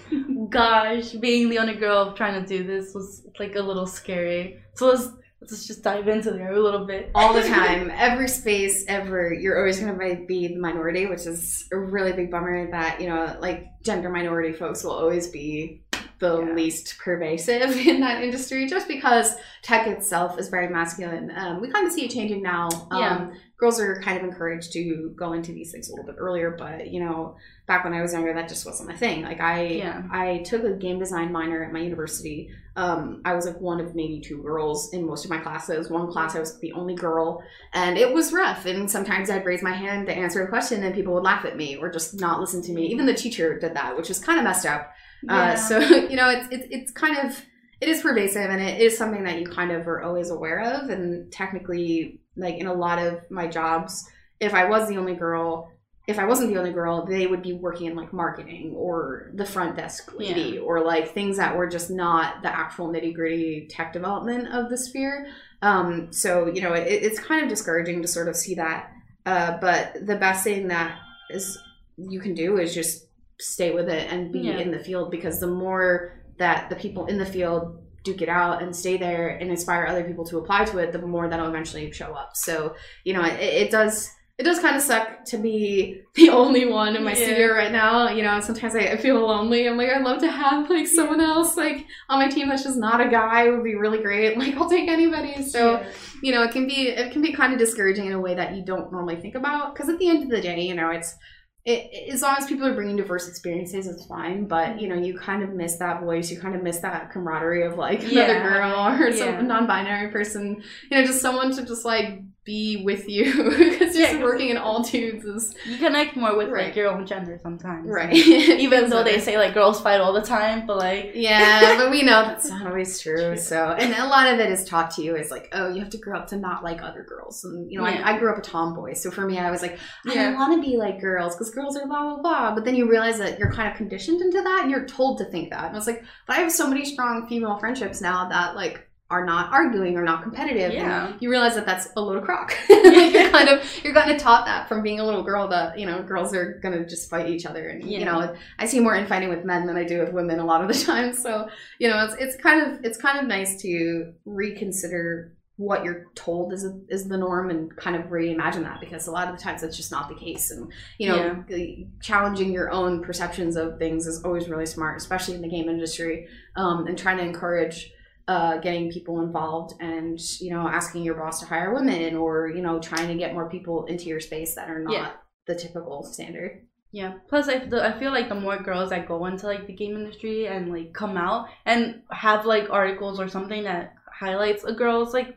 gosh, 0.49 1.11
being 1.11 1.49
the 1.49 1.59
only 1.59 1.75
girl 1.75 2.13
trying 2.13 2.41
to 2.41 2.47
do 2.47 2.65
this 2.65 2.93
was 2.93 3.25
like 3.39 3.55
a 3.55 3.61
little 3.61 3.87
scary. 3.87 4.59
So 4.75 4.87
let's 4.87 5.09
let's 5.39 5.65
just 5.65 5.81
dive 5.81 6.07
into 6.07 6.31
there 6.31 6.51
a 6.51 6.59
little 6.59 6.85
bit. 6.85 7.09
all 7.15 7.33
the 7.33 7.41
time, 7.47 7.89
every 7.95 8.27
space, 8.27 8.85
ever, 8.87 9.33
you're 9.33 9.57
always 9.57 9.79
going 9.79 9.97
to 9.97 10.25
be 10.25 10.49
the 10.49 10.59
minority, 10.59 11.07
which 11.07 11.25
is 11.25 11.67
a 11.71 11.77
really 11.79 12.13
big 12.13 12.29
bummer 12.29 12.69
that, 12.69 13.01
you 13.01 13.09
know, 13.09 13.35
like 13.39 13.65
gender 13.81 14.09
minority 14.09 14.53
folks 14.53 14.83
will 14.83 14.91
always 14.91 15.29
be 15.29 15.81
the 16.21 16.41
Yeah. 16.45 16.53
least 16.53 16.97
pervasive 16.99 17.75
in 17.87 17.99
that 17.99 18.23
industry 18.23 18.67
just 18.67 18.87
because 18.87 19.35
tech 19.61 19.87
itself 19.87 20.39
is 20.39 20.47
very 20.47 20.69
masculine. 20.69 21.31
Um, 21.35 21.59
we 21.59 21.69
kind 21.69 21.85
of 21.85 21.91
see 21.91 22.05
it 22.05 22.11
changing 22.11 22.41
now. 22.41 22.69
Um, 22.91 23.01
Yeah. 23.01 23.31
Girls 23.57 23.79
are 23.79 24.01
kind 24.01 24.17
of 24.17 24.23
encouraged 24.23 24.73
to 24.73 25.13
go 25.15 25.33
into 25.33 25.51
these 25.51 25.71
things 25.71 25.87
a 25.87 25.91
little 25.91 26.05
bit 26.07 26.15
earlier, 26.17 26.55
but 26.57 26.89
you 26.89 26.99
know, 27.03 27.35
back 27.67 27.83
when 27.83 27.93
I 27.93 28.01
was 28.01 28.11
younger, 28.13 28.33
that 28.33 28.49
just 28.49 28.65
wasn't 28.65 28.91
a 28.91 28.97
thing. 28.97 29.21
Like 29.21 29.39
I, 29.39 29.63
Yeah. 29.65 30.01
I 30.11 30.39
took 30.39 30.63
a 30.63 30.71
game 30.71 30.97
design 30.97 31.31
minor 31.31 31.63
at 31.63 31.71
my 31.71 31.79
university, 31.79 32.49
um, 32.75 33.21
I 33.25 33.33
was 33.35 33.45
like 33.45 33.59
one 33.59 33.79
of 33.81 33.93
maybe 33.95 34.21
two 34.21 34.41
girls 34.41 34.93
in 34.93 35.05
most 35.05 35.25
of 35.25 35.29
my 35.29 35.37
classes. 35.39 35.89
One 35.89 36.09
class 36.09 36.35
I 36.35 36.39
was 36.39 36.57
the 36.59 36.71
only 36.71 36.95
girl, 36.95 37.43
and 37.73 37.97
it 37.97 38.13
was 38.13 38.31
rough. 38.31 38.65
And 38.65 38.89
sometimes 38.89 39.29
I'd 39.29 39.45
raise 39.45 39.61
my 39.61 39.73
hand 39.73 40.07
to 40.07 40.13
answer 40.13 40.41
a 40.41 40.47
question, 40.47 40.81
and 40.83 40.95
people 40.95 41.13
would 41.13 41.23
laugh 41.23 41.43
at 41.45 41.57
me 41.57 41.75
or 41.75 41.91
just 41.91 42.19
not 42.19 42.39
listen 42.39 42.61
to 42.63 42.71
me. 42.71 42.87
Even 42.87 43.05
the 43.05 43.13
teacher 43.13 43.59
did 43.59 43.73
that, 43.75 43.97
which 43.97 44.07
was 44.07 44.19
kind 44.19 44.39
of 44.39 44.45
messed 44.45 44.65
up. 44.65 44.91
Uh, 45.27 45.55
so 45.55 45.79
you 46.09 46.15
know, 46.15 46.29
it's 46.29 46.47
it's 46.51 46.67
it's 46.69 46.91
kind 46.91 47.17
of 47.17 47.41
it 47.79 47.89
is 47.89 48.01
pervasive, 48.01 48.49
and 48.49 48.61
it 48.61 48.81
is 48.81 48.97
something 48.97 49.23
that 49.23 49.39
you 49.39 49.47
kind 49.47 49.71
of 49.71 49.87
are 49.87 50.01
always 50.01 50.29
aware 50.29 50.61
of. 50.61 50.89
And 50.89 51.31
technically, 51.31 52.19
like 52.35 52.55
in 52.55 52.67
a 52.67 52.73
lot 52.73 52.99
of 52.99 53.19
my 53.29 53.47
jobs, 53.47 54.07
if 54.39 54.53
I 54.53 54.65
was 54.69 54.87
the 54.87 54.97
only 54.97 55.15
girl. 55.15 55.71
If 56.07 56.17
I 56.17 56.25
wasn't 56.25 56.51
the 56.51 56.57
only 56.57 56.73
girl, 56.73 57.05
they 57.05 57.27
would 57.27 57.43
be 57.43 57.53
working 57.53 57.85
in 57.85 57.95
like 57.95 58.11
marketing 58.11 58.73
or 58.75 59.31
the 59.35 59.45
front 59.45 59.77
desk 59.77 60.11
lady 60.17 60.57
or 60.57 60.83
like 60.83 61.13
things 61.13 61.37
that 61.37 61.55
were 61.55 61.69
just 61.69 61.91
not 61.91 62.41
the 62.41 62.49
actual 62.49 62.89
nitty 62.89 63.13
gritty 63.13 63.67
tech 63.69 63.93
development 63.93 64.47
of 64.51 64.69
the 64.69 64.77
sphere. 64.77 65.27
Um, 65.61 66.11
so 66.11 66.47
you 66.47 66.61
know, 66.63 66.73
it, 66.73 66.87
it's 66.87 67.19
kind 67.19 67.43
of 67.43 67.49
discouraging 67.49 68.01
to 68.01 68.07
sort 68.07 68.27
of 68.27 68.35
see 68.35 68.55
that. 68.55 68.91
Uh, 69.27 69.57
but 69.61 70.05
the 70.05 70.15
best 70.15 70.43
thing 70.43 70.69
that 70.69 70.97
is 71.29 71.57
you 71.97 72.19
can 72.19 72.33
do 72.33 72.57
is 72.57 72.73
just 72.73 73.05
stay 73.41 73.71
with 73.71 73.89
it 73.89 74.11
and 74.11 74.31
be 74.31 74.39
Yeah. 74.39 74.57
in 74.57 74.71
the 74.71 74.79
field 74.79 75.11
because 75.11 75.39
the 75.39 75.47
more 75.47 76.21
that 76.37 76.69
the 76.69 76.75
people 76.75 77.05
in 77.07 77.17
the 77.17 77.25
field 77.25 77.77
duke 78.03 78.21
it 78.21 78.29
out 78.29 78.63
and 78.63 78.75
stay 78.75 78.97
there 78.97 79.29
and 79.29 79.51
inspire 79.51 79.85
other 79.85 80.03
people 80.03 80.25
to 80.25 80.37
apply 80.39 80.65
to 80.65 80.79
it, 80.79 80.91
the 80.91 80.99
more 80.99 81.27
that'll 81.27 81.47
eventually 81.47 81.91
show 81.91 82.13
up. 82.13 82.31
So 82.35 82.75
you 83.03 83.13
know, 83.13 83.23
it, 83.23 83.39
it 83.39 83.71
does. 83.71 84.09
It 84.37 84.43
does 84.43 84.57
kind 84.59 84.75
of 84.75 84.81
suck 84.81 85.23
to 85.25 85.37
be 85.37 86.01
the 86.15 86.29
only 86.31 86.65
one 86.65 86.95
in 86.95 87.03
my 87.03 87.11
Yeah. 87.11 87.25
studio 87.25 87.53
right 87.53 87.71
now. 87.71 88.09
You 88.09 88.23
know, 88.23 88.39
sometimes 88.39 88.75
I, 88.75 88.79
I 88.93 88.97
feel 88.97 89.19
lonely. 89.19 89.67
I'm 89.69 89.77
like, 89.77 89.89
I'd 89.91 90.01
love 90.03 90.19
to 90.21 90.31
have 90.31 90.67
like 90.67 90.87
someone 90.87 91.21
else 91.21 91.55
like 91.57 91.85
on 92.09 92.17
my 92.17 92.27
team 92.27 92.49
that's 92.49 92.63
just 92.63 92.77
not 92.77 93.01
a 93.01 93.07
guy 93.09 93.49
would 93.51 93.63
be 93.63 93.75
really 93.75 94.01
great. 94.01 94.35
Like, 94.41 94.55
I'll 94.55 94.69
take 94.69 94.89
anybody. 94.89 95.43
So, 95.43 95.73
Yeah. 95.73 95.89
you 96.23 96.31
know, 96.31 96.41
it 96.41 96.51
can 96.51 96.65
be 96.65 96.87
it 96.87 97.11
can 97.11 97.21
be 97.21 97.33
kind 97.33 97.53
of 97.53 97.59
discouraging 97.59 98.07
in 98.07 98.13
a 98.13 98.19
way 98.19 98.33
that 98.33 98.55
you 98.55 98.63
don't 98.65 98.91
normally 98.91 99.17
think 99.17 99.35
about. 99.35 99.75
Because 99.75 99.89
at 99.89 99.99
the 99.99 100.07
end 100.07 100.23
of 100.23 100.29
the 100.29 100.41
day, 100.41 100.61
you 100.61 100.73
know, 100.73 100.89
it's 100.89 101.15
it, 101.63 102.11
as 102.11 102.21
long 102.23 102.35
as 102.37 102.47
people 102.47 102.65
are 102.65 102.73
bringing 102.73 102.95
diverse 102.95 103.27
experiences, 103.27 103.85
it's 103.87 104.05
fine. 104.05 104.47
But 104.47 104.81
you 104.81 104.87
know, 104.87 104.95
you 104.95 105.17
kind 105.17 105.43
of 105.43 105.49
miss 105.53 105.75
that 105.77 106.01
voice. 106.01 106.31
You 106.31 106.39
kind 106.39 106.55
of 106.55 106.63
miss 106.63 106.79
that 106.79 107.11
camaraderie 107.11 107.63
of 107.63 107.77
like 107.77 107.99
another 108.01 108.13
Yeah. 108.15 108.43
girl 108.43 109.01
or 109.01 109.09
Yeah. 109.09 109.37
some 109.37 109.47
non-binary 109.47 110.11
person. 110.11 110.63
You 110.89 110.97
know, 110.97 111.05
just 111.05 111.21
someone 111.21 111.51
to 111.55 111.65
just 111.65 111.85
like 111.85 112.21
be 112.43 112.81
with 112.83 113.07
you 113.07 113.25
because 113.59 113.95
Yeah, 113.95 114.01
just 114.07 114.11
'cause- 114.13 114.21
working 114.23 114.49
in 114.49 114.57
all 114.57 114.81
dudes 114.81 115.23
is 115.25 115.53
you 115.67 115.77
connect 115.77 116.15
more 116.15 116.35
with 116.35 116.49
Right. 116.49 116.65
like 116.65 116.75
your 116.75 116.87
own 116.87 117.05
gender 117.05 117.39
sometimes. 117.41 117.87
right. 117.87 118.11
Even 118.15 118.89
though 118.89 119.03
they 119.03 119.19
say 119.19 119.37
like 119.37 119.53
girls 119.53 119.79
fight 119.79 120.01
all 120.01 120.11
the 120.11 120.21
time, 120.23 120.65
but 120.65 120.77
like 120.77 121.11
Yeah, 121.13 121.77
but 121.77 121.91
we 121.91 122.01
know 122.01 122.23
that's 122.23 122.49
not 122.49 122.65
always 122.67 122.99
true. 122.99 123.11
True. 123.21 123.37
So, 123.37 123.71
and 123.77 123.93
a 123.93 124.07
lot 124.07 124.27
of 124.33 124.39
it 124.39 124.49
is 124.51 124.65
taught 124.65 124.89
to 124.91 125.03
you 125.03 125.15
is 125.15 125.29
like, 125.29 125.49
oh, 125.53 125.69
you 125.69 125.79
have 125.81 125.91
to 125.91 125.97
grow 125.99 126.17
up 126.17 126.27
to 126.29 126.37
not 126.37 126.63
like 126.63 126.81
other 126.81 127.03
girls. 127.07 127.43
And 127.43 127.71
you 127.71 127.79
know, 127.79 127.87
Yeah. 127.87 128.01
I, 128.03 128.15
I 128.15 128.17
grew 128.19 128.31
up 128.31 128.39
a 128.39 128.41
tomboy, 128.41 128.93
so 128.93 129.11
for 129.11 129.25
me, 129.27 129.37
I 129.37 129.51
was 129.51 129.61
like, 129.61 129.77
I 130.07 130.13
Yeah. 130.13 130.29
don't 130.31 130.39
want 130.39 130.61
to 130.63 130.67
be 130.67 130.77
like 130.77 130.99
girls 130.99 131.35
because 131.35 131.51
girls 131.51 131.77
are 131.77 131.85
blah 131.85 132.01
blah 132.15 132.21
blah. 132.21 132.55
But 132.55 132.65
then 132.65 132.75
you 132.75 132.89
realize 132.89 133.19
that 133.19 133.37
you're 133.37 133.51
kind 133.51 133.69
of 133.69 133.77
conditioned 133.77 134.21
into 134.21 134.41
that, 134.41 134.61
and 134.63 134.71
you're 134.71 134.85
told 134.85 135.19
to 135.19 135.25
think 135.25 135.51
that. 135.51 135.65
And 135.65 135.75
I 135.75 135.77
was 135.77 135.85
like, 135.85 136.03
but 136.25 136.37
I 136.37 136.39
have 136.39 136.51
so 136.51 136.67
many 136.67 136.85
strong 136.85 137.27
female 137.27 137.57
friendships 137.59 138.01
now 138.01 138.27
that 138.29 138.55
like 138.55 138.87
are 139.11 139.23
not 139.25 139.51
arguing 139.53 139.97
or 139.97 140.03
not 140.03 140.23
competitive. 140.23 140.73
Yeah. 140.73 141.13
You 141.19 141.29
realize 141.29 141.53
that 141.55 141.65
that's 141.67 141.89
a 141.95 142.01
load 142.01 142.17
of 142.17 142.23
crock. 142.23 142.55
like 142.69 143.13
you're 143.13 143.29
kind 143.29 143.49
of 143.49 143.63
you're 143.83 143.93
kind 143.93 144.09
of 144.11 144.17
taught 144.19 144.45
that 144.45 144.67
from 144.67 144.81
being 144.81 144.99
a 144.99 145.05
little 145.05 145.21
girl 145.23 145.47
that 145.49 145.77
you 145.77 145.85
know 145.85 146.01
girls 146.01 146.33
are 146.33 146.59
gonna 146.63 146.85
just 146.87 147.09
fight 147.09 147.29
each 147.29 147.45
other, 147.45 147.69
and 147.69 147.83
Yeah. 147.83 147.99
you 147.99 148.05
know 148.05 148.35
I 148.57 148.65
see 148.65 148.79
more 148.79 148.95
infighting 148.95 149.29
with 149.29 149.45
men 149.45 149.67
than 149.67 149.75
I 149.77 149.83
do 149.83 149.99
with 149.99 150.13
women 150.13 150.39
a 150.39 150.45
lot 150.45 150.61
of 150.63 150.67
the 150.75 150.83
time. 150.91 151.13
So 151.13 151.47
you 151.79 151.89
know 151.89 152.03
it's 152.05 152.15
it's 152.19 152.35
kind 152.41 152.59
of 152.71 152.83
it's 152.85 152.97
kind 152.97 153.19
of 153.19 153.25
nice 153.27 153.61
to 153.61 154.13
reconsider 154.25 155.33
what 155.57 155.83
you're 155.83 156.07
told 156.15 156.53
is 156.53 156.65
is 156.89 157.07
the 157.07 157.17
norm 157.17 157.51
and 157.51 157.75
kind 157.75 157.95
of 157.95 158.03
reimagine 158.09 158.63
that 158.63 158.79
because 158.79 159.05
a 159.05 159.11
lot 159.11 159.27
of 159.27 159.37
the 159.37 159.41
times 159.43 159.61
that's 159.61 159.77
just 159.77 159.91
not 159.91 160.09
the 160.09 160.15
case 160.15 160.49
and 160.49 160.71
you 160.97 161.07
know 161.07 161.43
the- 161.47 161.85
challenging 162.01 162.51
your 162.51 162.71
own 162.71 163.03
perceptions 163.03 163.55
of 163.55 163.77
things 163.77 164.07
is 164.07 164.23
always 164.23 164.49
really 164.49 164.65
smart 164.65 164.97
especially 164.97 165.35
in 165.35 165.41
the 165.41 165.47
game 165.49 165.69
industry 165.69 166.25
um, 166.55 166.87
and 166.87 166.97
trying 166.97 167.17
to 167.17 167.23
encourage 167.23 167.91
uh, 168.31 168.53
getting 168.65 168.85
people 168.97 169.15
involved 169.27 169.71
and 169.91 170.17
you 170.43 170.51
know 170.53 170.63
asking 170.79 171.01
your 171.07 171.15
boss 171.21 171.35
to 171.41 171.45
hire 171.53 171.71
women 171.79 172.09
or 172.23 172.33
you 172.55 172.61
know 172.65 172.75
trying 172.89 173.07
to 173.11 173.15
get 173.23 173.33
more 173.37 173.49
people 173.55 173.77
into 173.91 174.05
your 174.11 174.21
space 174.29 174.51
that 174.55 174.69
are 174.73 174.83
not 174.87 174.93
Yeah. 174.97 175.11
the 175.49 175.55
typical 175.63 175.97
standard 176.15 176.51
Yeah. 176.99 177.11
Plus, 177.29 177.45
I, 177.53 177.55
the, 177.71 177.79
I 177.89 177.91
feel 177.99 178.11
like 178.17 178.27
the 178.29 178.41
more 178.45 178.57
girls 178.69 178.89
that 178.91 179.07
go 179.07 179.17
into 179.29 179.45
like 179.53 179.63
the 179.67 179.77
game 179.81 179.95
industry 180.01 180.37
and 180.53 180.63
like 180.75 180.89
come 181.01 181.15
out 181.27 181.41
and 181.71 181.81
have 182.25 182.41
like 182.53 182.67
articles 182.81 183.17
or 183.21 183.27
something 183.35 183.63
that 183.69 183.83
highlights 184.23 184.63
a 184.71 184.73
girl's 184.81 185.13
like 185.17 185.29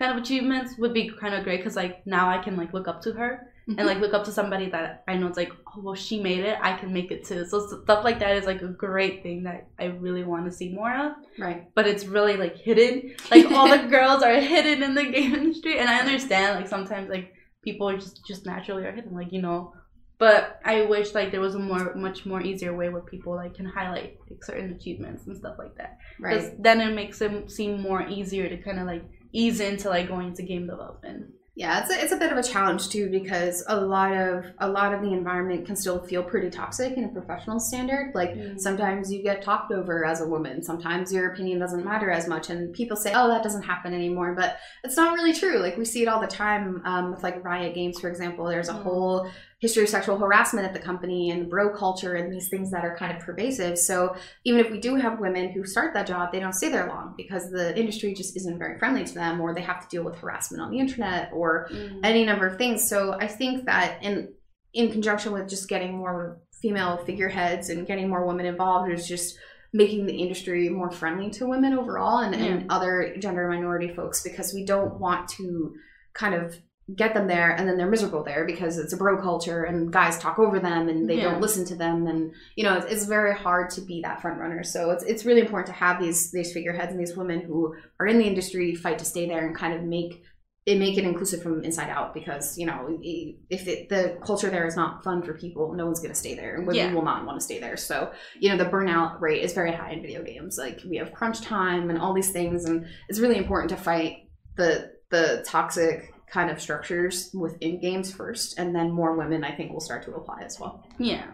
kind 0.00 0.10
of 0.12 0.18
achievements 0.22 0.70
would 0.80 0.94
be 1.00 1.04
kind 1.22 1.34
of 1.36 1.44
great 1.46 1.58
because 1.60 1.76
like 1.82 1.94
now 2.16 2.24
I 2.34 2.38
can 2.44 2.54
like 2.60 2.72
look 2.76 2.88
up 2.92 3.00
to 3.04 3.12
her 3.20 3.32
Mhm. 3.68 3.78
and 3.78 3.86
like 3.86 3.98
look 3.98 4.14
up 4.14 4.24
to 4.24 4.30
somebody 4.32 4.70
that 4.70 5.02
I 5.08 5.16
know 5.16 5.26
it's 5.26 5.36
like, 5.36 5.52
oh 5.76 5.80
well, 5.82 5.94
she 5.96 6.22
made 6.22 6.44
it, 6.44 6.56
I 6.62 6.76
can 6.76 6.92
make 6.92 7.10
it 7.10 7.24
too. 7.24 7.44
So 7.46 7.66
stuff 7.84 8.04
like 8.04 8.20
that 8.20 8.36
is 8.36 8.46
like 8.46 8.62
a 8.62 8.68
great 8.68 9.22
thing 9.24 9.42
that 9.42 9.66
I 9.78 9.86
really 9.86 10.22
want 10.22 10.44
to 10.46 10.52
see 10.52 10.68
more 10.72 10.94
of. 10.94 11.12
right. 11.38 11.68
But 11.74 11.86
it's 11.88 12.04
really 12.06 12.36
like 12.36 12.56
hidden. 12.56 13.14
Like 13.30 13.50
all 13.50 13.68
the 13.68 13.88
girls 13.88 14.22
are 14.22 14.38
hidden 14.38 14.82
in 14.82 14.94
the 14.94 15.04
game 15.04 15.34
industry, 15.40 15.78
and 15.80 15.88
I 15.88 15.98
understand 15.98 16.58
like 16.60 16.68
sometimes 16.68 17.08
like 17.10 17.32
people 17.62 17.88
are 17.88 17.96
just 17.96 18.24
just 18.24 18.46
naturally 18.46 18.84
are 18.84 18.92
hidden, 18.92 19.14
like 19.14 19.32
you 19.32 19.42
know. 19.42 19.72
But 20.18 20.60
I 20.64 20.82
wish 20.86 21.12
like 21.12 21.30
there 21.30 21.42
was 21.42 21.56
a 21.56 21.58
more 21.58 21.94
much 21.94 22.24
more 22.24 22.40
easier 22.40 22.72
way 22.74 22.88
where 22.88 23.02
people 23.02 23.34
like 23.34 23.54
can 23.54 23.66
highlight 23.66 24.16
like 24.30 24.42
certain 24.44 24.72
achievements 24.72 25.26
and 25.26 25.36
stuff 25.36 25.56
like 25.58 25.74
that. 25.76 25.98
Because 26.18 26.44
Right. 26.46 26.62
then 26.62 26.80
it 26.80 26.94
makes 26.94 27.20
it 27.20 27.50
seem 27.50 27.82
more 27.82 28.06
easier 28.08 28.48
to 28.48 28.56
kind 28.58 28.78
of 28.78 28.86
like 28.86 29.04
ease 29.32 29.60
into 29.60 29.90
like 29.90 30.08
going 30.08 30.28
into 30.28 30.42
game 30.44 30.66
development. 30.68 31.34
Yeah, 31.58 31.80
it's 31.80 31.90
a, 31.90 32.02
it's 32.02 32.12
a 32.12 32.18
bit 32.18 32.30
of 32.32 32.36
a 32.36 32.42
challenge 32.42 32.90
too 32.90 33.08
because 33.08 33.64
a 33.66 33.80
lot 33.80 34.12
of 34.14 34.44
a 34.58 34.68
lot 34.68 34.92
of 34.92 35.00
the 35.00 35.14
environment 35.14 35.64
can 35.64 35.74
still 35.74 35.98
feel 36.04 36.22
pretty 36.22 36.50
toxic 36.50 36.98
in 36.98 37.04
a 37.04 37.08
professional 37.08 37.58
standard. 37.58 38.12
Like 38.14 38.34
Mm. 38.34 38.60
sometimes 38.60 39.10
you 39.10 39.22
get 39.22 39.40
talked 39.42 39.72
over 39.72 40.04
as 40.04 40.20
a 40.20 40.28
woman. 40.28 40.62
Sometimes 40.62 41.10
your 41.14 41.32
opinion 41.32 41.58
doesn't 41.58 41.82
matter 41.82 42.10
as 42.10 42.28
much, 42.28 42.50
and 42.50 42.74
people 42.74 42.94
say, 42.96 43.12
"Oh, 43.14 43.28
that 43.28 43.42
doesn't 43.42 43.62
happen 43.62 43.94
anymore." 43.94 44.34
But 44.34 44.58
it's 44.84 44.98
not 44.98 45.14
really 45.14 45.32
true. 45.32 45.58
Like 45.60 45.78
we 45.78 45.86
see 45.86 46.02
it 46.02 46.08
all 46.08 46.20
the 46.20 46.26
time 46.26 46.82
um, 46.84 47.10
with 47.12 47.22
like 47.22 47.42
Riot 47.42 47.74
Games, 47.74 47.98
for 47.98 48.10
example. 48.10 48.44
There's 48.44 48.68
a 48.68 48.74
Mm. 48.74 48.82
whole 48.82 49.30
history 49.58 49.84
of 49.84 49.88
sexual 49.88 50.18
harassment 50.18 50.66
at 50.66 50.74
the 50.74 50.78
company 50.78 51.30
and 51.30 51.48
bro 51.48 51.74
culture 51.74 52.14
and 52.14 52.30
these 52.30 52.48
things 52.48 52.70
that 52.70 52.84
are 52.84 52.94
kind 52.96 53.16
of 53.16 53.22
pervasive. 53.22 53.78
So 53.78 54.14
even 54.44 54.60
if 54.60 54.70
we 54.70 54.78
do 54.78 54.96
have 54.96 55.18
women 55.18 55.50
who 55.50 55.64
start 55.64 55.94
that 55.94 56.06
job, 56.06 56.30
they 56.30 56.40
don't 56.40 56.52
stay 56.52 56.68
there 56.68 56.88
long 56.88 57.14
because 57.16 57.50
the 57.50 57.78
industry 57.78 58.12
just 58.12 58.36
isn't 58.36 58.58
very 58.58 58.78
friendly 58.78 59.04
to 59.04 59.14
them, 59.14 59.40
or 59.40 59.54
they 59.54 59.62
have 59.62 59.80
to 59.80 59.88
deal 59.88 60.04
with 60.04 60.16
harassment 60.16 60.62
on 60.62 60.70
the 60.70 60.78
internet 60.78 61.30
or 61.32 61.68
mm. 61.72 62.00
any 62.04 62.24
number 62.24 62.46
of 62.46 62.58
things. 62.58 62.86
So 62.86 63.14
I 63.14 63.26
think 63.26 63.64
that 63.64 64.02
in 64.02 64.32
in 64.74 64.92
conjunction 64.92 65.32
with 65.32 65.48
just 65.48 65.68
getting 65.68 65.96
more 65.96 66.38
female 66.60 66.98
figureheads 66.98 67.70
and 67.70 67.86
getting 67.86 68.10
more 68.10 68.26
women 68.26 68.44
involved 68.44 68.92
is 68.92 69.08
just 69.08 69.38
making 69.72 70.06
the 70.06 70.14
industry 70.14 70.68
more 70.68 70.90
friendly 70.90 71.30
to 71.30 71.46
women 71.46 71.72
overall 71.72 72.18
and, 72.18 72.34
and 72.34 72.70
other 72.70 73.14
gender 73.18 73.48
minority 73.48 73.88
folks 73.94 74.22
because 74.22 74.52
we 74.54 74.64
don't 74.64 74.98
want 75.00 75.28
to 75.28 75.74
kind 76.14 76.34
of 76.34 76.56
get 76.94 77.14
them 77.14 77.26
there 77.26 77.50
and 77.50 77.68
then 77.68 77.76
they're 77.76 77.90
miserable 77.90 78.22
there 78.22 78.44
because 78.46 78.78
it's 78.78 78.92
a 78.92 78.96
bro 78.96 79.20
culture 79.20 79.64
and 79.64 79.92
guys 79.92 80.18
talk 80.20 80.38
over 80.38 80.60
them 80.60 80.88
and 80.88 81.10
they 81.10 81.16
Yeah. 81.16 81.30
don't 81.32 81.40
listen 81.40 81.64
to 81.66 81.74
them 81.74 82.06
and 82.06 82.32
you 82.54 82.62
know 82.62 82.76
it's, 82.76 82.86
it's 82.86 83.04
very 83.06 83.34
hard 83.34 83.70
to 83.70 83.80
be 83.80 84.02
that 84.02 84.22
front 84.22 84.38
runner 84.38 84.62
so 84.62 84.90
it's, 84.90 85.02
it's 85.02 85.24
really 85.24 85.40
important 85.40 85.66
to 85.66 85.72
have 85.72 86.00
these 86.00 86.30
these 86.30 86.52
figureheads 86.52 86.92
and 86.92 87.00
these 87.00 87.16
women 87.16 87.40
who 87.40 87.74
are 87.98 88.06
in 88.06 88.18
the 88.18 88.24
industry 88.24 88.76
fight 88.76 89.00
to 89.00 89.04
stay 89.04 89.26
there 89.26 89.44
and 89.44 89.56
kind 89.56 89.74
of 89.74 89.82
make 89.82 90.22
it 90.64 90.78
make 90.78 90.96
it 90.96 91.02
inclusive 91.04 91.42
from 91.42 91.64
inside 91.64 91.90
out 91.90 92.14
because 92.14 92.56
you 92.56 92.66
know 92.66 92.96
if 93.00 93.66
it, 93.66 93.88
the 93.88 94.16
culture 94.24 94.48
there 94.50 94.66
is 94.66 94.76
not 94.76 95.02
fun 95.02 95.22
for 95.24 95.34
people 95.34 95.72
no 95.72 95.86
one's 95.86 95.98
going 95.98 96.12
to 96.12 96.18
stay 96.18 96.34
there 96.36 96.54
and 96.54 96.68
women 96.68 96.76
Yeah. 96.76 96.92
will 96.94 97.04
not 97.04 97.26
want 97.26 97.38
to 97.40 97.44
stay 97.44 97.58
there 97.58 97.76
so 97.76 98.12
you 98.38 98.48
know 98.48 98.56
the 98.56 98.70
burnout 98.70 99.20
rate 99.20 99.42
is 99.42 99.52
very 99.54 99.72
high 99.72 99.90
in 99.90 100.02
video 100.02 100.22
games 100.22 100.56
like 100.56 100.80
we 100.88 100.98
have 100.98 101.12
crunch 101.12 101.40
time 101.40 101.90
and 101.90 101.98
all 101.98 102.14
these 102.14 102.30
things 102.30 102.64
and 102.64 102.86
it's 103.08 103.18
really 103.18 103.38
important 103.38 103.70
to 103.70 103.76
fight 103.76 104.28
the 104.56 104.92
the 105.10 105.42
toxic 105.46 106.12
kind 106.30 106.50
of 106.50 106.60
structures 106.60 107.30
within 107.34 107.80
games 107.80 108.12
first 108.12 108.58
and 108.58 108.74
then 108.74 108.90
more 108.90 109.16
women 109.16 109.44
i 109.44 109.52
think 109.54 109.72
will 109.72 109.80
start 109.80 110.02
to 110.04 110.14
apply 110.14 110.42
as 110.42 110.58
well 110.60 110.84
Yeah, 110.98 111.26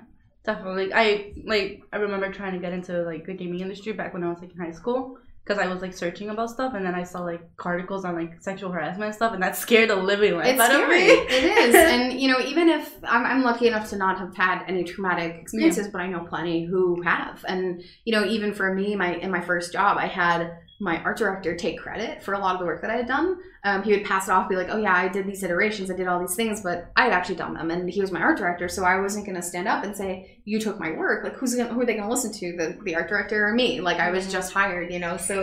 definitely. 0.45 0.93
I 0.93 1.33
like 1.45 1.83
I 1.93 1.97
remember 1.97 2.33
trying 2.33 2.53
to 2.55 2.59
get 2.59 2.73
into 2.73 3.03
like 3.03 3.27
the 3.27 3.35
gaming 3.35 3.61
industry 3.61 3.93
back 3.93 4.13
when 4.13 4.25
I 4.25 4.29
was 4.29 4.41
like 4.41 4.53
in 4.53 4.59
high 4.59 4.73
school 4.73 5.19
because 5.45 5.59
I 5.59 5.67
was 5.73 5.83
like 5.83 5.93
searching 5.95 6.31
about 6.31 6.51
stuff 6.51 6.75
and 6.75 6.85
then 6.87 6.95
I 6.95 7.03
saw 7.05 7.21
like 7.21 7.43
articles 7.65 8.05
on 8.05 8.15
like 8.15 8.41
sexual 8.43 8.71
harassment 8.71 9.05
and 9.07 9.15
stuff 9.15 9.33
and 9.33 9.43
that 9.43 9.57
scared 9.65 9.91
the 9.91 9.97
living 9.97 10.35
life 10.37 10.47
it's 10.47 10.61
out 10.61 10.71
of 10.71 10.77
scary. 10.77 10.99
me. 11.07 11.11
it 11.11 11.45
is 11.69 11.75
and 11.75 12.21
you 12.21 12.29
know 12.31 12.41
even 12.41 12.69
if 12.69 12.93
I'm, 13.05 13.25
I'm 13.25 13.43
lucky 13.43 13.67
enough 13.69 13.89
to 13.91 13.97
not 13.97 14.19
have 14.19 14.37
had 14.37 14.65
any 14.69 14.85
traumatic 14.85 15.37
experiences 15.41 15.89
but 15.89 16.01
i 16.01 16.07
know 16.07 16.25
plenty 16.29 16.65
who 16.65 17.01
have 17.03 17.45
and 17.49 17.83
you 18.05 18.13
know 18.15 18.25
even 18.27 18.53
for 18.55 18.73
me 18.75 18.95
my 18.97 19.15
in 19.17 19.31
my 19.31 19.41
first 19.41 19.73
job 19.73 19.97
i 19.97 20.07
had 20.07 20.59
my 20.83 21.01
art 21.05 21.17
director 21.17 21.55
take 21.57 21.79
credit 21.79 22.23
for 22.25 22.35
a 22.35 22.39
lot 22.39 22.55
of 22.55 22.59
the 22.61 22.67
work 22.67 22.81
that 22.83 22.91
i 22.91 22.97
had 22.97 23.07
done. 23.07 23.37
Um, 23.65 23.85
he 23.85 23.93
would 23.93 24.05
pass 24.05 24.27
it 24.27 24.33
off 24.33 24.49
be 24.49 24.57
like 24.57 24.69
oh 24.71 24.77
yeah 24.79 24.97
i 24.97 25.07
did 25.07 25.25
these 25.27 25.43
iterations 25.45 25.91
i 25.91 25.95
did 25.95 26.09
all 26.09 26.19
these 26.19 26.35
things 26.35 26.61
but 26.63 26.91
i 26.97 27.05
had 27.05 27.13
actually 27.13 27.37
done 27.37 27.55
them 27.55 27.71
and 27.71 27.89
he 27.89 28.01
was 28.01 28.11
my 28.11 28.21
art 28.21 28.37
director 28.37 28.69
so 28.69 28.83
i 28.85 28.99
wasn't 28.99 29.25
going 29.25 29.37
to 29.37 29.43
stand 29.43 29.69
up 29.69 29.85
and 29.85 29.97
say 29.97 30.41
you 30.45 30.59
took 30.59 30.81
my 30.81 30.91
work. 30.91 31.23
Like 31.23 31.37
who's 31.37 31.55
gonna, 31.55 31.73
who 31.73 31.81
are 31.81 31.87
they 31.87 31.95
going 31.95 32.09
to 32.09 32.11
listen 32.11 32.33
to 32.33 32.57
the, 32.57 32.77
the 32.85 32.97
art 32.97 33.09
director 33.09 33.47
or 33.47 33.55
me? 33.55 33.81
Like 33.81 33.99
i 34.01 34.11
was 34.11 34.27
Mhm. 34.27 34.33
just 34.33 34.53
hired 34.53 34.93
you 34.93 34.99
know? 34.99 35.17
So 35.17 35.35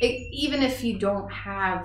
it, 0.00 0.14
even 0.32 0.62
if 0.62 0.82
you 0.82 0.98
don't 0.98 1.30
have 1.30 1.82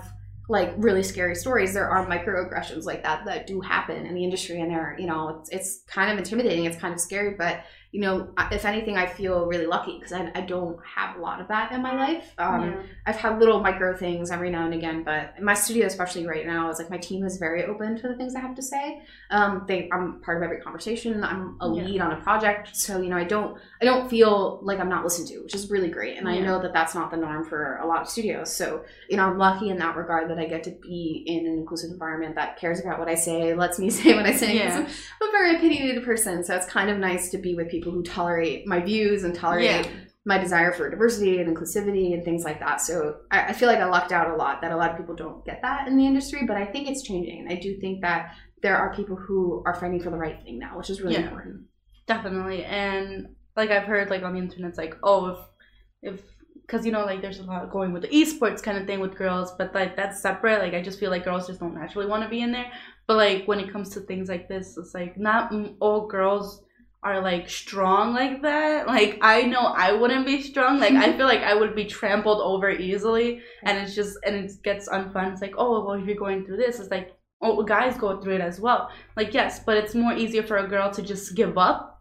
like 0.50 0.74
really 0.78 1.04
scary 1.04 1.36
stories 1.36 1.74
there 1.74 1.90
are 1.90 2.06
microaggressions 2.08 2.84
like 2.86 3.04
that 3.04 3.26
that 3.26 3.46
do 3.48 3.62
happen 3.62 4.06
in 4.06 4.14
the 4.16 4.24
industry 4.24 4.60
and 4.62 4.72
they're 4.72 4.96
you 5.00 5.06
know 5.06 5.30
it's, 5.40 5.50
it's 5.50 5.84
kind 5.88 6.12
of 6.12 6.18
intimidating 6.18 6.66
it's 6.66 6.78
kind 6.78 6.94
of 6.94 7.00
scary 7.00 7.36
but 7.38 7.64
you 7.92 8.00
know 8.00 8.30
if 8.52 8.64
anything 8.64 8.96
i 8.98 9.06
feel 9.06 9.46
really 9.46 9.66
lucky 9.66 9.96
because 9.98 10.14
I, 10.14 10.32
I 10.34 10.42
don't 10.42 10.80
have 10.96 11.18
a 11.18 11.20
lot 11.20 11.42
of 11.42 11.50
that 11.50 11.74
in 11.74 11.82
my 11.82 11.94
life 11.94 12.34
um, 12.38 12.62
Yeah. 12.64 12.82
i've 13.06 13.18
had 13.18 13.38
little 13.38 13.60
micro 13.60 13.96
things 13.98 14.32
every 14.32 14.50
now 14.50 14.64
and 14.66 14.74
again 14.74 15.04
but 15.04 15.34
in 15.38 15.44
my 15.44 15.54
studio 15.54 15.88
especially 15.88 16.26
right 16.26 16.46
now 16.48 16.70
is 16.70 16.80
like 16.80 16.90
my 16.90 16.98
team 16.98 17.26
is 17.26 17.36
very 17.38 17.66
open 17.66 18.00
to 18.00 18.08
the 18.08 18.16
things 18.16 18.34
i 18.34 18.40
have 18.40 18.56
to 18.56 18.62
say 18.62 19.02
um, 19.30 19.66
they 19.68 19.90
i'm 19.92 20.22
part 20.22 20.38
of 20.38 20.44
every 20.44 20.62
conversation 20.62 21.22
i'm 21.24 21.58
a 21.60 21.68
Yeah. 21.70 21.84
lead 21.84 22.00
on 22.02 22.12
a 22.14 22.22
project 22.22 22.76
so 22.76 23.02
you 23.02 23.10
know 23.10 23.18
i 23.18 23.26
don't 23.26 23.58
i 23.82 23.86
don't 23.86 24.10
feel 24.10 24.60
like 24.64 24.80
i'm 24.80 24.90
not 24.90 25.04
listened 25.04 25.28
to 25.28 25.40
which 25.40 25.54
is 25.54 25.70
really 25.70 25.90
great 25.90 26.18
and 26.18 26.30
i 26.30 26.40
know 26.40 26.62
that 26.62 26.72
that's 26.72 26.96
not 26.96 27.12
the 27.12 27.18
norm 27.18 27.44
for 27.44 27.76
a 27.84 27.86
lot 27.88 28.02
of 28.02 28.08
studios 28.08 28.54
so 28.56 28.86
you 29.10 29.18
know 29.18 29.26
i'm 29.26 29.38
lucky 29.38 29.70
in 29.70 29.78
that 29.78 29.98
regard 29.98 30.30
that 30.30 30.38
i 30.40 30.46
get 30.46 30.64
to 30.64 30.72
be 30.72 31.24
in 31.28 31.46
an 31.46 31.54
inclusive 31.58 31.92
environment 31.92 32.36
that 32.36 32.58
cares 32.58 32.80
about 32.80 33.00
what 33.00 33.10
i 33.10 33.16
say 33.16 33.54
lets 33.54 33.80
me 33.80 33.90
say 34.00 34.14
what 34.16 34.26
i 34.26 34.32
say. 34.34 34.56
Yeah. 34.56 34.78
I'm 35.22 35.28
a 35.30 35.32
very 35.32 35.56
opinionated 35.58 36.04
person, 36.04 36.44
so 36.44 36.56
it's 36.56 36.66
kind 36.68 36.90
of 36.90 36.98
nice 36.98 37.30
to 37.32 37.38
be 37.38 37.56
with 37.56 37.68
people 37.70 37.81
who 37.90 38.04
tolerate 38.04 38.68
my 38.68 38.80
views 38.80 39.24
and 39.24 39.34
tolerate 39.34 39.66
Yeah. 39.66 39.88
my 40.26 40.38
desire 40.38 40.72
for 40.72 40.90
diversity 40.90 41.40
and 41.42 41.56
inclusivity 41.58 42.14
and 42.14 42.24
things 42.24 42.44
like 42.44 42.60
that. 42.60 42.82
So 42.82 43.22
I, 43.32 43.46
I 43.48 43.54
feel 43.54 43.68
like 43.68 43.80
I 43.80 43.86
lucked 43.86 44.12
out 44.12 44.30
a 44.30 44.36
lot 44.36 44.62
that 44.62 44.72
a 44.72 44.76
lot 44.78 44.92
of 44.92 44.98
people 44.98 45.16
don't 45.16 45.44
get 45.46 45.62
that 45.64 45.88
in 45.88 45.98
the 45.98 46.06
industry, 46.06 46.42
but 46.46 46.58
I 46.58 46.66
think 46.66 46.88
it's 46.90 47.02
changing. 47.02 47.40
And 47.40 47.50
I 47.50 47.56
do 47.56 47.80
think 47.80 48.02
that 48.02 48.36
there 48.62 48.78
are 48.78 48.94
people 48.94 49.16
who 49.16 49.64
are 49.66 49.74
fighting 49.74 50.00
for 50.04 50.12
the 50.12 50.18
right 50.18 50.40
thing 50.44 50.60
now, 50.60 50.78
which 50.78 50.92
is 50.92 51.02
really 51.02 51.16
Yeah. 51.16 51.22
important. 51.24 51.62
Definitely, 52.08 52.66
and 52.66 53.30
like 53.56 53.70
I've 53.72 53.84
heard 53.84 54.10
like 54.10 54.24
on 54.24 54.34
the 54.34 54.40
internet, 54.40 54.70
it's 54.70 54.78
like 54.78 54.96
oh 55.04 55.28
if 55.28 56.14
if 56.14 56.22
because 56.62 56.86
you 56.86 56.92
know 56.92 57.06
like 57.06 57.22
there's 57.22 57.40
a 57.40 57.44
lot 57.44 57.70
going 57.72 57.92
with 57.94 58.02
the 58.04 58.08
esports 58.10 58.62
kind 58.64 58.78
of 58.78 58.86
thing 58.88 59.00
with 59.00 59.16
girls, 59.16 59.52
but 59.58 59.74
like 59.74 59.96
that's 59.96 60.22
separate. 60.22 60.60
Like 60.60 60.74
I 60.74 60.82
just 60.82 61.00
feel 61.00 61.10
like 61.12 61.24
girls 61.26 61.48
just 61.48 61.60
don't 61.60 61.74
naturally 61.74 62.08
want 62.08 62.24
to 62.24 62.30
be 62.30 62.42
in 62.42 62.52
there. 62.52 62.72
But 63.08 63.18
like 63.18 63.46
when 63.46 63.60
it 63.60 63.72
comes 63.72 63.90
to 63.90 64.00
things 64.02 64.30
like 64.30 64.48
this, 64.48 64.78
it's 64.78 64.94
like 64.94 65.18
not 65.18 65.54
all 65.80 66.08
girls 66.08 66.64
are 67.04 67.22
like 67.22 67.50
strong 67.50 68.14
like 68.14 68.42
that. 68.44 68.88
Like 68.88 69.18
I 69.22 69.44
know 69.44 69.62
I 69.62 69.94
wouldn't 69.94 70.26
be 70.26 70.42
strong. 70.42 70.80
Like 70.80 70.94
I 70.94 71.12
feel 71.18 71.26
like 71.26 71.42
I 71.42 71.54
would 71.54 71.76
be 71.76 71.86
trampled 71.86 72.42
over 72.42 72.70
easily, 72.70 73.42
and 73.64 73.78
it's 73.78 73.96
just 73.96 74.18
and 74.26 74.36
it 74.36 74.52
gets 74.64 74.90
unfun. 74.90 75.34
It's 75.34 75.42
like 75.42 75.56
oh 75.58 75.84
well 75.86 76.00
if 76.00 76.06
you're 76.06 76.16
going 76.16 76.46
through 76.46 76.58
this, 76.58 76.80
it's 76.80 76.92
like 76.92 77.16
oh 77.42 77.64
guys 77.64 77.98
go 77.98 78.22
through 78.22 78.36
it 78.36 78.42
as 78.42 78.60
well. 78.60 78.90
Like 79.16 79.34
yes, 79.34 79.60
but 79.60 79.78
it's 79.78 79.96
more 79.96 80.14
easier 80.14 80.44
for 80.44 80.58
a 80.58 80.68
girl 80.68 80.92
to 80.92 81.02
just 81.02 81.36
give 81.36 81.58
up 81.58 81.92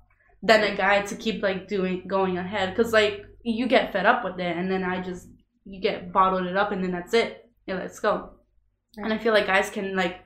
than 0.43 0.63
a 0.63 0.77
guy 0.77 1.03
to 1.03 1.15
keep 1.17 1.43
like 1.43 1.69
doing 1.69 2.07
going 2.07 2.39
ahead 2.39 2.75
because 2.75 2.93
like 2.93 3.27
you 3.43 3.67
get 3.67 3.93
fed 3.93 4.07
up 4.07 4.25
with 4.25 4.39
it 4.39 4.57
and 4.57 4.71
then 4.71 4.83
i 4.83 5.01
just 5.01 5.29
you 5.65 5.81
get 5.81 6.13
bottled 6.13 6.47
it 6.47 6.57
up 6.57 6.73
and 6.73 6.83
then 6.83 6.91
that's 6.91 7.15
it 7.15 7.51
yeah 7.67 7.75
let's 7.75 8.01
go 8.01 8.31
and 8.97 9.13
i 9.13 9.19
feel 9.19 9.33
like 9.33 9.47
guys 9.47 9.71
can 9.71 9.95
like 9.95 10.21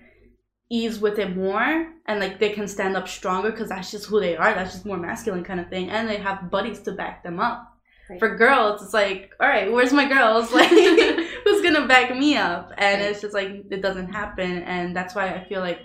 ease 0.70 0.98
with 0.98 1.18
it 1.18 1.36
more 1.36 1.88
and 2.06 2.20
like 2.20 2.38
they 2.38 2.50
can 2.50 2.66
stand 2.66 2.96
up 2.96 3.06
stronger 3.08 3.50
because 3.50 3.68
that's 3.68 3.90
just 3.90 4.06
who 4.06 4.18
they 4.20 4.36
are. 4.36 4.54
That's 4.54 4.72
just 4.72 4.86
more 4.86 4.96
masculine 4.96 5.44
kind 5.44 5.60
of 5.60 5.68
thing. 5.68 5.90
And 5.90 6.08
they 6.08 6.16
have 6.16 6.50
buddies 6.50 6.80
to 6.82 6.92
back 6.92 7.22
them 7.22 7.38
up. 7.40 7.70
Right. 8.10 8.18
for 8.18 8.36
girls 8.36 8.82
it's 8.82 8.92
like 8.92 9.32
all 9.40 9.48
right 9.48 9.72
where's 9.72 9.92
my 9.94 10.06
girls? 10.06 10.52
Like 10.60 10.68
who's 11.44 11.62
gonna 11.62 11.86
back 11.86 12.14
me 12.14 12.36
up? 12.36 12.70
And 12.76 13.00
Right. 13.00 13.10
it's 13.10 13.22
just 13.22 13.32
like 13.34 13.50
it 13.70 13.80
doesn't 13.80 14.12
happen. 14.12 14.62
And 14.64 14.94
that's 14.94 15.14
why 15.14 15.28
i 15.30 15.44
feel 15.48 15.60
like 15.60 15.80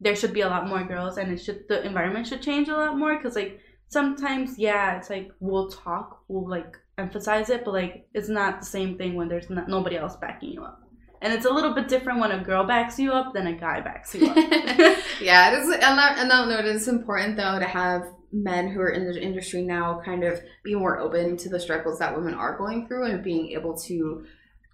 there 0.00 0.16
should 0.16 0.32
be 0.32 0.40
a 0.40 0.48
lot 0.48 0.66
more 0.68 0.82
girls 0.82 1.16
and 1.18 1.30
it 1.32 1.38
should 1.38 1.64
the 1.68 1.84
environment 1.86 2.26
should 2.26 2.42
change 2.42 2.68
a 2.68 2.74
lot 2.76 2.98
more 2.98 3.16
because 3.16 3.36
like 3.36 3.60
sometimes 3.88 4.58
yeah 4.58 4.96
it's 4.96 5.10
like 5.10 5.28
we'll 5.40 5.68
talk 5.68 6.22
we'll 6.28 6.48
like 6.48 6.76
emphasize 6.98 7.50
it 7.50 7.64
but 7.64 7.74
like 7.74 8.06
it's 8.14 8.28
not 8.28 8.60
the 8.60 8.66
same 8.66 8.96
thing 8.98 9.14
when 9.14 9.28
there's 9.28 9.50
not, 9.50 9.68
nobody 9.68 9.96
else 9.96 10.16
backing 10.16 10.50
you 10.52 10.62
up 10.64 10.80
and 11.22 11.32
it's 11.32 11.44
a 11.46 11.50
little 11.52 11.72
bit 11.74 11.88
different 11.88 12.18
when 12.20 12.30
a 12.32 12.42
girl 12.42 12.64
backs 12.64 12.98
you 12.98 13.12
up 13.12 13.32
than 13.34 13.46
a 13.46 13.52
guy 13.52 13.80
backs 13.80 14.14
you 14.14 14.26
up 14.26 14.36
yeah, 15.20 15.52
it 15.52 15.58
is. 15.60 15.66
On 15.66 15.96
that 15.96 16.26
note, 16.26 16.64
it's 16.64 16.88
important 16.88 17.36
though 17.36 17.58
to 17.58 17.64
have 17.66 18.06
men 18.32 18.68
who 18.68 18.80
are 18.80 18.90
in 18.90 19.04
the 19.06 19.20
industry 19.20 19.62
now 19.62 20.00
kind 20.04 20.22
of 20.24 20.40
be 20.62 20.74
more 20.74 20.98
open 20.98 21.36
to 21.36 21.48
the 21.48 21.58
struggles 21.58 21.98
that 21.98 22.14
women 22.14 22.32
are 22.34 22.56
going 22.56 22.86
through 22.86 23.04
and 23.06 23.24
being 23.24 23.48
able 23.50 23.76
to 23.76 24.24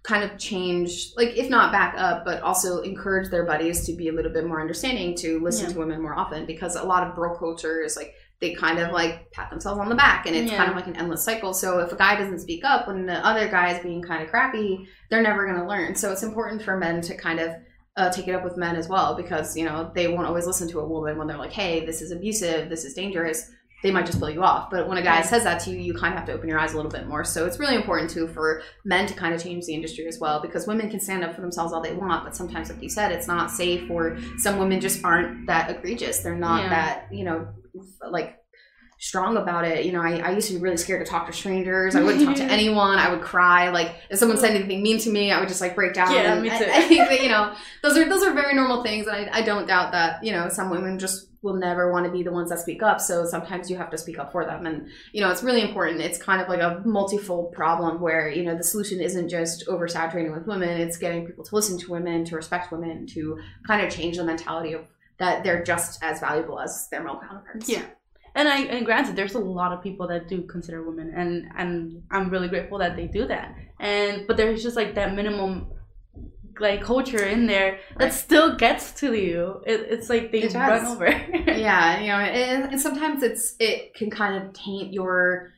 kind 0.03 0.23
of 0.23 0.37
change, 0.37 1.11
like 1.17 1.29
if 1.35 1.49
not 1.49 1.71
back 1.71 1.93
up, 1.97 2.23
but 2.23 2.41
also 2.41 2.81
encourage 2.81 3.29
their 3.29 3.43
buddies 3.45 3.85
to 3.85 3.93
be 3.93 4.07
a 4.07 4.13
little 4.13 4.31
bit 4.31 4.45
more 4.45 4.61
understanding 4.61 5.15
to 5.15 5.39
listen 5.41 5.65
Yeah. 5.67 5.73
to 5.73 5.79
women 5.79 6.01
more 6.01 6.17
often 6.17 6.45
because 6.45 6.75
a 6.75 6.83
lot 6.83 7.05
of 7.05 7.13
bro 7.15 7.35
culture 7.37 7.81
is 7.81 7.97
like 7.97 8.13
they 8.39 8.53
kind 8.53 8.77
of 8.79 8.91
like 8.91 9.31
pat 9.31 9.49
themselves 9.49 9.79
on 9.79 9.89
the 9.89 9.95
back 9.95 10.25
and 10.27 10.35
it's 10.35 10.51
Yeah. 10.51 10.57
kind 10.57 10.69
of 10.69 10.75
like 10.75 10.87
an 10.87 10.95
endless 10.95 11.23
cycle. 11.23 11.53
So 11.53 11.79
if 11.79 11.91
a 11.91 11.95
guy 11.95 12.15
doesn't 12.15 12.39
speak 12.39 12.63
up 12.63 12.87
when 12.87 13.05
the 13.07 13.25
other 13.25 13.47
guy 13.47 13.73
is 13.75 13.81
being 13.81 14.01
kind 14.03 14.21
of 14.23 14.29
crappy, 14.29 14.87
they're 15.09 15.23
never 15.23 15.45
going 15.45 15.59
to 15.59 15.67
learn. 15.67 15.95
So 15.95 16.11
it's 16.11 16.23
important 16.23 16.61
for 16.61 16.77
men 16.77 17.01
to 17.01 17.15
kind 17.17 17.39
of 17.39 17.51
uh, 17.95 18.11
take 18.11 18.27
it 18.27 18.35
up 18.35 18.43
with 18.43 18.55
men 18.57 18.75
as 18.75 18.87
well 18.87 19.15
because 19.15 19.57
you 19.57 19.65
know 19.65 19.91
they 19.95 20.07
won't 20.07 20.27
always 20.27 20.45
listen 20.45 20.67
to 20.69 20.79
a 20.79 20.87
woman 20.87 21.17
when 21.17 21.25
they're 21.27 21.35
like, 21.37 21.51
"Hey, 21.51 21.83
this 21.83 21.99
is 22.03 22.11
abusive. 22.11 22.69
This 22.69 22.85
is 22.85 22.93
dangerous." 22.93 23.49
They 23.83 23.91
might 23.91 24.07
just 24.07 24.19
blow 24.19 24.27
you 24.29 24.43
off. 24.43 24.69
But 24.71 24.87
when 24.87 24.97
a 24.97 25.03
guy 25.03 25.21
says 25.21 25.43
that 25.43 25.59
to 25.61 25.69
you, 25.71 25.77
you 25.77 25.93
kind 25.93 26.11
of 26.13 26.17
have 26.19 26.27
to 26.27 26.33
open 26.33 26.49
your 26.49 26.57
eyes 26.59 26.73
a 26.73 26.75
little 26.75 26.89
bit 26.91 27.07
more. 27.07 27.23
So 27.23 27.45
it's 27.45 27.59
really 27.59 27.75
important 27.75 28.09
too 28.09 28.27
for 28.27 28.61
men 28.85 29.05
to 29.07 29.13
kind 29.13 29.33
of 29.35 29.41
change 29.41 29.65
the 29.65 29.73
industry 29.75 30.07
as 30.07 30.17
well 30.19 30.41
because 30.41 30.65
women 30.67 30.89
can 30.89 30.99
stand 30.99 31.23
up 31.23 31.33
for 31.35 31.41
themselves 31.41 31.73
all 31.73 31.81
they 31.81 31.93
want, 31.93 32.23
but 32.23 32.35
sometimes, 32.35 32.69
like 32.69 32.81
you 32.83 32.89
said, 32.89 33.11
it's 33.11 33.27
not 33.27 33.49
safe. 33.51 33.89
Or 33.89 34.17
some 34.37 34.57
women 34.59 34.79
just 34.79 35.03
aren't 35.03 35.45
that 35.47 35.69
egregious. 35.71 36.19
They're 36.19 36.35
not 36.35 36.63
Yeah. 36.63 36.69
that 36.69 37.07
you 37.11 37.23
know 37.23 37.47
like 38.09 38.37
strong 38.99 39.37
about 39.37 39.63
it. 39.63 39.85
You 39.85 39.91
know, 39.91 40.01
I, 40.01 40.17
I 40.17 40.31
used 40.31 40.47
to 40.47 40.55
be 40.55 40.59
really 40.59 40.77
scared 40.77 41.05
to 41.05 41.09
talk 41.09 41.27
to 41.27 41.33
strangers. 41.33 41.95
I 41.95 42.01
wouldn't 42.01 42.25
talk 42.25 42.35
to 42.37 42.43
anyone. 42.51 42.97
I 42.97 43.11
would 43.11 43.21
cry. 43.21 43.69
Like 43.69 43.95
if 44.09 44.17
someone 44.17 44.37
said 44.37 44.55
anything 44.55 44.81
mean 44.81 44.97
to 44.99 45.09
me, 45.11 45.31
I 45.31 45.39
would 45.39 45.47
just 45.49 45.61
like 45.61 45.75
break 45.75 45.93
down. 45.93 46.11
Yeah, 46.13 46.33
And 46.33 46.41
me 46.41 46.49
I- 46.49 46.57
too. 46.57 46.65
I, 46.65 46.81
think 46.81 47.07
that, 47.09 47.21
you 47.21 47.29
know, 47.29 47.53
those 47.83 47.95
are 47.97 48.09
those 48.09 48.23
are 48.23 48.33
very 48.33 48.55
normal 48.55 48.83
things 48.83 49.05
and 49.07 49.29
I, 49.29 49.39
I 49.39 49.41
don't 49.43 49.67
doubt 49.67 49.91
that, 49.91 50.23
you 50.23 50.31
know, 50.31 50.49
some 50.49 50.69
women 50.71 50.97
just 50.97 51.27
will 51.43 51.53
never 51.53 51.91
want 51.91 52.03
to 52.07 52.11
be 52.11 52.23
the 52.23 52.31
ones 52.31 52.49
that 52.49 52.57
speak 52.57 52.81
up. 52.81 52.99
So 52.99 53.23
sometimes 53.23 53.69
you 53.69 53.77
have 53.77 53.91
to 53.91 53.97
speak 53.99 54.17
up 54.17 54.31
for 54.31 54.43
them. 54.43 54.65
And, 54.65 54.87
you 55.13 55.21
know, 55.21 55.29
it's 55.29 55.43
really 55.43 55.61
important. 55.61 56.01
It's 56.01 56.17
kind 56.17 56.41
of 56.41 56.49
like 56.49 56.59
a 56.61 56.81
multifold 56.83 57.53
problem 57.53 58.01
where, 58.01 58.27
you 58.27 58.43
know, 58.43 58.57
the 58.57 58.63
solution 58.63 58.99
isn't 58.99 59.29
just 59.29 59.67
oversaturating 59.67 60.33
with 60.35 60.47
women, 60.47 60.69
it's 60.69 60.97
getting 60.97 61.27
people 61.27 61.43
to 61.45 61.55
listen 61.55 61.77
to 61.77 61.91
women, 61.91 62.25
to 62.25 62.35
respect 62.35 62.71
women, 62.71 63.05
to 63.13 63.37
kind 63.67 63.85
of 63.85 63.93
change 63.93 64.17
the 64.17 64.23
mentality 64.23 64.73
of 64.73 64.81
that 65.19 65.43
they're 65.43 65.63
just 65.63 66.03
as 66.03 66.19
valuable 66.19 66.59
as 66.59 66.87
their 66.89 67.03
male 67.03 67.19
counterparts. 67.21 67.67
Yeah. 67.69 67.85
And 68.35 68.47
I 68.47 68.59
and 68.65 68.85
granted, 68.85 69.15
there's 69.15 69.33
a 69.35 69.39
lot 69.39 69.71
of 69.73 69.81
people 69.81 70.07
that 70.09 70.27
do 70.27 70.43
consider 70.43 70.83
women, 70.83 71.11
and 71.15 71.47
and 71.57 72.03
I'm 72.11 72.29
really 72.29 72.47
grateful 72.47 72.77
that 72.79 72.95
they 72.95 73.07
do 73.07 73.25
that. 73.27 73.55
And 73.79 74.27
but 74.27 74.37
there's 74.37 74.61
just 74.61 74.75
like 74.75 74.93
that 74.95 75.15
minimum, 75.15 75.71
like 76.59 76.81
culture 76.83 77.23
in 77.23 77.47
there 77.47 77.79
that 77.97 78.05
Right. 78.05 78.13
still 78.13 78.55
gets 78.55 78.91
to 79.01 79.13
you. 79.15 79.61
It, 79.65 79.87
it's 79.89 80.09
like 80.09 80.31
they 80.31 80.43
It 80.43 80.53
run 80.53 80.85
over. 80.85 81.07
yeah 81.47 81.99
you 81.99 82.07
know 82.07 82.15
and, 82.17 82.71
and 82.73 82.81
sometimes 82.81 83.23
it's 83.23 83.55
it 83.59 83.93
can 83.95 84.09
kind 84.11 84.35
of 84.43 84.53
taint 84.53 84.93
your 84.93 85.51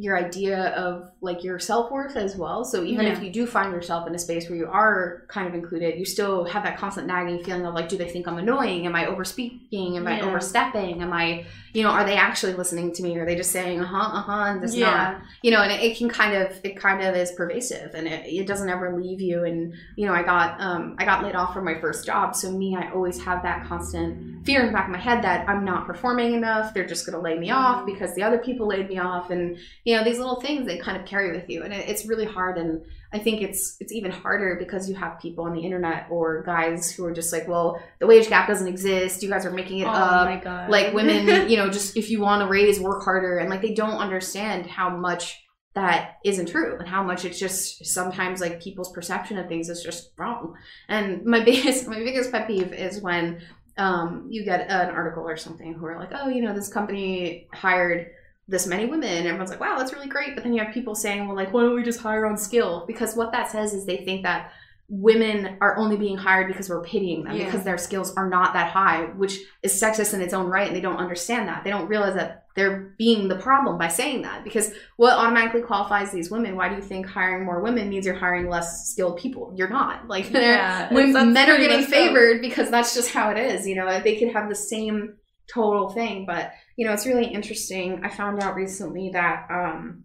your 0.00 0.16
idea 0.16 0.68
of 0.76 1.10
like 1.20 1.42
your 1.42 1.58
self-worth 1.58 2.14
as 2.14 2.36
well. 2.36 2.64
So 2.64 2.84
even 2.84 3.06
if 3.06 3.20
you 3.20 3.32
do 3.32 3.46
find 3.46 3.72
yourself 3.72 4.06
in 4.06 4.14
a 4.14 4.18
space 4.18 4.48
where 4.48 4.56
you 4.56 4.68
are 4.68 5.24
kind 5.26 5.48
of 5.48 5.54
included 5.54 5.98
you 5.98 6.04
still 6.04 6.44
have 6.44 6.62
that 6.62 6.78
constant 6.78 7.08
nagging 7.08 7.42
feeling 7.42 7.66
of 7.66 7.74
like 7.74 7.88
do 7.88 7.98
they 7.98 8.08
think 8.08 8.28
i'm 8.28 8.38
annoying? 8.38 8.86
Am 8.86 8.94
i 8.94 9.06
overspeaking? 9.06 9.96
Am 9.96 10.06
i 10.06 10.20
overstepping? 10.20 11.02
Am 11.02 11.12
i 11.12 11.44
you 11.72 11.82
know 11.82 11.90
are 11.90 12.04
they 12.04 12.14
actually 12.14 12.54
listening 12.54 12.92
to 12.92 13.02
me? 13.02 13.18
Or 13.18 13.24
are 13.24 13.26
they 13.26 13.34
just 13.34 13.50
saying 13.50 13.80
uh-huh 13.80 14.18
uh-huh 14.18 14.52
and 14.52 14.60
just 14.60 14.78
not? 14.78 15.20
You 15.42 15.50
know 15.50 15.62
and 15.62 15.72
it, 15.72 15.82
it 15.82 15.98
can 15.98 16.08
kind 16.08 16.32
of 16.32 16.52
it 16.62 16.76
kind 16.76 17.02
of 17.02 17.16
is 17.16 17.32
pervasive 17.32 17.94
and 17.94 18.06
it, 18.06 18.24
it 18.26 18.46
doesn't 18.46 18.68
ever 18.68 18.96
leave 18.96 19.20
you. 19.20 19.42
And 19.42 19.74
you 19.96 20.06
know 20.06 20.12
i 20.12 20.22
got 20.22 20.60
um 20.60 20.94
i 21.00 21.04
got 21.04 21.24
laid 21.24 21.34
off 21.34 21.52
from 21.52 21.64
my 21.64 21.80
first 21.80 22.06
job. 22.06 22.36
So 22.36 22.52
me 22.52 22.76
i 22.76 22.92
always 22.92 23.20
have 23.24 23.42
that 23.42 23.66
constant 23.66 24.46
fear 24.46 24.60
in 24.60 24.66
the 24.66 24.72
back 24.72 24.86
of 24.86 24.92
my 24.92 24.98
head 24.98 25.24
that 25.24 25.48
i'm 25.48 25.64
not 25.64 25.88
performing 25.88 26.34
enough. 26.34 26.72
They're 26.72 26.86
just 26.86 27.04
going 27.04 27.16
to 27.16 27.20
lay 27.20 27.36
me 27.36 27.50
off 27.50 27.84
because 27.84 28.14
the 28.14 28.22
other 28.22 28.38
people 28.38 28.68
laid 28.68 28.88
me 28.88 28.98
off. 28.98 29.30
And 29.30 29.58
you 29.88 29.96
know 29.96 30.04
these 30.04 30.18
little 30.18 30.38
things 30.38 30.66
they 30.66 30.76
kind 30.76 31.00
of 31.00 31.06
carry 31.06 31.32
with 31.32 31.48
you 31.48 31.62
and 31.62 31.72
it, 31.72 31.88
it's 31.88 32.04
really 32.04 32.26
hard 32.26 32.58
and 32.58 32.82
i 33.14 33.18
think 33.18 33.40
it's 33.40 33.74
it's 33.80 33.90
even 33.90 34.10
harder 34.10 34.56
because 34.58 34.86
you 34.86 34.94
have 34.94 35.18
people 35.18 35.44
on 35.44 35.54
the 35.54 35.60
internet 35.60 36.06
or 36.10 36.42
guys 36.42 36.92
who 36.92 37.06
are 37.06 37.12
just 37.12 37.32
like 37.32 37.48
well 37.48 37.80
the 37.98 38.06
wage 38.06 38.28
gap 38.28 38.46
doesn't 38.46 38.68
exist 38.68 39.22
you 39.22 39.30
guys 39.30 39.46
are 39.46 39.50
making 39.50 39.78
it 39.78 39.86
Oh 39.86 39.90
up. 39.90 40.26
like 40.68 40.92
women 40.92 41.48
you 41.50 41.56
know 41.56 41.70
just 41.70 41.96
if 41.96 42.10
you 42.10 42.20
want 42.20 42.42
to 42.42 42.48
raise 42.48 42.78
work 42.78 43.02
harder 43.02 43.38
and 43.38 43.48
like 43.48 43.62
they 43.62 43.72
don't 43.72 43.96
understand 43.96 44.66
how 44.66 44.94
much 44.94 45.42
that 45.74 46.16
isn't 46.22 46.46
true 46.46 46.76
and 46.78 46.88
how 46.88 47.02
much 47.02 47.24
it's 47.24 47.38
just 47.38 47.86
sometimes 47.86 48.42
like 48.42 48.60
people's 48.60 48.92
perception 48.92 49.38
of 49.38 49.46
things 49.48 49.68
is 49.68 49.82
just 49.82 50.10
wrong. 50.18 50.54
And 50.88 51.24
my 51.24 51.40
biggest 51.44 51.86
my 51.86 51.98
biggest 51.98 52.32
pet 52.32 52.46
peeve 52.48 52.72
is 52.72 53.00
when 53.00 53.40
um, 53.76 54.26
you 54.28 54.44
get 54.44 54.68
an 54.68 54.88
article 54.90 55.22
or 55.22 55.36
something 55.36 55.72
who 55.74 55.86
are 55.86 55.98
like 55.98 56.10
oh 56.12 56.28
you 56.28 56.42
know 56.42 56.52
this 56.52 56.68
company 56.68 57.46
hired 57.52 58.10
this 58.50 58.66
many 58.66 58.86
women 58.86 59.26
everyone's 59.26 59.50
like 59.50 59.60
wow 59.60 59.76
that's 59.78 59.92
really 59.92 60.08
great. 60.08 60.34
But 60.34 60.42
then 60.42 60.52
you 60.54 60.64
have 60.64 60.72
people 60.72 60.94
saying 60.94 61.26
well 61.26 61.36
like 61.36 61.52
why 61.52 61.62
don't 61.62 61.74
we 61.74 61.82
just 61.82 62.00
hire 62.00 62.26
on 62.26 62.36
skill? 62.36 62.84
Because 62.86 63.14
what 63.14 63.32
that 63.32 63.50
says 63.50 63.74
is 63.74 63.84
they 63.84 63.98
think 63.98 64.22
that 64.22 64.52
women 64.90 65.58
are 65.60 65.76
only 65.76 65.98
being 65.98 66.16
hired 66.16 66.46
because 66.48 66.70
we're 66.70 66.82
pitying 66.82 67.22
them 67.24 67.36
Yeah. 67.36 67.44
because 67.44 67.62
their 67.62 67.76
skills 67.76 68.14
are 68.16 68.26
not 68.26 68.54
that 68.54 68.70
high 68.70 69.02
which 69.16 69.38
is 69.62 69.78
sexist 69.78 70.14
in 70.14 70.22
its 70.22 70.32
own 70.32 70.46
right 70.46 70.66
and 70.66 70.74
they 70.74 70.80
don't 70.80 70.96
understand 70.96 71.46
that. 71.48 71.62
They 71.62 71.68
don't 71.68 71.88
realize 71.88 72.14
that 72.14 72.44
they're 72.56 72.94
being 72.96 73.28
the 73.28 73.36
problem 73.36 73.76
by 73.76 73.88
saying 73.88 74.22
that 74.22 74.44
because 74.44 74.72
what 74.96 75.12
automatically 75.12 75.60
qualifies 75.60 76.10
these 76.10 76.30
women? 76.30 76.56
Why 76.56 76.70
do 76.70 76.76
you 76.76 76.80
think 76.80 77.06
hiring 77.06 77.44
more 77.44 77.60
women 77.60 77.90
means 77.90 78.06
you're 78.06 78.14
hiring 78.14 78.48
less 78.48 78.88
skilled 78.88 79.18
people? 79.18 79.52
You're 79.56 79.68
not. 79.68 80.08
Like 80.08 80.30
yeah, 80.32 80.92
when 80.92 81.12
men 81.12 81.50
are 81.50 81.58
getting 81.58 81.84
favored 81.86 82.40
because 82.40 82.70
that's 82.70 82.94
just 82.94 83.10
how 83.10 83.30
it 83.30 83.36
is 83.36 83.66
you 83.66 83.74
know 83.76 84.00
they 84.00 84.16
could 84.18 84.32
have 84.32 84.48
the 84.48 84.54
same 84.54 85.16
total 85.52 85.90
thing 85.90 86.24
but 86.26 86.52
you 86.78 86.86
know 86.86 86.92
it's 86.94 87.04
really 87.06 87.26
interesting 87.26 88.00
i 88.04 88.08
found 88.08 88.42
out 88.42 88.54
recently 88.54 89.10
that 89.12 89.46
um 89.50 90.04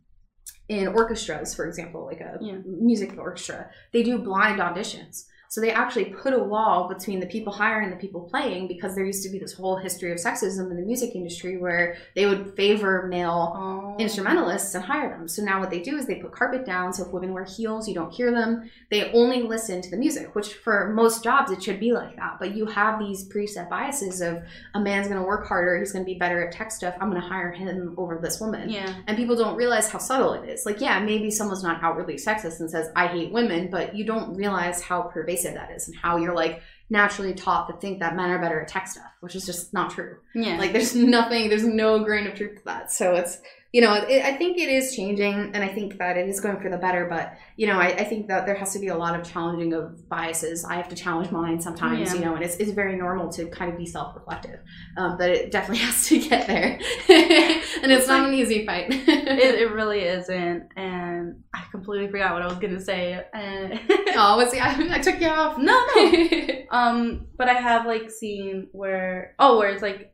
in 0.68 0.88
orchestras 0.90 1.54
for 1.56 1.66
example 1.68 2.06
like 2.06 2.20
a 2.20 2.38
Yeah. 2.42 2.58
music 2.66 3.18
orchestra 3.18 3.70
they 3.94 4.04
do 4.04 4.18
blind 4.20 4.60
auditions 4.60 5.26
so 5.54 5.62
they 5.62 5.70
actually 5.70 6.06
put 6.06 6.34
a 6.34 6.40
wall 6.40 6.88
between 6.88 7.20
the 7.20 7.28
people 7.28 7.54
hiring 7.54 7.84
and 7.84 7.94
the 7.94 8.02
people 8.02 8.22
playing 8.22 8.68
because 8.68 8.96
there 8.96 9.06
used 9.06 9.22
to 9.22 9.30
be 9.30 9.38
this 9.38 9.54
whole 9.54 9.76
history 9.78 10.12
of 10.12 10.18
sexism 10.18 10.72
in 10.72 10.78
the 10.78 10.82
music 10.82 11.14
industry 11.14 11.58
where 11.58 11.96
they 12.16 12.26
would 12.26 12.56
favor 12.56 13.06
male 13.08 13.54
Oh. 13.56 13.96
instrumentalists 14.00 14.74
and 14.74 14.84
hire 14.84 15.10
them. 15.10 15.28
So 15.28 15.44
now 15.44 15.60
what 15.60 15.70
they 15.70 15.80
do 15.80 15.96
is 15.96 16.08
they 16.08 16.16
put 16.16 16.32
carpet 16.32 16.66
down. 16.66 16.92
So 16.92 17.06
if 17.06 17.12
women 17.12 17.34
wear 17.34 17.44
heels, 17.44 17.88
you 17.88 17.94
don't 17.94 18.12
hear 18.12 18.32
them. 18.32 18.68
They 18.90 19.12
only 19.12 19.44
listen 19.44 19.80
to 19.84 19.92
the 19.92 19.96
music, 19.98 20.34
which 20.34 20.56
for 20.56 20.92
most 20.92 21.24
jobs 21.24 21.52
it 21.52 21.62
should 21.62 21.80
be 21.80 21.92
like 21.92 22.16
that. 22.16 22.38
But 22.40 22.56
you 22.56 22.66
have 22.66 22.98
these 22.98 23.30
preset 23.30 23.70
biases 23.70 24.22
of 24.22 24.42
a 24.74 24.80
man's 24.80 25.08
going 25.08 25.20
to 25.22 25.28
work 25.28 25.48
harder, 25.48 25.78
he's 25.78 25.92
going 25.92 26.04
to 26.04 26.12
be 26.12 26.18
better 26.18 26.48
at 26.48 26.52
tech 26.52 26.72
stuff. 26.72 26.96
I'm 27.00 27.12
going 27.12 27.22
to 27.22 27.28
hire 27.28 27.52
him 27.52 27.94
over 28.00 28.18
this 28.18 28.40
woman. 28.40 28.72
Yeah. 28.72 28.92
And 29.06 29.16
people 29.16 29.36
don't 29.36 29.56
realize 29.56 29.88
how 29.88 30.00
subtle 30.00 30.34
it 30.34 30.50
is. 30.50 30.66
Like, 30.66 30.82
yeah, 30.82 31.00
maybe 31.00 31.30
someone's 31.30 31.62
not 31.62 31.84
outwardly 31.84 32.16
sexist 32.16 32.60
and 32.60 32.72
says, 32.72 32.90
I 32.96 33.06
hate 33.06 33.32
women, 33.32 33.70
but 33.70 33.96
you 33.96 34.04
don't 34.04 34.34
realize 34.36 34.82
how 34.82 35.04
pervasive 35.04 35.43
that 35.52 35.72
is 35.72 35.88
and 35.88 35.98
how 35.98 36.18
you're 36.18 36.36
like 36.36 36.62
naturally 36.90 37.34
taught 37.34 37.68
to 37.68 37.74
think 37.78 38.00
that 38.00 38.16
men 38.16 38.30
are 38.30 38.40
better 38.40 38.62
at 38.62 38.68
tech 38.68 38.88
stuff, 38.88 39.12
which 39.22 39.36
is 39.36 39.46
just 39.46 39.74
not 39.74 39.92
true. 39.92 40.18
Yeah. 40.36 40.58
Like 40.58 40.74
there's 40.74 40.96
nothing, 40.96 41.50
there's 41.50 41.66
no 41.66 42.04
grain 42.04 42.28
of 42.28 42.36
truth 42.36 42.60
to 42.60 42.66
that. 42.66 42.92
So 42.92 43.16
it's, 43.16 43.40
you 43.74 43.82
know, 43.82 43.96
it, 43.96 44.24
I 44.24 44.34
think 44.38 44.60
it 44.60 44.70
is 44.70 44.96
changing, 44.96 45.34
and 45.34 45.58
I 45.58 45.68
think 45.68 45.98
that 45.98 46.16
it 46.16 46.30
is 46.30 46.40
going 46.40 46.60
for 46.62 46.70
the 46.70 46.78
better. 46.78 47.08
But 47.10 47.34
you 47.58 47.66
know, 47.66 47.80
I, 47.80 47.88
I 47.88 48.04
think 48.04 48.28
that 48.28 48.46
there 48.46 48.54
has 48.54 48.72
to 48.74 48.80
be 48.80 48.90
a 48.90 48.96
lot 48.96 49.20
of 49.20 49.28
challenging 49.28 49.74
of 49.74 50.08
biases. 50.08 50.64
I 50.64 50.76
have 50.76 50.88
to 50.90 50.96
challenge 50.96 51.32
mine 51.32 51.60
sometimes, 51.60 52.10
Yeah. 52.14 52.20
you 52.20 52.26
know, 52.26 52.36
and 52.36 52.44
it's, 52.44 52.56
it's 52.58 52.70
very 52.70 52.96
normal 52.96 53.30
to 53.34 53.48
kind 53.48 53.72
of 53.72 53.78
be 53.80 53.88
self-reflective. 53.88 54.60
Um, 54.96 55.18
but 55.18 55.32
it 55.32 55.52
definitely 55.52 55.84
has 55.88 56.08
to 56.08 56.20
get 56.20 56.46
there, 56.46 56.80
and 57.10 57.92
it's 57.92 58.08
not 58.08 58.28
an 58.28 58.36
easy 58.36 58.64
fight. 58.64 58.88
it, 58.92 59.56
it 59.56 59.72
really 59.72 60.04
isn't, 60.04 60.70
and 60.76 61.44
I 61.52 61.64
completely 61.72 62.12
forgot 62.12 62.34
what 62.34 62.44
I 62.44 62.48
was 62.48 62.60
gonna 62.60 62.80
say. 62.80 63.26
And 63.34 63.80
oh, 64.16 64.48
the, 64.52 64.60
I, 64.60 64.98
I 64.98 65.00
took 65.00 65.20
you 65.20 65.28
off. 65.30 65.58
no, 65.58 65.84
no. 65.96 66.50
Um, 66.70 67.26
but 67.38 67.50
I 67.50 67.54
have 67.54 67.88
like 67.88 68.12
seen 68.12 68.68
where 68.72 69.34
oh, 69.40 69.58
where 69.58 69.70
it's 69.70 69.82
like, 69.82 70.14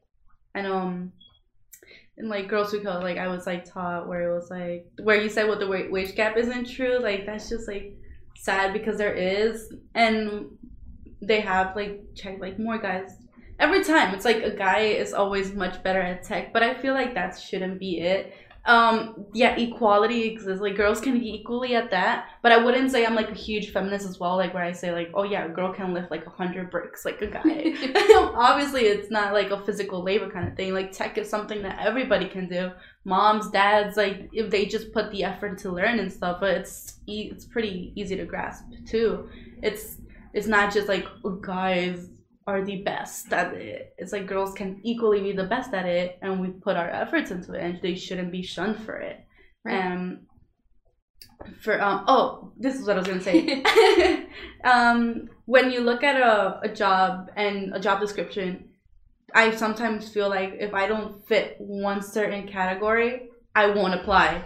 I 0.55 0.62
know 0.62 0.78
um, 0.78 1.12
in 2.20 2.28
like 2.30 2.47
Girls 2.49 2.72
Who 2.72 2.82
Code, 2.82 3.01
like 3.01 3.17
I 3.17 3.28
was 3.28 3.47
like 3.47 3.65
taught 3.65 4.07
where 4.07 4.30
it 4.30 4.36
was 4.36 4.49
like 4.51 4.86
where 5.03 5.22
you 5.22 5.30
said 5.30 5.47
what 5.47 5.59
the 5.59 5.67
wage 5.67 6.15
gap 6.15 6.38
isn't 6.38 6.70
true. 6.70 6.99
Like 6.99 7.26
that's 7.26 7.49
just 7.49 7.67
like 7.67 7.95
sad 8.38 8.74
because 8.74 8.97
there 8.97 9.15
is, 9.15 9.74
and 9.95 10.45
they 11.22 11.39
have 11.41 11.76
like 11.76 12.01
checked 12.15 12.41
like 12.41 12.59
more 12.59 12.78
guys 12.78 13.17
every 13.59 13.84
time. 13.84 14.13
It's 14.13 14.26
like 14.26 14.43
a 14.43 14.51
guy 14.55 14.80
is 14.80 15.13
always 15.13 15.53
much 15.53 15.82
better 15.82 16.01
at 16.01 16.24
tech, 16.24 16.53
but 16.53 16.61
I 16.61 16.74
feel 16.76 16.93
like 16.93 17.13
that 17.15 17.39
shouldn't 17.39 17.80
be 17.80 18.01
it. 18.01 18.34
Um, 18.66 19.26
yeah, 19.34 19.55
equality 19.55 20.24
exists. 20.24 20.62
Like 20.62 20.76
girls 20.76 21.01
can 21.01 21.18
be 21.20 21.34
equally 21.34 21.76
at 21.76 21.89
that, 21.91 22.28
but 22.43 22.51
I 22.51 22.57
wouldn't 22.57 22.91
say 22.91 23.05
I'm 23.05 23.16
like 23.16 23.32
a 23.32 23.36
huge 23.36 23.72
feminist 23.72 24.07
as 24.07 24.20
well. 24.20 24.36
Like 24.36 24.53
where 24.53 24.64
I 24.64 24.74
say 24.74 24.91
like, 24.91 25.12
oh 25.14 25.24
yeah, 25.24 25.45
a 25.45 25.49
girl 25.49 25.74
can 25.74 25.93
lift 25.93 26.12
like 26.12 26.26
a 26.26 26.30
hundred 26.30 26.70
bricks 26.70 27.05
like 27.05 27.22
a 27.22 27.28
guy. 27.28 27.41
Obviously, 28.36 28.82
it's 28.84 29.10
not 29.10 29.34
like 29.34 29.51
a 29.51 29.64
physical 29.66 30.03
labor 30.03 30.30
kind 30.30 30.47
of 30.47 30.55
thing. 30.55 30.74
Like 30.74 30.91
tech 30.91 31.18
is 31.18 31.30
something 31.30 31.62
that 31.64 31.80
everybody 31.80 32.28
can 32.28 32.47
do. 32.47 32.72
Moms, 33.05 33.49
dads, 33.49 33.97
like 33.97 34.30
if 34.34 34.51
they 34.51 34.66
just 34.66 34.91
put 34.93 35.10
the 35.12 35.24
effort 35.24 35.57
to 35.60 35.72
learn 35.72 35.99
and 35.99 36.12
stuff, 36.12 36.38
but 36.39 36.51
it's 36.51 36.99
e- 37.07 37.30
it's 37.32 37.45
pretty 37.45 37.93
easy 37.95 38.16
to 38.18 38.26
grasp 38.26 38.66
too. 38.86 39.30
It's 39.64 39.97
it's 40.34 40.47
not 40.47 40.74
just 40.74 40.88
like 40.88 41.05
guys 41.41 42.07
are 42.49 42.65
the 42.65 42.81
best 42.81 43.31
at 43.31 43.53
it. 43.53 43.93
It's 43.97 44.11
like 44.11 44.27
girls 44.27 44.53
can 44.53 44.81
equally 44.83 45.21
be 45.21 45.33
the 45.33 45.45
best 45.45 45.73
at 45.73 45.85
it, 45.85 46.17
and 46.21 46.41
we 46.41 46.47
put 46.49 46.75
our 46.75 46.89
efforts 46.89 47.31
into 47.31 47.53
it, 47.53 47.61
and 47.63 47.79
they 47.81 47.95
shouldn't 47.95 48.31
be 48.31 48.41
shunned 48.41 48.83
for 48.83 48.97
it. 48.97 49.17
Right. 49.63 49.85
Um, 49.85 50.21
for 51.61 51.81
um, 51.81 52.05
oh, 52.07 52.51
this 52.57 52.75
is 52.75 52.87
what 52.87 52.95
I 52.95 52.99
was 52.99 53.07
gonna 53.07 53.21
say. 53.21 53.63
um, 54.63 55.29
when 55.45 55.71
you 55.71 55.81
look 55.81 56.03
at 56.03 56.19
a, 56.19 56.59
a 56.63 56.69
job 56.69 57.29
and 57.35 57.75
a 57.75 57.79
job 57.79 57.99
description, 57.99 58.69
I 59.33 59.55
sometimes 59.55 60.09
feel 60.09 60.29
like 60.29 60.55
if 60.59 60.73
I 60.73 60.87
don't 60.87 61.25
fit 61.27 61.55
one 61.59 62.01
certain 62.01 62.47
category, 62.47 63.29
I 63.55 63.67
won't 63.67 63.93
apply. 63.93 64.43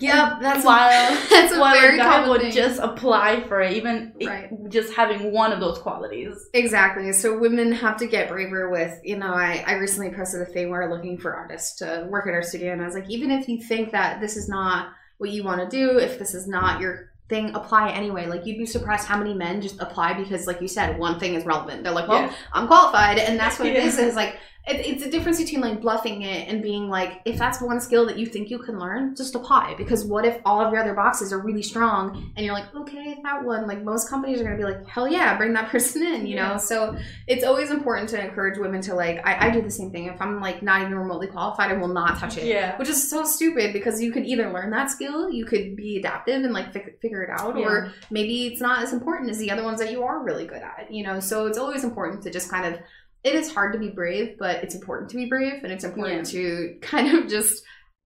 Yep, 0.00 0.40
that's 0.40 0.64
while 0.64 0.88
that's 1.30 1.52
very 1.54 1.94
a 1.96 1.98
guy 1.98 2.04
common 2.04 2.30
would 2.30 2.40
thing. 2.40 2.52
just 2.52 2.80
apply 2.80 3.42
for 3.48 3.60
it, 3.60 3.74
even 3.74 4.14
Right. 4.24 4.48
just 4.70 4.94
having 4.94 5.30
one 5.32 5.52
of 5.52 5.60
those 5.60 5.78
qualities. 5.78 6.48
Exactly. 6.54 7.12
So 7.12 7.38
women 7.38 7.70
have 7.72 7.98
to 7.98 8.06
get 8.06 8.28
braver 8.30 8.70
with, 8.70 8.98
you 9.04 9.16
know, 9.18 9.32
I, 9.34 9.62
I 9.66 9.74
recently 9.74 10.10
posted 10.10 10.40
a 10.40 10.46
thing 10.46 10.70
where 10.70 10.88
we're 10.88 10.94
looking 10.94 11.18
for 11.18 11.34
artists 11.34 11.76
to 11.78 12.06
work 12.10 12.26
at 12.26 12.32
our 12.32 12.42
studio 12.42 12.72
and 12.72 12.80
I 12.80 12.86
was 12.86 12.94
like, 12.94 13.10
even 13.10 13.30
if 13.30 13.46
you 13.48 13.60
think 13.62 13.92
that 13.92 14.20
this 14.20 14.36
is 14.38 14.48
not 14.48 14.88
what 15.18 15.30
you 15.30 15.44
want 15.44 15.60
to 15.68 15.76
do, 15.76 15.98
if 15.98 16.18
this 16.18 16.34
is 16.34 16.48
not 16.48 16.80
your 16.80 17.12
thing, 17.28 17.54
apply 17.54 17.90
anyway. 17.90 18.26
Like 18.26 18.46
you'd 18.46 18.58
be 18.58 18.66
surprised 18.66 19.06
how 19.06 19.18
many 19.18 19.34
men 19.34 19.60
just 19.60 19.80
apply 19.80 20.14
because 20.14 20.46
like 20.46 20.60
you 20.62 20.68
said, 20.68 20.98
one 20.98 21.20
thing 21.20 21.34
is 21.34 21.44
relevant. 21.44 21.84
They're 21.84 21.92
like, 21.92 22.08
well, 22.08 22.22
Yeah. 22.22 22.34
I'm 22.54 22.66
qualified 22.66 23.18
and 23.18 23.38
that's 23.38 23.58
what 23.58 23.68
it 23.68 23.76
it 23.76 23.84
is. 23.84 23.94
is. 23.98 24.08
Is 24.10 24.16
like 24.16 24.38
it, 24.66 24.86
it's 24.86 25.02
a 25.04 25.10
difference 25.10 25.38
between 25.38 25.60
like 25.60 25.82
bluffing 25.82 26.22
it 26.22 26.48
and 26.48 26.62
being 26.62 26.88
like, 26.88 27.20
if 27.26 27.36
that's 27.36 27.60
one 27.60 27.80
skill 27.80 28.06
that 28.06 28.18
you 28.18 28.24
think 28.24 28.48
you 28.48 28.58
can 28.58 28.78
learn, 28.78 29.14
just 29.14 29.34
apply. 29.34 29.74
Because 29.76 30.06
what 30.06 30.24
if 30.24 30.40
all 30.46 30.60
of 30.64 30.72
your 30.72 30.80
other 30.80 30.94
boxes 30.94 31.34
are 31.34 31.38
really 31.38 31.62
strong 31.62 32.32
and 32.34 32.46
you're 32.46 32.54
like, 32.54 32.74
okay, 32.74 33.18
that 33.22 33.44
one, 33.44 33.66
like 33.66 33.82
most 33.82 34.08
companies 34.08 34.40
are 34.40 34.44
gonna 34.44 34.56
be 34.56 34.64
like, 34.64 34.86
hell 34.86 35.06
yeah, 35.06 35.36
bring 35.36 35.52
that 35.52 35.68
person 35.70 36.02
in, 36.02 36.26
you 36.26 36.36
know? 36.36 36.52
Yeah. 36.52 36.56
So 36.56 36.96
it's 37.26 37.44
always 37.44 37.70
important 37.70 38.08
to 38.10 38.24
encourage 38.24 38.58
women 38.58 38.80
to 38.82 38.94
like, 38.94 39.20
I, 39.26 39.48
I 39.48 39.50
do 39.50 39.60
the 39.60 39.70
same 39.70 39.90
thing. 39.90 40.06
If 40.06 40.20
I'm 40.20 40.40
like 40.40 40.62
not 40.62 40.80
even 40.80 40.94
remotely 40.94 41.26
qualified, 41.26 41.70
I 41.70 41.74
will 41.74 41.88
not 41.88 42.18
touch 42.18 42.38
it. 42.38 42.44
Yeah. 42.44 42.78
Which 42.78 42.88
is 42.88 43.10
so 43.10 43.24
stupid 43.26 43.74
because 43.74 44.00
you 44.00 44.12
could 44.12 44.24
either 44.24 44.50
learn 44.50 44.70
that 44.70 44.90
skill, 44.90 45.28
you 45.30 45.44
could 45.44 45.76
be 45.76 45.98
adaptive 45.98 46.42
and 46.42 46.54
like 46.54 46.72
fi- 46.72 46.94
figure 47.02 47.22
it 47.22 47.28
out, 47.28 47.56
or 47.56 47.92
maybe 48.10 48.46
it's 48.46 48.62
not 48.62 48.82
as 48.82 48.94
important 48.94 49.30
as 49.30 49.38
the 49.38 49.50
other 49.50 49.62
ones 49.62 49.78
that 49.80 49.92
you 49.92 50.04
are 50.04 50.24
really 50.24 50.46
good 50.46 50.62
at, 50.62 50.90
you 50.90 51.04
know? 51.04 51.20
So 51.20 51.46
it's 51.46 51.58
always 51.58 51.84
important 51.84 52.22
to 52.22 52.30
just 52.30 52.50
kind 52.50 52.74
of, 52.74 52.80
it 53.24 53.34
is 53.34 53.52
hard 53.52 53.72
to 53.72 53.78
be 53.78 53.88
brave, 53.88 54.36
but 54.38 54.62
it's 54.62 54.74
important 54.74 55.10
to 55.10 55.16
be 55.16 55.26
brave 55.26 55.62
and 55.64 55.72
it's 55.72 55.84
important 55.84 56.26
to 56.26 56.76
kind 56.82 57.16
of 57.18 57.28
just 57.28 57.62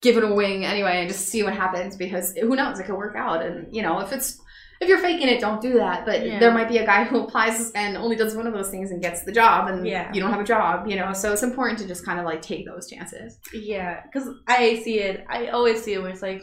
give 0.01 0.18
it 0.18 0.24
a 0.24 0.34
wing 0.34 0.66
anyway 0.66 0.99
and 1.01 1.09
just 1.09 1.28
see 1.28 1.43
what 1.43 1.53
happens 1.53 1.95
because 1.95 2.34
who 2.36 2.55
knows, 2.55 2.80
it 2.80 2.86
could 2.86 2.95
work 2.95 3.16
out. 3.16 3.45
And, 3.45 3.68
you 3.76 3.82
know, 3.84 3.99
if 3.99 4.12
it's, 4.12 4.39
if 4.80 4.88
you're 4.89 4.97
faking 4.97 5.28
it, 5.28 5.39
don't 5.39 5.62
do 5.62 5.74
that. 5.74 6.05
But 6.07 6.26
Yeah. 6.26 6.39
there 6.39 6.51
might 6.51 6.68
be 6.70 6.80
a 6.80 6.86
guy 6.86 7.03
who 7.03 7.24
applies 7.24 7.72
and 7.74 7.95
only 7.95 8.16
does 8.16 8.36
one 8.36 8.47
of 8.47 8.53
those 8.53 8.72
things 8.72 8.89
and 8.89 8.99
gets 8.99 9.22
the 9.24 9.32
job, 9.32 9.68
and 9.68 9.86
Yeah. 9.86 10.12
you 10.12 10.20
don't 10.20 10.32
have 10.32 10.39
a 10.41 10.43
job, 10.45 10.88
you 10.88 10.95
know. 10.95 11.14
So 11.14 11.32
it's 11.32 11.43
important 11.43 11.78
to 11.80 11.88
just 11.88 12.03
kind 12.03 12.20
of 12.20 12.26
like 12.26 12.41
take 12.41 12.66
those 12.66 12.89
chances. 12.89 13.38
Yeah, 13.53 14.01
because 14.01 14.28
I 14.47 14.82
see 14.84 14.99
it. 14.99 15.24
I 15.30 15.47
always 15.49 15.84
see 15.84 15.93
it 15.93 16.01
where 16.01 16.09
it's 16.09 16.24
like, 16.24 16.41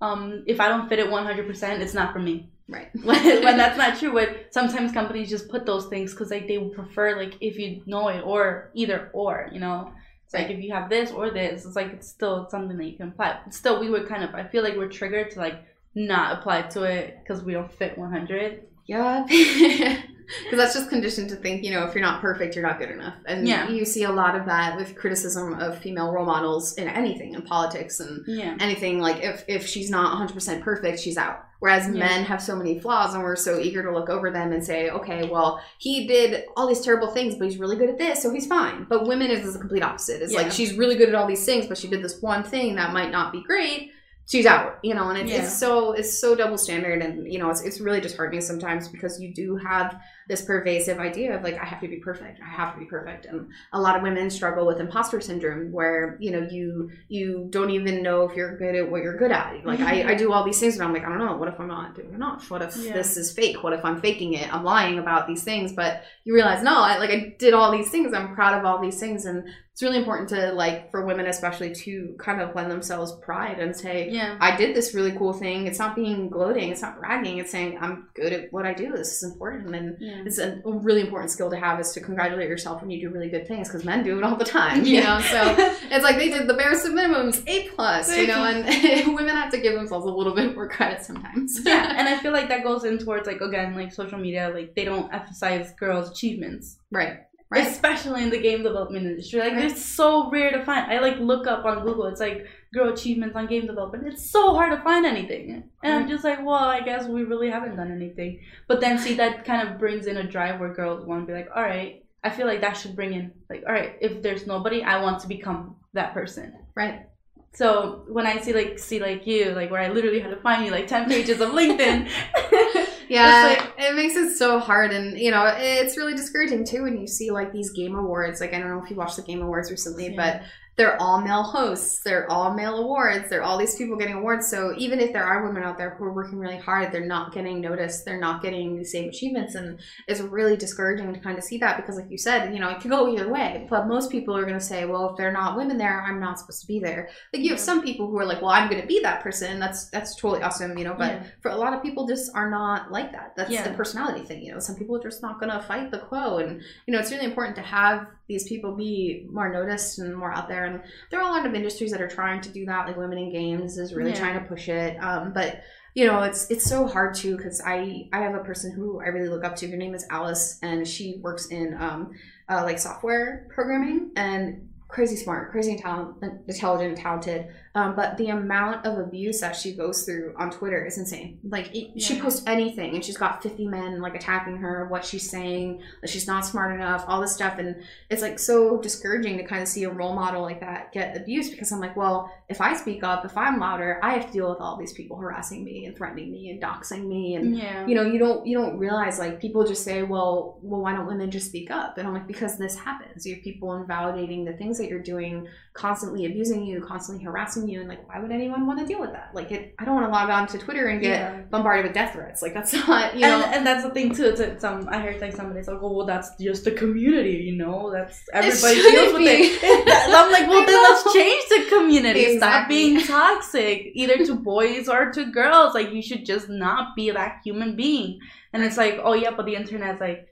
um, 0.00 0.44
if 0.46 0.60
I 0.60 0.68
don't 0.68 0.88
fit 0.88 0.98
it 0.98 1.08
100%, 1.08 1.80
it's 1.80 1.94
not 1.94 2.12
for 2.12 2.18
me. 2.18 2.50
Right. 2.68 2.88
when, 3.04 3.44
when, 3.44 3.56
that's 3.56 3.78
not 3.78 3.98
true, 3.98 4.12
but 4.12 4.52
sometimes 4.52 4.92
companies 4.92 5.30
just 5.30 5.48
put 5.48 5.66
those 5.66 5.86
things 5.86 6.12
because 6.12 6.30
like 6.30 6.48
they 6.48 6.58
prefer 6.58 7.16
like 7.16 7.34
if 7.40 7.58
you 7.58 7.82
know 7.86 8.08
it 8.08 8.22
or 8.24 8.70
either 8.74 9.10
or, 9.12 9.48
you 9.52 9.60
know. 9.60 9.92
It's 10.24 10.34
right. 10.34 10.48
like 10.48 10.56
if 10.56 10.62
you 10.62 10.72
have 10.72 10.90
this 10.90 11.12
or 11.12 11.30
this, 11.30 11.64
it's 11.64 11.76
like 11.76 11.92
it's 11.92 12.08
still 12.08 12.48
something 12.50 12.76
that 12.76 12.84
you 12.84 12.96
can 12.96 13.08
apply. 13.08 13.38
But 13.44 13.54
still, 13.54 13.78
we 13.78 13.88
were 13.88 14.04
kind 14.04 14.24
of 14.24 14.34
I 14.34 14.44
feel 14.48 14.64
like 14.64 14.76
we're 14.76 14.88
triggered 14.88 15.30
to 15.32 15.38
like 15.38 15.64
not 15.94 16.38
apply 16.38 16.62
to 16.62 16.82
it 16.82 17.18
because 17.22 17.44
we 17.44 17.52
don't 17.52 17.72
fit 17.72 17.96
100. 17.96 18.64
Yeah, 18.86 19.26
because 20.44 20.58
that's 20.58 20.74
just 20.74 20.88
conditioned 20.88 21.28
to 21.28 21.36
think 21.36 21.64
you 21.64 21.70
know 21.70 21.84
if 21.84 21.94
you're 21.94 22.02
not 22.02 22.20
perfect 22.20 22.54
you're 22.54 22.66
not 22.66 22.78
good 22.78 22.90
enough. 22.90 23.14
And 23.26 23.46
yeah. 23.46 23.68
you 23.68 23.84
see 23.84 24.04
a 24.04 24.12
lot 24.12 24.34
of 24.34 24.46
that 24.46 24.76
with 24.76 24.96
criticism 24.96 25.54
of 25.54 25.78
female 25.78 26.12
role 26.12 26.26
models 26.26 26.74
in 26.74 26.88
anything 26.88 27.34
in 27.34 27.42
politics 27.42 28.00
and 28.00 28.24
yeah. 28.26 28.56
anything. 28.60 28.98
Like 28.98 29.22
if 29.22 29.44
if 29.48 29.66
she's 29.66 29.90
not 29.90 30.16
100% 30.28 30.62
perfect 30.62 31.00
she's 31.00 31.16
out. 31.16 31.44
Whereas 31.58 31.84
yeah. 31.86 31.92
men 31.92 32.24
have 32.24 32.42
so 32.42 32.54
many 32.54 32.78
flaws 32.78 33.14
and 33.14 33.22
we're 33.22 33.34
so 33.34 33.58
eager 33.58 33.82
to 33.82 33.90
look 33.90 34.10
over 34.10 34.30
them 34.30 34.52
and 34.52 34.64
say 34.64 34.90
okay 34.90 35.28
well 35.28 35.60
he 35.78 36.06
did 36.06 36.44
all 36.56 36.66
these 36.66 36.80
terrible 36.80 37.08
things 37.08 37.34
but 37.34 37.44
he's 37.44 37.58
really 37.58 37.76
good 37.76 37.88
at 37.88 37.98
this 37.98 38.22
so 38.22 38.32
he's 38.32 38.46
fine. 38.46 38.86
But 38.88 39.06
women 39.06 39.30
is 39.30 39.52
the 39.52 39.58
complete 39.58 39.82
opposite. 39.82 40.22
It's 40.22 40.34
like 40.34 40.52
she's 40.52 40.74
really 40.74 40.96
good 40.96 41.08
at 41.08 41.14
all 41.14 41.26
these 41.26 41.44
things 41.44 41.66
but 41.66 41.78
she 41.78 41.88
did 41.88 42.02
this 42.02 42.20
one 42.20 42.42
thing 42.42 42.76
that 42.76 42.92
might 42.92 43.10
not 43.10 43.32
be 43.32 43.42
great 43.42 43.92
She's 44.28 44.44
out, 44.44 44.78
you 44.82 44.92
know, 44.94 45.08
and 45.08 45.18
it's, 45.18 45.30
Yeah. 45.30 45.44
it's 45.44 45.56
so 45.56 45.92
it's 45.92 46.18
so 46.18 46.34
double 46.34 46.58
standard, 46.58 47.00
and 47.00 47.32
you 47.32 47.38
know, 47.38 47.48
it's 47.50 47.62
it's 47.62 47.80
really 47.80 48.00
disheartening 48.00 48.40
sometimes 48.40 48.88
because 48.88 49.20
you 49.20 49.32
do 49.32 49.56
have 49.56 50.00
this 50.28 50.42
pervasive 50.42 50.98
idea 50.98 51.36
of 51.36 51.42
like 51.42 51.56
I 51.58 51.64
have 51.64 51.80
to 51.80 51.88
be 51.88 51.96
perfect, 51.96 52.40
I 52.40 52.48
have 52.48 52.74
to 52.74 52.78
be 52.80 52.86
perfect, 52.86 53.26
and 53.26 53.48
a 53.72 53.80
lot 53.80 53.96
of 53.96 54.02
women 54.02 54.28
struggle 54.30 54.66
with 54.66 54.80
imposter 54.80 55.20
syndrome 55.20 55.70
where 55.72 56.16
you 56.20 56.30
know 56.32 56.46
you 56.50 56.90
you 57.08 57.46
don't 57.50 57.70
even 57.70 58.02
know 58.02 58.28
if 58.28 58.36
you're 58.36 58.56
good 58.58 58.74
at 58.74 58.90
what 58.90 59.02
you're 59.02 59.16
good 59.16 59.30
at. 59.32 59.64
Like 59.64 59.80
I, 59.80 60.12
I 60.12 60.14
do 60.24 60.32
all 60.32 60.44
these 60.44 60.58
things 60.58 60.74
and 60.74 60.82
I'm 60.82 60.92
like 60.92 61.04
I 61.04 61.08
don't 61.08 61.18
know. 61.18 61.36
What 61.36 61.48
if 61.48 61.60
I'm 61.60 61.68
not 61.68 61.94
doing 61.94 62.12
enough? 62.14 62.50
What 62.50 62.62
if 62.62 62.76
Yeah. 62.76 62.92
this 62.92 63.16
is 63.16 63.32
fake? 63.32 63.62
What 63.62 63.72
if 63.72 63.84
I'm 63.84 64.00
faking 64.00 64.34
it? 64.34 64.52
I'm 64.52 64.64
lying 64.64 64.98
about 64.98 65.26
these 65.26 65.44
things, 65.44 65.72
but 65.72 66.02
you 66.24 66.34
realize 66.34 66.62
no, 66.62 66.74
I 66.76 66.98
like 66.98 67.10
I 67.10 67.34
did 67.38 67.54
all 67.54 67.70
these 67.70 67.90
things. 67.90 68.12
I'm 68.12 68.34
proud 68.34 68.58
of 68.58 68.64
all 68.64 68.80
these 68.80 68.98
things, 68.98 69.26
and 69.26 69.44
it's 69.72 69.82
really 69.82 69.98
important 69.98 70.30
to 70.30 70.52
like 70.52 70.90
for 70.90 71.04
women 71.04 71.26
especially 71.26 71.74
to 71.74 72.16
kind 72.18 72.40
of 72.40 72.54
lend 72.54 72.70
themselves 72.70 73.12
pride 73.22 73.58
and 73.58 73.76
say 73.76 74.08
Yeah. 74.10 74.38
I 74.40 74.56
did 74.56 74.74
this 74.74 74.94
really 74.94 75.12
cool 75.12 75.34
thing. 75.34 75.66
It's 75.66 75.78
not 75.78 75.94
being 75.94 76.30
gloating. 76.30 76.70
It's 76.70 76.80
not 76.82 76.98
bragging. 76.98 77.38
It's 77.38 77.50
saying 77.50 77.78
I'm 77.80 78.08
good 78.14 78.32
at 78.32 78.52
what 78.52 78.64
I 78.64 78.72
do. 78.72 78.92
This 78.92 79.22
is 79.22 79.22
important, 79.30 79.74
and 79.76 79.96
Yeah. 80.00 80.15
Mm. 80.16 80.26
it's 80.26 80.38
a 80.38 80.60
really 80.64 81.00
important 81.02 81.30
skill 81.30 81.50
to 81.50 81.56
have 81.56 81.78
is 81.80 81.92
to 81.92 82.00
congratulate 82.00 82.48
yourself 82.48 82.80
when 82.80 82.90
you 82.90 83.00
do 83.00 83.10
really 83.14 83.28
good 83.28 83.46
things 83.46 83.68
because 83.68 83.84
men 83.84 84.02
do 84.02 84.16
it 84.18 84.24
all 84.24 84.36
the 84.36 84.44
time. 84.44 84.84
You 84.84 84.96
Yeah. 84.96 85.18
know, 85.18 85.20
so 85.20 85.40
it's 85.90 86.04
like 86.04 86.16
they 86.16 86.28
did 86.28 86.46
the 86.48 86.54
barest 86.54 86.86
of 86.86 86.92
minimums, 86.92 87.42
A 87.46 87.68
plus. 87.70 88.16
You 88.16 88.26
know, 88.26 88.44
and 88.44 89.14
women 89.14 89.34
have 89.36 89.50
to 89.52 89.58
give 89.60 89.74
themselves 89.74 90.06
a 90.06 90.10
little 90.10 90.34
bit 90.34 90.54
more 90.54 90.68
credit 90.68 91.02
sometimes. 91.04 91.60
yeah, 91.64 91.94
and 91.98 92.08
I 92.08 92.18
feel 92.18 92.32
like 92.32 92.48
that 92.48 92.62
goes 92.64 92.84
in 92.84 92.98
towards 92.98 93.26
like 93.26 93.40
again 93.40 93.74
like 93.74 93.92
social 93.92 94.18
media. 94.18 94.50
Like 94.54 94.74
they 94.74 94.84
don't 94.84 95.12
emphasize 95.12 95.72
girls' 95.78 96.10
achievements. 96.10 96.78
right, 96.90 97.18
right. 97.50 97.66
especially 97.66 98.22
in 98.22 98.30
the 98.30 98.38
game 98.40 98.62
development 98.62 99.06
industry. 99.06 99.40
Like, 99.40 99.52
Right. 99.54 99.64
it's 99.70 99.84
so 99.84 100.30
rare 100.30 100.50
to 100.52 100.64
find. 100.64 100.90
I 100.92 100.98
like 101.00 101.18
look 101.18 101.46
up 101.46 101.64
on 101.64 101.84
Google. 101.84 102.06
It's 102.06 102.20
like 102.20 102.46
girl 102.76 102.92
achievements 102.92 103.34
on 103.36 103.46
game 103.48 103.66
development. 103.66 104.06
It's 104.06 104.30
so 104.30 104.54
hard 104.54 104.70
to 104.76 104.80
find 104.84 105.04
anything, 105.04 105.64
and 105.82 105.92
I'm 105.94 106.08
just 106.08 106.24
like, 106.28 106.38
well, 106.44 106.64
I 106.78 106.80
guess 106.88 107.06
we 107.08 107.22
really 107.32 107.50
haven't 107.50 107.76
done 107.76 107.90
anything. 107.90 108.40
But 108.68 108.80
then 108.80 108.98
see 108.98 109.14
that 109.14 109.44
kind 109.44 109.60
of 109.68 109.78
brings 109.78 110.06
in 110.06 110.16
a 110.18 110.26
drive 110.34 110.60
where 110.60 110.72
girls 110.74 111.04
want 111.06 111.22
to 111.22 111.26
be 111.26 111.32
like, 111.40 111.48
all 111.56 111.62
right. 111.62 112.02
I 112.24 112.30
feel 112.30 112.46
like 112.48 112.60
that 112.62 112.72
should 112.76 112.96
bring 112.96 113.12
in 113.12 113.30
like, 113.48 113.62
all 113.68 113.72
right, 113.72 113.92
if 114.00 114.20
there's 114.20 114.48
nobody, 114.48 114.82
I 114.82 115.00
want 115.00 115.20
to 115.20 115.28
become 115.28 115.76
that 115.92 116.12
person. 116.12 116.54
Right. 116.74 117.06
So 117.54 118.04
when 118.08 118.26
I 118.26 118.40
see 118.40 118.52
like 118.52 118.78
see 118.80 118.98
like 119.00 119.26
you, 119.28 119.52
like 119.52 119.70
where 119.70 119.80
I 119.80 119.88
literally 119.96 120.18
had 120.20 120.30
to 120.30 120.40
find 120.46 120.64
you 120.66 120.72
like 120.72 120.88
ten 120.88 121.08
pages 121.14 121.40
of 121.40 121.50
LinkedIn. 121.50 122.08
Yeah, 123.08 123.56
like- 123.56 123.72
it 123.78 123.94
makes 123.94 124.16
it 124.16 124.36
so 124.36 124.58
hard, 124.58 124.90
and 124.92 125.16
you 125.16 125.30
know, 125.30 125.44
it's 125.56 125.96
really 125.96 126.14
discouraging 126.16 126.64
too 126.66 126.82
when 126.82 127.00
you 127.00 127.06
see 127.06 127.30
like 127.30 127.52
these 127.52 127.70
game 127.70 127.94
awards. 127.94 128.40
Like, 128.40 128.52
I 128.52 128.58
don't 128.58 128.68
know 128.68 128.82
if 128.82 128.90
you 128.90 128.96
watched 128.96 129.14
the 129.16 129.22
game 129.22 129.42
awards 129.42 129.70
recently, 129.70 130.08
Yeah. 130.08 130.16
but 130.16 130.42
they're 130.76 131.00
all 131.00 131.22
male 131.22 131.42
hosts, 131.42 132.00
they're 132.00 132.30
all 132.30 132.52
male 132.52 132.76
awards, 132.78 133.30
they're 133.30 133.42
all 133.42 133.56
these 133.56 133.76
people 133.76 133.96
getting 133.96 134.16
awards. 134.16 134.46
So 134.48 134.74
even 134.76 135.00
if 135.00 135.12
there 135.12 135.24
are 135.24 135.46
women 135.46 135.62
out 135.62 135.78
there 135.78 135.90
who 135.90 136.04
are 136.04 136.12
working 136.12 136.38
really 136.38 136.58
hard, 136.58 136.92
they're 136.92 137.06
not 137.06 137.32
getting 137.32 137.62
noticed, 137.62 138.04
they're 138.04 138.20
not 138.20 138.42
getting 138.42 138.76
the 138.76 138.84
same 138.84 139.08
achievements, 139.08 139.54
and 139.54 139.80
it's 140.06 140.20
really 140.20 140.54
discouraging 140.56 141.12
to 141.14 141.18
kind 141.20 141.38
of 141.38 141.44
see 141.44 141.56
that 141.58 141.78
because, 141.78 141.96
like 141.96 142.10
you 142.10 142.18
said, 142.18 142.52
you 142.52 142.60
know, 142.60 142.68
it 142.68 142.80
could 142.80 142.90
go 142.90 143.10
either 143.10 143.28
way. 143.32 143.66
But 143.70 143.86
most 143.88 144.10
people 144.10 144.36
are 144.36 144.42
going 144.42 144.58
to 144.58 144.60
say, 144.60 144.84
well, 144.84 145.10
if 145.10 145.16
they're 145.16 145.32
not 145.32 145.56
women 145.56 145.78
there, 145.78 146.02
I'm 146.02 146.20
not 146.20 146.38
supposed 146.38 146.60
to 146.60 146.66
be 146.66 146.78
there. 146.78 147.08
Like 147.32 147.42
you 147.42 147.50
have 147.50 147.60
some 147.60 147.82
people 147.82 148.10
who 148.10 148.18
are 148.18 148.26
like, 148.26 148.42
well, 148.42 148.50
I'm 148.50 148.68
going 148.68 148.82
to 148.82 148.86
be 148.86 149.00
that 149.00 149.22
person. 149.22 149.58
That's 149.58 149.88
that's 149.88 150.14
totally 150.16 150.42
awesome, 150.42 150.76
you 150.76 150.84
know. 150.84 150.94
But 150.94 151.06
Yeah. 151.12 151.22
for 151.40 151.50
a 151.50 151.56
lot 151.56 151.72
of 151.72 151.82
people, 151.82 152.06
just 152.06 152.30
are 152.34 152.50
not 152.50 152.92
like 152.92 153.12
that. 153.12 153.32
That's 153.36 153.50
Yeah. 153.50 153.66
the 153.66 153.74
personality 153.74 154.24
thing, 154.26 154.42
you 154.42 154.52
know. 154.52 154.58
Some 154.60 154.76
people 154.76 154.96
are 154.96 155.02
just 155.02 155.22
not 155.22 155.40
going 155.40 155.52
to 155.52 155.62
fight 155.62 155.90
the 155.90 156.00
quo, 156.00 156.36
and 156.38 156.60
you 156.86 156.92
know, 156.92 156.98
it's 157.00 157.10
really 157.12 157.24
important 157.24 157.56
to 157.56 157.62
have 157.62 158.08
these 158.28 158.48
people 158.48 158.74
be 158.74 159.26
more 159.30 159.48
noticed 159.52 159.98
and 159.98 160.14
more 160.16 160.32
out 160.32 160.48
there. 160.48 160.64
And 160.64 160.82
there 161.10 161.20
are 161.20 161.28
a 161.28 161.32
lot 161.32 161.46
of 161.46 161.54
industries 161.54 161.92
that 161.92 162.00
are 162.00 162.08
trying 162.08 162.40
to 162.42 162.48
do 162.50 162.66
that, 162.66 162.86
like 162.86 162.96
Women 162.96 163.18
in 163.18 163.32
Games 163.32 163.78
is 163.78 163.94
really 163.94 164.10
Yeah. 164.10 164.18
trying 164.18 164.40
to 164.40 164.46
push 164.46 164.68
it. 164.68 164.96
Um, 165.02 165.32
but 165.32 165.60
you 165.94 166.06
know, 166.06 166.22
it's 166.24 166.50
it's 166.50 166.64
so 166.64 166.86
hard 166.86 167.14
too 167.14 167.36
because 167.38 167.62
I 167.64 168.08
I 168.12 168.18
have 168.18 168.34
a 168.34 168.40
person 168.44 168.70
who 168.72 169.00
I 169.00 169.06
really 169.06 169.30
look 169.30 169.44
up 169.44 169.56
to. 169.56 169.70
Her 169.70 169.76
name 169.78 169.94
is 169.94 170.06
Alice, 170.10 170.58
and 170.62 170.86
she 170.86 171.20
works 171.22 171.46
in 171.46 171.74
um, 171.80 172.10
uh, 172.50 172.62
like 172.64 172.78
software 172.78 173.48
programming 173.54 174.10
and 174.14 174.68
crazy 174.88 175.16
smart, 175.16 175.50
crazy 175.50 175.76
talent, 175.76 176.16
intelligent, 176.46 176.98
talented. 176.98 177.46
Um, 177.76 177.94
but 177.94 178.16
the 178.16 178.30
amount 178.30 178.86
of 178.86 178.98
abuse 178.98 179.40
that 179.40 179.54
she 179.54 179.74
goes 179.74 180.04
through 180.04 180.34
on 180.38 180.50
Twitter 180.50 180.84
is 180.84 180.96
insane. 180.96 181.38
Like 181.44 181.72
it, 181.74 182.00
she 182.00 182.18
posts 182.18 182.42
anything, 182.46 182.94
and 182.94 183.04
she's 183.04 183.18
got 183.18 183.42
fifty 183.42 183.68
men 183.68 184.00
like 184.00 184.14
attacking 184.14 184.56
her, 184.56 184.86
what 184.88 185.04
she's 185.04 185.28
saying, 185.28 185.82
that 186.00 186.08
she's 186.08 186.26
not 186.26 186.46
smart 186.46 186.74
enough, 186.74 187.04
all 187.06 187.20
this 187.20 187.34
stuff, 187.34 187.58
and 187.58 187.76
it's 188.08 188.22
like 188.22 188.38
so 188.38 188.80
discouraging 188.80 189.36
to 189.36 189.44
kind 189.44 189.60
of 189.60 189.68
see 189.68 189.84
a 189.84 189.90
role 189.90 190.14
model 190.14 190.40
like 190.40 190.60
that 190.60 190.90
get 190.92 191.14
abused 191.14 191.52
because 191.52 191.70
I'm 191.70 191.80
like, 191.80 191.96
well, 191.96 192.32
if 192.48 192.62
I 192.62 192.74
speak 192.74 193.04
up, 193.04 193.26
if 193.26 193.36
I'm 193.36 193.60
louder, 193.60 194.00
I 194.02 194.14
have 194.14 194.26
to 194.26 194.32
deal 194.32 194.48
with 194.48 194.60
all 194.60 194.78
these 194.78 194.94
people 194.94 195.18
harassing 195.18 195.62
me 195.62 195.84
and 195.84 195.94
threatening 195.94 196.32
me 196.32 196.50
and 196.50 196.62
doxing 196.62 197.06
me 197.06 197.34
and 197.34 197.56
yeah. 197.58 197.86
you 197.86 197.94
know 197.94 198.02
you 198.02 198.18
don't 198.18 198.46
you 198.46 198.56
don't 198.56 198.78
realize 198.78 199.18
like 199.18 199.40
people 199.40 199.66
just 199.66 199.84
say 199.84 200.02
well 200.02 200.58
well 200.62 200.80
why 200.80 200.94
don't 200.94 201.06
women 201.06 201.30
just 201.30 201.48
speak 201.48 201.70
up 201.70 201.98
and 201.98 202.06
i'm 202.06 202.14
like 202.14 202.26
because 202.26 202.56
this 202.58 202.76
happens 202.76 203.26
you 203.26 203.34
have 203.34 203.42
people 203.42 203.74
invalidating 203.74 204.44
the 204.44 204.52
things 204.54 204.78
that 204.78 204.86
that 204.86 204.92
you're 204.92 205.02
doing 205.02 205.48
constantly 205.72 206.26
abusing 206.26 206.64
you, 206.64 206.80
constantly 206.80 207.24
harassing 207.24 207.65
you, 207.68 207.80
and 207.80 207.88
like 207.88 208.08
why 208.08 208.20
would 208.20 208.30
anyone 208.30 208.66
want 208.66 208.78
to 208.80 208.86
deal 208.86 209.00
with 209.00 209.12
that? 209.12 209.30
Like 209.34 209.50
it, 209.52 209.74
I 209.78 209.84
don't 209.84 209.94
want 209.94 210.06
to 210.06 210.10
log 210.12 210.30
on 210.30 210.46
to 210.48 210.58
Twitter 210.58 210.86
and 210.88 211.00
get 211.00 211.10
Yeah. 211.10 211.40
bombarded 211.50 211.84
with 211.86 211.94
death 211.94 212.12
threats. 212.12 212.42
Like 212.42 212.54
that's 212.54 212.72
not 212.88 213.14
you 213.14 213.22
know. 213.22 213.42
and, 213.42 213.54
and 213.56 213.66
that's 213.66 213.82
the 213.84 213.90
thing 213.90 214.14
too. 214.14 214.24
It's, 214.26 214.40
it's 214.40 214.64
um, 214.64 214.88
I 214.90 214.98
heard 215.00 215.20
like 215.20 215.34
somebody's 215.34 215.68
like, 215.68 215.78
oh, 215.80 215.92
well, 215.92 216.06
that's 216.06 216.30
just 216.40 216.64
the 216.64 216.72
community, 216.72 217.32
you 217.48 217.56
know. 217.56 217.90
That's 217.92 218.22
everybody 218.32 218.80
deals 218.90 219.12
with 219.12 219.22
it. 219.24 220.08
I'm 220.14 220.32
like, 220.32 220.48
well, 220.48 220.64
then 220.66 220.82
let's 220.82 221.12
change 221.12 221.44
the 221.48 221.66
community. 221.76 222.38
Stop 222.38 222.68
being 222.68 223.00
toxic, 223.04 223.90
either 223.94 224.24
to 224.26 224.34
boys 224.52 224.88
or 224.88 225.10
to 225.12 225.30
girls. 225.30 225.74
Like, 225.74 225.92
you 225.92 226.02
should 226.02 226.24
just 226.24 226.48
not 226.48 226.94
be 226.96 227.10
that 227.10 227.40
human 227.44 227.76
being. 227.76 228.20
And 228.52 228.62
it's 228.64 228.76
like, 228.76 228.98
oh 229.02 229.12
yeah, 229.14 229.30
but 229.36 229.46
the 229.46 229.54
internet's 229.54 230.00
like, 230.00 230.28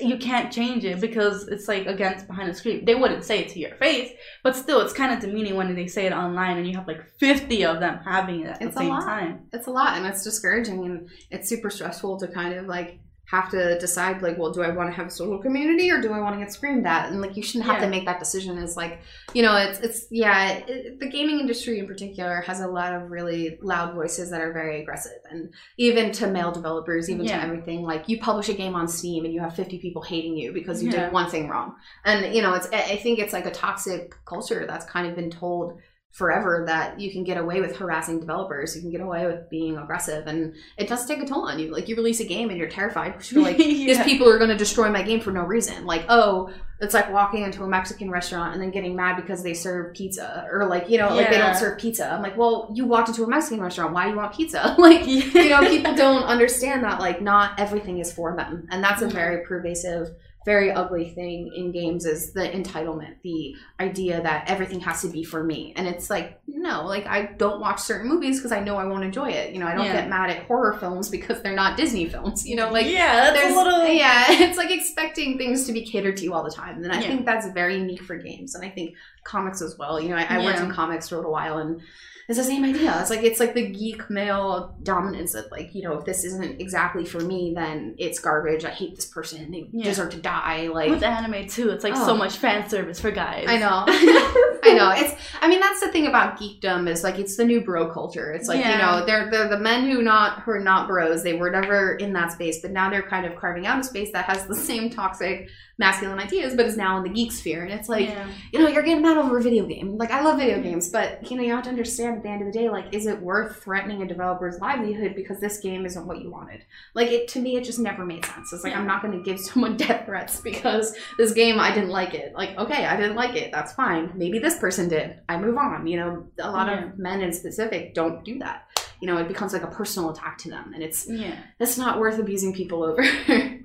you 0.00 0.16
can't 0.18 0.52
change 0.52 0.84
it 0.84 1.00
because 1.00 1.48
it's 1.48 1.66
like 1.68 1.86
against 1.86 2.26
behind 2.26 2.48
the 2.50 2.54
screen. 2.54 2.84
They 2.84 2.94
wouldn't 2.94 3.24
say 3.24 3.40
it 3.40 3.48
to 3.50 3.58
your 3.58 3.74
face, 3.76 4.12
but 4.44 4.54
still, 4.54 4.80
it's 4.80 4.92
kind 4.92 5.12
of 5.12 5.20
demeaning 5.20 5.56
when 5.56 5.74
they 5.74 5.86
say 5.86 6.06
it 6.06 6.12
online 6.12 6.56
and 6.58 6.66
you 6.68 6.76
have 6.76 6.86
like 6.86 7.02
50 7.18 7.64
of 7.64 7.80
them 7.80 7.98
having 8.04 8.42
it 8.42 8.48
at 8.50 8.62
It's 8.62 8.62
a 8.62 8.66
the 8.70 8.78
same 8.78 8.88
lot. 8.90 9.02
time. 9.04 9.40
it's 9.52 9.66
a 9.66 9.70
lot 9.70 9.96
and 9.96 10.06
it's 10.06 10.22
discouraging 10.22 10.84
and 10.86 11.08
it's 11.30 11.48
super 11.48 11.70
stressful 11.70 12.18
to 12.20 12.28
kind 12.28 12.54
of 12.54 12.66
like 12.66 13.00
have 13.30 13.50
to 13.50 13.78
decide 13.78 14.22
like 14.22 14.38
well 14.38 14.50
do 14.50 14.62
i 14.62 14.70
want 14.70 14.88
to 14.88 14.96
have 14.96 15.06
a 15.06 15.10
social 15.10 15.38
community 15.38 15.90
or 15.90 16.00
do 16.00 16.12
i 16.12 16.18
want 16.18 16.34
to 16.34 16.40
get 16.42 16.50
screamed 16.50 16.86
at 16.86 17.10
and 17.10 17.20
like 17.20 17.36
you 17.36 17.42
shouldn't 17.42 17.66
have 17.66 17.76
Yeah. 17.78 17.84
to 17.84 17.90
make 17.90 18.06
that 18.06 18.18
decision 18.18 18.56
as 18.56 18.74
like 18.74 19.00
you 19.34 19.42
know 19.42 19.54
it's 19.54 19.78
it's 19.80 20.06
yeah 20.10 20.52
it, 20.66 20.98
the 20.98 21.08
gaming 21.10 21.38
industry 21.38 21.78
in 21.78 21.86
particular 21.86 22.40
has 22.40 22.60
a 22.60 22.66
lot 22.66 22.94
of 22.94 23.10
really 23.10 23.58
loud 23.60 23.94
voices 23.94 24.30
that 24.30 24.40
are 24.40 24.52
very 24.54 24.80
aggressive 24.80 25.18
and 25.30 25.52
even 25.76 26.10
to 26.12 26.26
male 26.26 26.52
developers 26.52 27.10
even 27.10 27.26
Yeah. 27.26 27.36
to 27.36 27.42
everything 27.44 27.82
like 27.82 28.08
you 28.08 28.18
publish 28.18 28.48
a 28.48 28.54
game 28.54 28.74
on 28.74 28.88
steam 28.88 29.26
and 29.26 29.34
you 29.34 29.40
have 29.40 29.54
50 29.54 29.78
people 29.78 30.00
hating 30.02 30.34
you 30.36 30.52
because 30.54 30.82
you 30.82 30.90
Yeah. 30.90 31.04
did 31.04 31.12
one 31.12 31.28
thing 31.30 31.48
wrong 31.48 31.74
and 32.06 32.34
you 32.34 32.40
know 32.40 32.54
it's 32.54 32.68
I 32.72 32.96
think 32.96 33.18
it's 33.18 33.34
like 33.34 33.44
a 33.44 33.50
toxic 33.50 34.14
culture 34.24 34.64
that's 34.66 34.86
kind 34.86 35.06
of 35.06 35.14
been 35.14 35.30
told 35.30 35.78
forever 36.12 36.64
that 36.66 36.98
you 36.98 37.12
can 37.12 37.22
get 37.22 37.36
away 37.36 37.60
with 37.60 37.76
harassing 37.76 38.18
developers. 38.18 38.74
You 38.74 38.82
can 38.82 38.90
get 38.90 39.00
away 39.00 39.26
with 39.26 39.48
being 39.50 39.76
aggressive. 39.76 40.26
And 40.26 40.54
it 40.76 40.88
does 40.88 41.06
take 41.06 41.22
a 41.22 41.26
toll 41.26 41.42
on 41.42 41.58
you. 41.58 41.70
Like 41.70 41.88
you 41.88 41.96
release 41.96 42.20
a 42.20 42.24
game 42.24 42.50
and 42.50 42.58
you're 42.58 42.68
terrified. 42.68 43.12
Because 43.12 43.30
you're 43.32 43.42
like 43.42 43.56
these 43.58 44.02
people 44.02 44.28
are 44.28 44.38
going 44.38 44.50
to 44.50 44.56
destroy 44.56 44.90
my 44.90 45.02
game 45.02 45.20
for 45.20 45.32
no 45.32 45.42
reason. 45.42 45.86
Like 45.86 46.06
oh 46.08 46.50
it's 46.80 46.94
like 46.94 47.12
walking 47.12 47.42
into 47.42 47.64
a 47.64 47.68
mexican 47.68 48.08
restaurant 48.08 48.52
and 48.52 48.62
then 48.62 48.70
getting 48.70 48.94
mad 48.94 49.16
because 49.16 49.42
they 49.42 49.52
serve 49.52 49.92
pizza 49.94 50.46
or 50.52 50.64
like 50.66 50.88
you 50.88 50.96
know 50.96 51.12
like 51.12 51.28
they 51.28 51.38
don't 51.38 51.56
serve 51.56 51.78
pizza. 51.78 52.10
I'm 52.10 52.22
like 52.22 52.36
well 52.36 52.70
you 52.74 52.86
walked 52.86 53.08
into 53.08 53.24
a 53.24 53.28
mexican 53.28 53.60
restaurant. 53.60 53.92
Why 53.92 54.04
do 54.04 54.10
you 54.10 54.16
want 54.16 54.34
pizza? 54.34 54.76
Like 54.88 55.06
you 55.06 55.50
know 55.50 55.60
people 55.68 55.94
don't 55.94 56.22
understand 56.22 56.84
that 56.84 57.00
like 57.00 57.20
not 57.20 57.58
everything 57.58 57.98
is 57.98 58.12
for 58.12 58.34
them. 58.36 58.66
And 58.70 58.82
that's 58.82 59.02
a 59.02 59.08
very 59.08 59.44
pervasive 59.44 60.14
very 60.52 60.70
ugly 60.82 61.06
thing 61.18 61.38
in 61.54 61.66
games 61.72 62.02
is 62.06 62.32
the 62.32 62.46
entitlement 62.58 63.14
the 63.22 63.54
idea 63.80 64.14
that 64.22 64.48
everything 64.48 64.80
has 64.80 65.02
to 65.02 65.08
be 65.16 65.22
for 65.32 65.40
me 65.44 65.60
and 65.76 65.86
it's 65.92 66.08
like 66.14 66.40
no 66.46 66.74
like 66.86 67.06
i 67.06 67.18
don't 67.42 67.60
watch 67.60 67.78
certain 67.90 68.08
movies 68.08 68.38
because 68.38 68.52
i 68.58 68.60
know 68.66 68.76
i 68.82 68.84
won't 68.90 69.04
enjoy 69.04 69.28
it 69.40 69.52
you 69.52 69.60
know 69.60 69.66
i 69.66 69.74
don't 69.74 69.84
Yeah. 69.84 70.00
get 70.00 70.08
mad 70.08 70.30
at 70.30 70.40
horror 70.46 70.74
films 70.82 71.10
because 71.16 71.42
they're 71.42 71.54
not 71.64 71.76
disney 71.76 72.06
films 72.08 72.46
you 72.48 72.56
know 72.56 72.70
like 72.70 72.86
yeah, 72.86 73.30
that's 73.30 73.52
a 73.52 73.56
little. 73.56 73.86
yeah 73.86 74.24
it's 74.44 74.56
like 74.56 74.70
expecting 74.70 75.36
things 75.36 75.66
to 75.66 75.72
be 75.72 75.82
catered 75.84 76.16
to 76.18 76.24
you 76.24 76.32
all 76.32 76.44
the 76.44 76.50
time 76.62 76.82
and 76.82 76.92
i 76.92 77.00
Yeah. 77.00 77.08
think 77.08 77.26
that's 77.26 77.46
very 77.52 77.76
unique 77.76 78.02
for 78.02 78.16
games 78.16 78.54
and 78.54 78.64
i 78.64 78.70
think 78.70 78.94
comics 79.24 79.60
as 79.60 79.76
well 79.78 80.00
you 80.00 80.08
know 80.08 80.16
i, 80.16 80.24
I 80.24 80.44
worked 80.44 80.60
in 80.60 80.70
comics 80.70 81.10
for 81.10 81.16
a 81.16 81.18
little 81.18 81.32
while 81.32 81.58
and 81.58 81.82
it's 82.28 82.36
the 82.38 82.44
same 82.44 82.62
idea 82.64 82.94
it's 83.00 83.08
like 83.10 83.22
it's 83.22 83.40
like 83.40 83.54
the 83.54 83.68
geek 83.70 84.10
male 84.10 84.76
dominance 84.82 85.32
that 85.32 85.50
like 85.50 85.74
you 85.74 85.82
know 85.82 85.94
if 85.98 86.04
this 86.04 86.24
isn't 86.24 86.60
exactly 86.60 87.04
for 87.04 87.20
me 87.20 87.52
then 87.54 87.94
it's 87.98 88.18
garbage 88.18 88.64
i 88.64 88.70
hate 88.70 88.94
this 88.96 89.06
person 89.06 89.50
they 89.50 89.68
Yeah. 89.72 89.84
deserve 89.84 90.10
to 90.10 90.18
die 90.18 90.68
like 90.68 90.90
With 90.90 91.02
anime 91.02 91.46
too, 91.48 91.70
it's 91.70 91.84
like 91.84 91.96
so 91.96 92.12
Oh. 92.12 92.16
much 92.16 92.36
fan 92.36 92.68
service 92.68 93.00
for 93.00 93.10
guys. 93.10 93.46
I 93.48 93.56
know. 93.58 93.84
I 93.88 94.74
know. 94.74 94.90
It's 94.94 95.14
I 95.40 95.48
mean 95.48 95.60
that's 95.60 95.80
the 95.80 95.88
thing 95.88 96.06
about 96.06 96.38
geekdom 96.38 96.88
is 96.88 97.02
like 97.02 97.18
it's 97.18 97.36
the 97.36 97.44
new 97.44 97.60
bro 97.62 97.90
culture. 97.92 98.32
It's 98.32 98.48
like, 98.48 98.64
you 98.64 98.76
know, 98.76 99.04
they're 99.06 99.30
they're 99.30 99.48
the 99.48 99.58
men 99.58 99.88
who 99.90 100.02
not 100.02 100.42
who 100.42 100.50
are 100.52 100.60
not 100.60 100.88
bros. 100.88 101.22
They 101.22 101.34
were 101.34 101.50
never 101.50 101.94
in 101.94 102.12
that 102.14 102.32
space, 102.32 102.60
but 102.60 102.72
now 102.72 102.90
they're 102.90 103.02
kind 103.08 103.24
of 103.26 103.36
carving 103.36 103.66
out 103.66 103.78
a 103.80 103.84
space 103.84 104.12
that 104.12 104.24
has 104.26 104.46
the 104.46 104.54
same 104.70 104.90
toxic 104.90 105.48
masculine 105.78 106.18
ideas, 106.18 106.54
but 106.56 106.66
is 106.66 106.76
now 106.76 106.96
in 106.96 107.04
the 107.04 107.08
geek 107.08 107.30
sphere. 107.30 107.62
And 107.64 107.72
it's 107.72 107.88
like, 107.88 108.08
yeah. 108.08 108.26
you 108.52 108.58
know, 108.58 108.66
you're 108.66 108.82
getting 108.82 109.00
mad 109.02 109.16
over 109.16 109.38
a 109.38 109.42
video 109.42 109.64
game. 109.64 109.96
Like 109.96 110.10
I 110.10 110.22
love 110.22 110.38
video 110.38 110.60
games, 110.60 110.88
but 110.88 111.30
you 111.30 111.36
know, 111.36 111.42
you 111.44 111.52
have 111.54 111.62
to 111.64 111.70
understand 111.70 112.16
at 112.16 112.22
the 112.24 112.28
end 112.28 112.42
of 112.42 112.52
the 112.52 112.58
day, 112.58 112.68
like, 112.68 112.92
is 112.92 113.06
it 113.06 113.20
worth 113.22 113.62
threatening 113.62 114.02
a 114.02 114.06
developer's 114.06 114.58
livelihood 114.58 115.14
because 115.14 115.38
this 115.38 115.58
game 115.60 115.86
isn't 115.86 116.04
what 116.06 116.20
you 116.20 116.30
wanted? 116.30 116.64
Like 116.94 117.08
it 117.12 117.28
to 117.28 117.40
me, 117.40 117.56
it 117.56 117.62
just 117.64 117.78
never 117.78 118.04
made 118.04 118.24
sense. 118.24 118.52
It's 118.52 118.64
like 118.64 118.74
I'm 118.74 118.86
not 118.86 119.02
going 119.02 119.16
to 119.16 119.22
give 119.22 119.38
someone 119.48 119.76
death 119.76 120.06
threats 120.06 120.40
because 120.40 120.96
this 121.16 121.32
game 121.32 121.60
I 121.60 121.72
didn't 121.72 121.90
like 121.90 122.12
it. 122.14 122.34
Like 122.34 122.58
okay, 122.58 122.84
I 122.84 122.96
didn't 122.96 123.14
like 123.16 123.36
it. 123.36 123.52
That's 123.52 123.72
fine. 123.74 124.10
Maybe 124.16 124.40
this 124.40 124.58
person 124.58 124.88
did. 124.88 125.20
I 125.28 125.38
move 125.38 125.56
on. 125.58 125.86
You 125.86 125.98
know, 125.98 126.26
a 126.40 126.50
lot 126.50 126.66
Yeah. 126.66 126.86
of 126.86 126.98
men 126.98 127.20
in 127.20 127.32
specific 127.32 127.94
don't 127.94 128.24
do 128.24 128.40
that. 128.40 128.64
You 129.00 129.06
know, 129.06 129.16
it 129.18 129.28
becomes 129.28 129.52
like 129.52 129.62
a 129.62 129.68
personal 129.68 130.10
attack 130.10 130.38
to 130.38 130.50
them, 130.50 130.72
and 130.74 130.82
it's 130.82 131.08
Yeah. 131.08 131.36
it's 131.60 131.78
not 131.78 132.00
worth 132.00 132.18
abusing 132.18 132.52
people 132.52 132.82
over. 132.82 133.04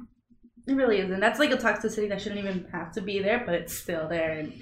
It 0.68 0.74
really 0.74 0.99
isn't. 0.99 1.20
That's 1.20 1.39
like 1.39 1.51
a 1.51 1.57
toxicity 1.57 2.07
that 2.09 2.22
shouldn't 2.22 2.39
even 2.39 2.66
have 2.72 2.91
to 2.93 3.01
be 3.01 3.20
there, 3.20 3.43
but 3.45 3.55
it's 3.55 3.74
still 3.74 4.07
there. 4.07 4.32
And 4.32 4.53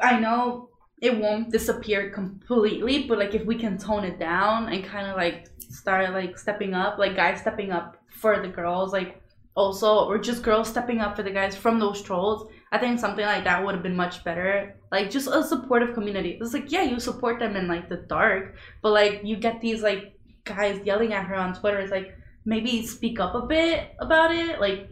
I 0.00 0.18
know 0.18 0.70
it 1.00 1.16
won't 1.18 1.50
disappear 1.50 2.10
completely, 2.10 3.04
but 3.04 3.18
like 3.18 3.34
if 3.34 3.44
we 3.44 3.56
can 3.56 3.78
tone 3.78 4.04
it 4.04 4.18
down 4.18 4.72
and 4.72 4.84
kind 4.84 5.06
of 5.06 5.16
like 5.16 5.48
start 5.68 6.12
like 6.12 6.38
stepping 6.38 6.74
up, 6.74 6.98
like 6.98 7.14
guys 7.14 7.40
stepping 7.40 7.70
up 7.70 7.96
for 8.08 8.40
the 8.40 8.48
girls, 8.48 8.92
like 8.92 9.22
also, 9.54 10.04
or 10.06 10.18
just 10.18 10.42
girls 10.42 10.68
stepping 10.68 11.00
up 11.00 11.16
for 11.16 11.22
the 11.22 11.30
guys 11.30 11.56
from 11.56 11.78
those 11.78 12.02
trolls. 12.02 12.50
I 12.72 12.78
think 12.78 12.98
something 12.98 13.24
like 13.24 13.44
that 13.44 13.64
would 13.64 13.74
have 13.74 13.82
been 13.82 13.96
much 13.96 14.24
better. 14.24 14.76
Like 14.90 15.10
just 15.10 15.28
a 15.28 15.44
supportive 15.44 15.94
community. 15.94 16.38
It's 16.40 16.52
like 16.54 16.72
yeah, 16.72 16.82
you 16.82 16.98
support 16.98 17.38
them 17.38 17.56
in 17.56 17.68
like 17.68 17.88
the 17.88 17.96
dark, 17.96 18.56
but 18.82 18.92
like 18.92 19.20
you 19.22 19.36
get 19.36 19.60
these 19.60 19.82
like 19.82 20.18
guys 20.44 20.80
yelling 20.84 21.12
at 21.12 21.26
her 21.26 21.36
on 21.36 21.54
Twitter. 21.54 21.78
It's 21.78 21.92
like 21.92 22.16
maybe 22.44 22.86
speak 22.86 23.20
up 23.20 23.34
a 23.34 23.46
bit 23.46 23.94
about 24.00 24.34
it. 24.34 24.60
Like 24.60 24.90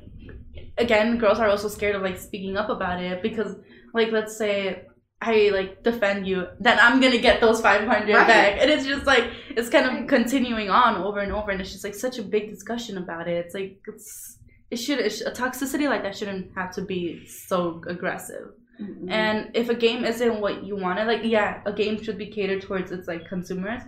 again, 0.78 1.18
girls 1.18 1.38
are 1.38 1.48
also 1.48 1.68
scared 1.68 1.96
of 1.96 2.02
like 2.02 2.18
speaking 2.18 2.56
up 2.56 2.68
about 2.68 3.02
it 3.02 3.22
because 3.22 3.54
like 3.92 4.10
let's 4.12 4.36
say 4.36 4.84
I 5.20 5.50
like 5.52 5.82
defend 5.82 6.26
you, 6.26 6.46
then 6.60 6.78
I'm 6.80 7.00
gonna 7.00 7.18
get 7.18 7.40
those 7.40 7.60
500 7.60 7.88
Right. 8.12 8.26
back, 8.26 8.58
and 8.60 8.70
it's 8.70 8.84
just 8.86 9.06
like 9.06 9.24
it's 9.50 9.68
kind 9.70 9.86
of 10.02 10.06
continuing 10.08 10.70
on 10.70 10.96
over 10.96 11.20
and 11.20 11.32
over, 11.32 11.50
and 11.50 11.60
it's 11.60 11.72
just 11.72 11.84
like 11.84 11.94
such 11.94 12.18
a 12.18 12.22
big 12.22 12.50
discussion 12.50 12.98
about 12.98 13.28
it. 13.28 13.44
It's 13.46 13.54
like 13.54 13.78
it's 13.86 14.38
it 14.70 14.76
should 14.76 14.98
it 14.98 15.10
sh- 15.10 15.22
a 15.26 15.30
toxicity 15.30 15.88
like 15.88 16.02
that 16.02 16.16
shouldn't 16.16 16.52
have 16.56 16.72
to 16.74 16.82
be 16.82 17.24
so 17.26 17.80
aggressive. 17.88 18.48
Mm-hmm. 18.82 19.08
And 19.08 19.50
if 19.54 19.68
a 19.68 19.74
game 19.74 20.04
isn't 20.04 20.40
what 20.40 20.64
you 20.64 20.76
wanted, 20.76 21.06
like 21.06 21.20
yeah, 21.22 21.60
a 21.64 21.72
game 21.72 22.02
should 22.02 22.18
be 22.18 22.26
catered 22.26 22.62
towards 22.62 22.90
its 22.90 23.06
like 23.06 23.28
consumers 23.28 23.82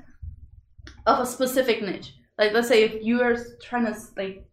of 1.07 1.19
a 1.21 1.27
specific 1.27 1.83
niche. 1.83 2.15
Like 2.39 2.53
let's 2.53 2.69
say 2.69 2.85
if 2.85 3.03
you 3.05 3.21
are 3.23 3.37
trying 3.63 3.87
to 3.87 3.99
like 4.17 4.47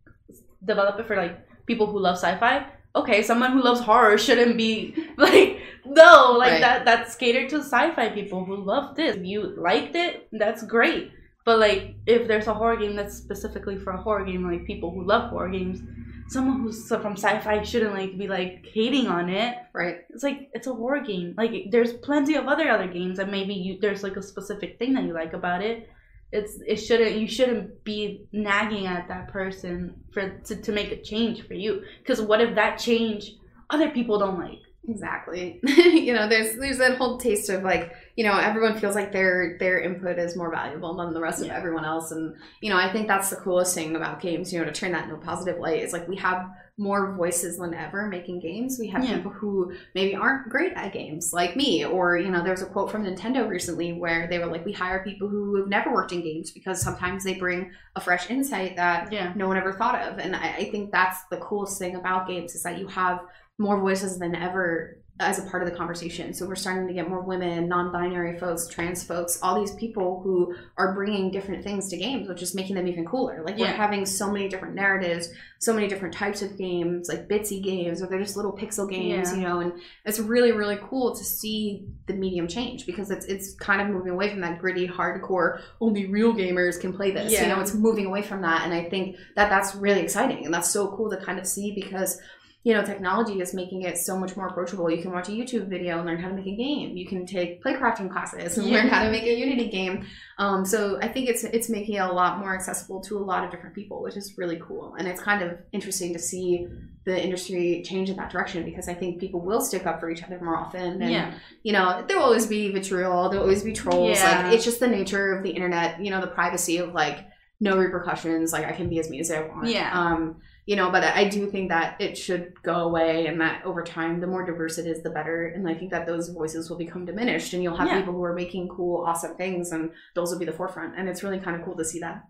develop 0.66 1.00
it 1.00 1.08
for 1.08 1.16
like 1.16 1.38
people 1.66 1.88
who 1.88 2.00
love 2.00 2.16
sci-fi, 2.18 2.66
okay, 2.96 3.22
someone 3.24 3.52
who 3.54 3.64
loves 3.64 3.82
horror 3.82 4.18
shouldn't 4.18 4.58
be 4.58 4.96
like 5.18 5.60
no, 5.86 6.36
like 6.38 6.54
Right. 6.54 6.62
that 6.62 6.86
that's 6.86 7.16
catered 7.16 7.50
to 7.50 7.58
sci-fi 7.60 8.10
people 8.10 8.46
who 8.46 8.56
love 8.56 8.96
this. 8.96 9.16
If 9.18 9.26
you 9.26 9.54
liked 9.58 9.96
it, 9.96 10.28
that's 10.32 10.64
great. 10.64 11.12
But 11.46 11.60
like 11.60 11.96
if 12.06 12.28
there's 12.28 12.48
a 12.48 12.54
horror 12.54 12.78
game 12.78 12.96
that's 12.96 13.16
specifically 13.18 13.78
for 13.78 13.92
a 13.94 14.02
horror 14.02 14.26
game, 14.26 14.50
like 14.50 14.66
people 14.66 14.92
who 14.92 15.04
love 15.06 15.30
horror 15.30 15.50
games, 15.50 15.82
someone 16.30 16.62
who's 16.62 16.88
from 16.88 17.14
sci-fi 17.18 17.62
shouldn't 17.64 17.94
like 17.94 18.18
be 18.18 18.28
like 18.28 18.66
hating 18.74 19.08
on 19.08 19.30
it 19.30 19.58
right. 19.74 19.98
it's 20.10 20.24
like 20.24 20.50
it's 20.54 20.68
a 20.68 20.74
horror 20.74 21.02
game. 21.02 21.34
Like 21.38 21.52
there's 21.70 21.94
plenty 21.94 22.36
of 22.36 22.48
other 22.48 22.70
other 22.70 22.88
games 22.88 23.18
that 23.18 23.30
maybe 23.30 23.54
you 23.54 23.78
there's 23.82 24.04
like 24.04 24.16
a 24.16 24.24
specific 24.24 24.80
thing 24.80 24.94
that 24.94 25.04
you 25.04 25.14
like 25.14 25.34
about 25.34 25.62
it. 25.62 25.90
It's 26.34 26.58
it 26.68 26.78
shouldn't 26.78 27.16
you 27.16 27.28
shouldn't 27.28 27.84
be 27.84 28.26
nagging 28.32 28.88
at 28.88 29.08
that 29.08 29.28
person 29.28 29.96
for 30.12 30.30
to, 30.48 30.56
to 30.56 30.72
make 30.72 30.92
a 30.92 31.02
change 31.02 31.48
for 31.48 31.54
you. 31.54 31.84
Because 32.00 32.22
what 32.22 32.42
if 32.42 32.56
that 32.56 32.80
change 32.80 33.36
other 33.70 33.92
people 33.92 34.18
don't 34.18 34.40
like? 34.40 34.60
Exactly. 34.88 35.60
you 35.64 36.14
know, 36.14 36.28
there's 36.28 36.58
there's 36.58 36.80
that 36.80 36.98
whole 36.98 37.18
taste 37.18 37.50
of 37.50 37.64
like, 37.64 37.94
you 38.16 38.24
know, 38.24 38.38
everyone 38.38 38.78
feels 38.80 38.96
like 38.96 39.12
their 39.12 39.58
their 39.60 39.80
input 39.80 40.20
is 40.20 40.36
more 40.36 40.52
valuable 40.52 40.96
than 40.96 41.14
the 41.14 41.22
rest 41.22 41.42
of 41.42 41.50
everyone 41.50 41.84
else. 41.86 42.12
And, 42.12 42.36
you 42.62 42.70
know, 42.70 42.78
I 42.78 42.92
think 42.92 43.08
that's 43.08 43.30
the 43.30 43.36
coolest 43.38 43.74
thing 43.74 43.96
about 43.96 44.22
games, 44.22 44.54
you 44.54 44.60
know, 44.60 44.66
to 44.66 44.72
turn 44.72 44.92
that 44.92 45.04
into 45.06 45.16
a 45.16 45.20
positive 45.20 45.60
light 45.60 45.82
is 45.82 45.94
like 45.94 46.08
we 46.08 46.18
have 46.18 46.48
more 46.78 47.16
voices 47.16 47.58
than 47.58 47.74
ever 47.74 48.08
making 48.08 48.40
games. 48.40 48.78
We 48.80 48.88
have 48.88 49.04
Yeah. 49.04 49.18
people 49.18 49.32
who 49.32 49.74
maybe 49.94 50.16
aren't 50.16 50.50
great 50.50 50.74
at 50.74 50.92
games, 50.94 51.32
like 51.32 51.56
me. 51.56 51.86
Or, 51.86 52.18
you 52.18 52.30
know, 52.32 52.42
there 52.42 52.52
was 52.52 52.64
a 52.64 52.68
quote 52.68 52.92
from 52.92 53.04
Nintendo 53.06 53.48
recently 53.48 53.94
where 53.94 54.28
they 54.28 54.40
were 54.40 54.48
like, 54.48 54.66
We 54.66 54.74
hire 54.74 55.04
people 55.04 55.28
who 55.28 55.56
have 55.58 55.68
never 55.68 55.92
worked 55.94 56.12
in 56.12 56.22
games 56.22 56.52
because 56.52 56.82
sometimes 56.82 57.24
they 57.24 57.36
bring 57.36 57.72
a 57.96 58.02
fresh 58.02 58.30
insight 58.30 58.76
that 58.76 59.12
Yeah. 59.12 59.34
no 59.36 59.48
one 59.48 59.58
ever 59.58 59.74
thought 59.74 59.96
of. 60.08 60.20
And 60.20 60.36
I, 60.36 60.54
I 60.58 60.70
think 60.72 60.92
that's 60.92 61.24
the 61.32 61.38
coolest 61.38 61.80
thing 61.80 61.96
about 61.96 62.28
games 62.28 62.54
is 62.56 62.64
that 62.64 62.78
you 62.80 62.88
have 62.88 63.22
more 63.60 63.80
voices 63.80 64.18
than 64.18 64.36
ever 64.36 64.98
as 65.20 65.38
a 65.38 65.44
part 65.44 65.62
of 65.62 65.70
the 65.70 65.76
conversation. 65.76 66.34
So 66.34 66.48
we're 66.48 66.56
starting 66.56 66.88
to 66.88 66.94
get 66.94 67.08
more 67.08 67.22
women, 67.22 67.68
non-binary 67.68 68.40
folks, 68.40 68.68
trans 68.68 69.04
folks, 69.04 69.38
all 69.44 69.60
these 69.60 69.76
people 69.76 70.22
who 70.24 70.56
are 70.76 70.96
bringing 70.96 71.30
different 71.30 71.64
things 71.64 71.88
to 71.90 71.98
games, 71.98 72.28
which 72.28 72.42
is 72.42 72.56
making 72.56 72.76
them 72.76 72.88
even 72.88 73.06
cooler. 73.06 73.44
Like 73.46 73.58
we're 73.58 73.68
having 73.68 74.08
so 74.08 74.32
many 74.32 74.48
different 74.50 74.74
narratives, 74.74 75.30
so 75.60 75.72
many 75.72 75.88
different 75.88 76.16
types 76.16 76.42
of 76.42 76.58
games, 76.58 77.10
like 77.10 77.28
bitsy 77.28 77.64
games, 77.64 78.02
or 78.02 78.08
they're 78.08 78.24
just 78.24 78.36
little 78.36 78.52
pixel 78.52 78.90
games, 78.90 79.30
Yeah. 79.30 79.38
you 79.38 79.44
know. 79.44 79.60
And 79.60 79.74
it's 80.04 80.18
really, 80.20 80.52
really 80.52 80.80
cool 80.82 81.16
to 81.16 81.24
see 81.24 81.86
the 82.08 82.16
medium 82.16 82.48
change 82.48 82.88
because 82.88 83.12
it's 83.12 83.28
it's 83.28 83.54
kind 83.54 83.82
of 83.82 83.90
moving 83.90 84.14
away 84.14 84.32
from 84.32 84.42
that 84.42 84.58
gritty, 84.58 84.88
hardcore. 84.88 85.62
Only 85.80 86.08
real 86.08 86.34
gamers 86.34 86.82
can 86.82 86.92
play 86.92 87.12
this. 87.12 87.32
You 87.40 87.48
know, 87.48 87.62
it's 87.62 87.76
moving 87.76 88.08
away 88.08 88.24
from 88.24 88.42
that, 88.42 88.64
and 88.64 88.74
I 88.74 88.90
think 88.90 89.16
that 89.36 89.50
that's 89.50 89.76
really 89.76 90.02
exciting, 90.02 90.44
and 90.44 90.52
that's 90.54 90.72
so 90.72 90.88
cool 90.98 91.12
to 91.12 91.18
kind 91.18 91.38
of 91.38 91.46
see 91.46 91.72
because 91.76 92.20
you 92.64 92.74
know, 92.74 92.82
technology 92.82 93.42
is 93.42 93.54
making 93.54 93.82
it 93.82 93.98
so 93.98 94.18
much 94.18 94.38
more 94.38 94.48
approachable. 94.48 94.90
You 94.90 95.02
can 95.02 95.12
watch 95.12 95.28
a 95.28 95.34
YouTube 95.34 95.68
video 95.68 95.98
and 95.98 96.06
learn 96.06 96.18
how 96.18 96.30
to 96.30 96.34
make 96.34 96.48
a 96.48 96.56
game. 96.56 96.96
You 96.96 97.06
can 97.06 97.26
take 97.26 97.62
playcrafting 97.62 98.10
classes 98.10 98.58
and 98.58 98.68
learn 98.68 98.88
how 98.88 99.04
to 99.04 99.12
make 99.12 99.24
a 99.24 99.34
Unity 99.34 99.70
game. 99.70 100.06
Um, 100.38 100.64
so 100.64 100.98
I 101.02 101.10
think 101.10 101.28
it's 101.28 101.44
it's 101.44 101.70
making 101.70 101.96
it 101.96 102.00
a 102.00 102.12
lot 102.12 102.40
more 102.40 102.56
accessible 102.56 103.02
to 103.02 103.18
a 103.18 103.20
lot 103.20 103.44
of 103.44 103.52
different 103.52 103.76
people, 103.76 104.02
which 104.02 104.16
is 104.16 104.38
really 104.38 104.62
cool. 104.66 104.96
And 104.98 105.10
it's 105.10 105.22
kind 105.22 105.44
of 105.44 105.58
interesting 105.74 106.14
to 106.14 106.20
see 106.20 106.68
the 107.04 107.22
industry 107.22 107.84
change 107.86 108.10
in 108.10 108.16
that 108.16 108.32
direction 108.32 108.64
because 108.64 108.88
I 108.88 108.94
think 108.94 109.20
people 109.20 109.42
will 109.42 109.60
stick 109.60 109.86
up 109.86 110.00
for 110.00 110.10
each 110.10 110.24
other 110.24 110.40
more 110.40 110.56
often. 110.56 111.02
And 111.02 111.12
yeah. 111.12 111.34
you 111.64 111.74
know, 111.74 112.06
there 112.08 112.16
will 112.16 112.24
always 112.24 112.46
be 112.46 112.72
vitriol, 112.72 113.28
there 113.28 113.40
will 113.40 113.46
always 113.46 113.64
be 113.64 113.74
trolls. 113.74 114.18
Yeah. 114.18 114.44
Like 114.44 114.56
it's 114.56 114.64
just 114.64 114.80
the 114.80 114.88
nature 114.88 115.34
of 115.34 115.44
the 115.44 115.50
internet, 115.50 116.02
you 116.02 116.12
know, 116.12 116.22
the 116.22 116.28
privacy 116.28 116.78
of 116.78 116.94
like 116.94 117.26
no 117.60 117.78
repercussions, 117.78 118.54
like 118.54 118.66
I 118.66 118.72
can 118.72 118.88
be 118.88 119.00
as 119.00 119.10
mean 119.10 119.20
as 119.20 119.32
I 119.32 119.42
want. 119.42 119.68
Yeah. 119.68 119.92
Um, 119.92 120.38
you 120.66 120.76
know, 120.76 120.90
but 120.92 121.04
I 121.04 121.28
do 121.28 121.50
think 121.52 121.70
that 121.70 122.00
it 122.00 122.18
should 122.18 122.54
go 122.64 122.76
away 122.76 123.28
and 123.28 123.40
that 123.42 123.66
over 123.66 123.84
time 123.84 124.20
the 124.22 124.28
more 124.28 124.46
diverse 124.46 124.78
it 124.78 124.88
is 124.88 125.04
the 125.04 125.10
better. 125.10 125.46
And 125.48 125.68
I 125.68 125.74
think 125.76 125.92
that 125.92 126.06
those 126.06 126.30
voices 126.30 126.70
will 126.70 126.78
become 126.78 127.06
diminished 127.06 127.54
and 127.54 127.62
you'll 127.62 127.76
have 127.78 127.88
Yeah. 127.88 128.00
people 128.00 128.14
who 128.14 128.24
are 128.24 128.34
making 128.34 128.70
cool, 128.70 129.04
awesome 129.06 129.36
things 129.36 129.72
and 129.74 129.92
those 130.16 130.32
will 130.32 130.40
be 130.40 130.46
the 130.46 130.54
forefront. 130.54 130.98
And 130.98 131.10
it's 131.10 131.22
really 131.24 131.40
kind 131.40 131.56
of 131.58 131.64
cool 131.66 131.76
to 131.78 131.86
see 131.86 132.00
that. 132.00 132.24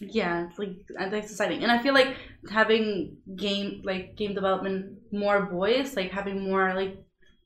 yeah 0.00 0.46
it's 0.46 0.58
like 0.62 0.74
that's 1.12 1.30
exciting 1.32 1.60
and 1.64 1.72
i 1.72 1.78
feel 1.84 1.94
like 2.00 2.10
having 2.58 3.16
game 3.44 3.80
like 3.90 4.04
game 4.20 4.32
development 4.40 4.80
more 5.22 5.38
voice 5.50 5.96
like 5.96 6.10
having 6.18 6.38
more 6.50 6.66
like 6.80 6.92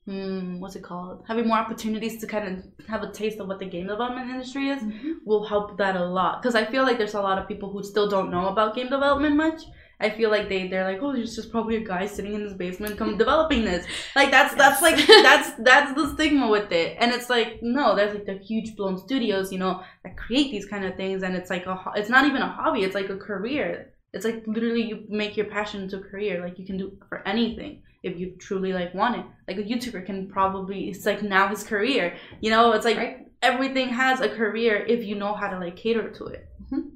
hmm, 0.05 0.59
what's 0.59 0.75
it 0.75 0.83
called 0.83 1.23
having 1.27 1.47
more 1.47 1.57
opportunities 1.57 2.19
to 2.21 2.27
kind 2.27 2.45
of 2.49 2.87
have 2.91 3.01
a 3.07 3.11
taste 3.11 3.39
of 3.39 3.47
what 3.47 3.57
the 3.59 3.65
game 3.75 3.87
development 3.87 4.29
industry 4.29 4.65
is 4.75 4.81
will 5.25 5.45
help 5.53 5.77
that 5.77 5.95
a 5.95 6.05
lot 6.19 6.33
because 6.41 6.55
i 6.61 6.63
feel 6.73 6.83
like 6.83 6.97
there's 6.99 7.15
a 7.21 7.21
lot 7.29 7.39
of 7.39 7.47
people 7.47 7.71
who 7.71 7.81
still 7.83 8.07
don't 8.15 8.29
know 8.35 8.45
about 8.53 8.75
game 8.75 8.89
development 8.97 9.35
much 9.35 9.61
I 10.03 10.09
feel 10.09 10.29
like 10.29 10.49
they 10.49 10.67
they're 10.67 10.83
like, 10.91 11.01
oh, 11.01 11.13
there's 11.13 11.35
just 11.35 11.51
probably 11.51 11.77
a 11.77 11.85
guy 11.93 12.05
sitting 12.05 12.33
in 12.33 12.41
his 12.41 12.53
basement 12.53 12.97
come 12.97 13.17
developing 13.17 13.63
this. 13.65 13.85
Like 14.15 14.31
that's 14.31 14.53
that's 14.55 14.81
like 14.81 14.97
that's 15.27 15.51
that's 15.59 15.93
the 15.95 16.13
stigma 16.13 16.47
with 16.49 16.71
it, 16.71 16.97
and 16.99 17.11
it's 17.11 17.29
like 17.29 17.59
no, 17.61 17.95
there's 17.95 18.13
like 18.13 18.25
the 18.25 18.37
huge 18.37 18.75
blown 18.75 18.97
studios, 18.97 19.51
you 19.53 19.59
know, 19.59 19.81
that 20.03 20.17
create 20.17 20.51
these 20.51 20.65
kind 20.65 20.85
of 20.85 20.95
things, 20.95 21.23
and 21.23 21.35
it's 21.35 21.49
like 21.49 21.65
a 21.65 21.75
it's 21.95 22.09
not 22.09 22.25
even 22.25 22.41
a 22.41 22.49
hobby, 22.49 22.83
it's 22.83 22.95
like 22.95 23.09
a 23.09 23.17
career. 23.17 23.89
It's 24.13 24.25
like 24.25 24.43
literally 24.45 24.83
you 24.83 25.05
make 25.09 25.35
your 25.37 25.47
passion 25.47 25.81
into 25.83 25.97
a 25.97 26.01
career. 26.01 26.41
Like 26.45 26.59
you 26.59 26.65
can 26.65 26.77
do 26.77 26.97
for 27.09 27.27
anything 27.27 27.81
if 28.03 28.19
you 28.19 28.35
truly 28.37 28.71
like 28.73 28.93
want 28.93 29.15
it. 29.17 29.25
Like 29.47 29.57
a 29.57 29.63
YouTuber 29.63 30.05
can 30.05 30.27
probably 30.29 30.89
it's 30.89 31.05
like 31.05 31.23
now 31.23 31.47
his 31.47 31.63
career. 31.63 32.15
You 32.41 32.51
know, 32.51 32.73
it's 32.73 32.85
like 32.85 32.97
Right. 32.97 33.27
everything 33.41 33.89
has 33.89 34.21
a 34.21 34.29
career 34.29 34.85
if 34.87 35.03
you 35.03 35.15
know 35.15 35.33
how 35.33 35.47
to 35.49 35.57
like 35.57 35.75
cater 35.77 36.09
to 36.11 36.25
it. 36.25 36.47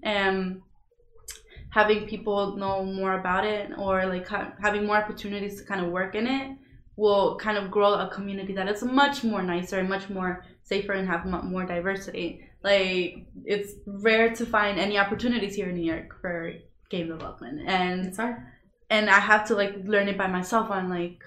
Um 0.05 0.62
having 1.70 2.07
people 2.07 2.55
know 2.55 2.84
more 2.84 3.13
about 3.20 3.45
it 3.45 3.72
or 3.78 4.05
like 4.05 4.28
ha- 4.28 4.53
having 4.61 4.86
more 4.86 4.97
opportunities 4.97 5.59
to 5.59 5.65
kind 5.68 5.82
of 5.86 5.91
work 5.91 6.15
in 6.15 6.26
it 6.28 6.57
will 6.95 7.36
kind 7.38 7.57
of 7.57 7.70
grow 7.70 7.93
a 7.93 8.09
community 8.09 8.53
that 8.53 8.68
is 8.68 8.84
much 8.84 9.24
more 9.24 9.43
nicer 9.43 9.80
and 9.80 9.88
much 9.89 10.09
more 10.09 10.43
safer 10.63 10.93
and 10.93 11.07
have 11.07 11.26
mu- 11.26 11.43
more 11.43 11.65
diversity. 11.65 12.41
Like 12.63 13.26
it's 13.45 13.74
rare 13.86 14.34
to 14.36 14.45
find 14.45 14.80
any 14.80 14.97
opportunities 14.97 15.55
here 15.55 15.70
in 15.70 15.76
New 15.76 15.86
York 15.86 16.20
for 16.22 16.53
game 16.89 17.07
development, 17.07 17.61
and 17.68 18.07
It's 18.07 18.18
hard. 18.18 18.38
and 18.89 19.09
I 19.09 19.20
have 19.20 19.45
to 19.49 19.55
like 19.55 19.76
learn 19.86 20.07
it 20.07 20.18
by 20.18 20.28
myself 20.28 20.72
on 20.72 20.89
like 20.89 21.22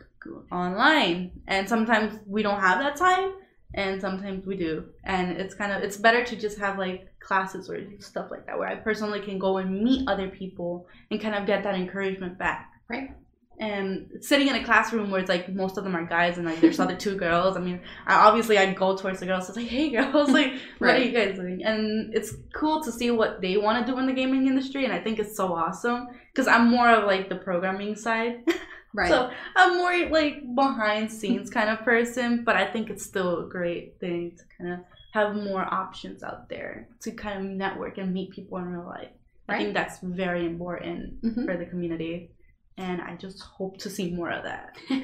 online, 0.51 1.31
and 1.47 1.69
sometimes 1.69 2.19
we 2.27 2.43
don't 2.43 2.61
have 2.61 2.79
that 2.81 2.97
time, 2.97 3.33
and 3.75 4.01
sometimes 4.01 4.45
we 4.47 4.57
do, 4.57 4.87
and 5.05 5.33
it's 5.33 5.55
kind 5.55 5.73
of 5.73 5.83
it's 5.83 5.97
better 5.97 6.25
to 6.25 6.37
just 6.37 6.59
have 6.59 6.79
like 6.79 7.10
classes 7.21 7.71
or 7.71 7.79
stuff 7.99 8.31
like 8.31 8.47
that 8.47 8.59
where 8.59 8.69
I 8.69 8.75
personally 8.75 9.21
can 9.21 9.39
go 9.39 9.59
and 9.59 9.83
meet 9.83 10.09
other 10.09 10.29
people 10.29 10.87
and 11.11 11.21
kind 11.21 11.35
of 11.35 11.47
get 11.47 11.63
that 11.65 11.75
encouragement 11.75 12.39
back. 12.39 12.73
Right. 12.89 13.15
And 13.61 14.09
sitting 14.23 14.49
in 14.49 14.55
a 14.55 14.65
classroom 14.65 15.11
where 15.11 15.21
it's 15.21 15.29
like 15.29 15.51
most 15.51 15.77
of 15.77 15.85
them 15.85 15.95
are 15.95 16.05
guys 16.05 16.39
and 16.39 16.47
like 16.47 16.63
there's 16.63 16.81
other 16.81 16.97
two 16.97 17.15
girls. 17.17 17.59
I 17.59 17.61
mean, 17.61 17.81
I, 18.07 18.15
obviously 18.27 18.57
I 18.57 18.73
go 18.73 18.97
towards 18.97 19.21
the 19.21 19.27
girls. 19.27 19.49
It's 19.49 19.57
like, 19.57 19.69
hey 19.69 19.91
girls, 19.91 20.31
like 20.39 20.55
what 20.79 20.91
are 20.91 20.99
you 20.99 21.13
guys 21.13 21.37
doing? 21.37 21.63
And 21.63 22.15
it's 22.15 22.35
cool 22.55 22.83
to 22.83 22.91
see 22.91 23.11
what 23.11 23.43
they 23.43 23.59
want 23.59 23.85
to 23.85 23.93
do 23.93 23.99
in 23.99 24.07
the 24.07 24.15
gaming 24.15 24.47
industry, 24.47 24.85
and 24.85 24.95
I 24.95 24.99
think 24.99 25.19
it's 25.19 25.37
so 25.37 25.53
awesome 25.53 26.09
because 26.33 26.49
I'm 26.49 26.71
more 26.71 26.89
of 26.89 27.05
like 27.05 27.29
the 27.29 27.37
programming 27.37 27.97
side. 27.97 28.45
Right. 28.93 29.09
So 29.09 29.31
I'm 29.55 29.77
more 29.77 30.09
like 30.09 30.43
behind 30.55 31.13
scenes 31.13 31.49
kind 31.49 31.71
of 31.71 31.85
person, 31.85 32.43
but 32.45 32.57
I 32.57 32.67
think 32.67 32.91
it's 32.91 33.05
still 33.05 33.47
a 33.47 33.49
great 33.49 34.01
thing 34.01 34.37
to 34.37 34.45
kind 34.59 34.73
of 34.75 34.81
have 35.13 35.35
more 35.35 35.63
options 35.73 36.23
out 36.23 36.49
there 36.49 36.89
to 37.03 37.11
kind 37.13 37.39
of 37.39 37.45
network 37.53 37.99
and 37.99 38.13
meet 38.13 38.31
people 38.31 38.59
in 38.59 38.65
real 38.67 38.87
life. 38.87 39.09
I 39.49 39.59
think 39.59 39.75
that's 39.75 39.99
very 40.01 40.47
important 40.47 41.21
Mhm. 41.23 41.45
for 41.45 41.57
the 41.57 41.67
community, 41.67 42.31
and 42.79 43.01
I 43.01 43.17
just 43.17 43.41
hope 43.43 43.79
to 43.79 43.91
see 43.91 44.13
more 44.13 44.31
of 44.31 44.45
that. 44.45 44.77
I 44.91 45.01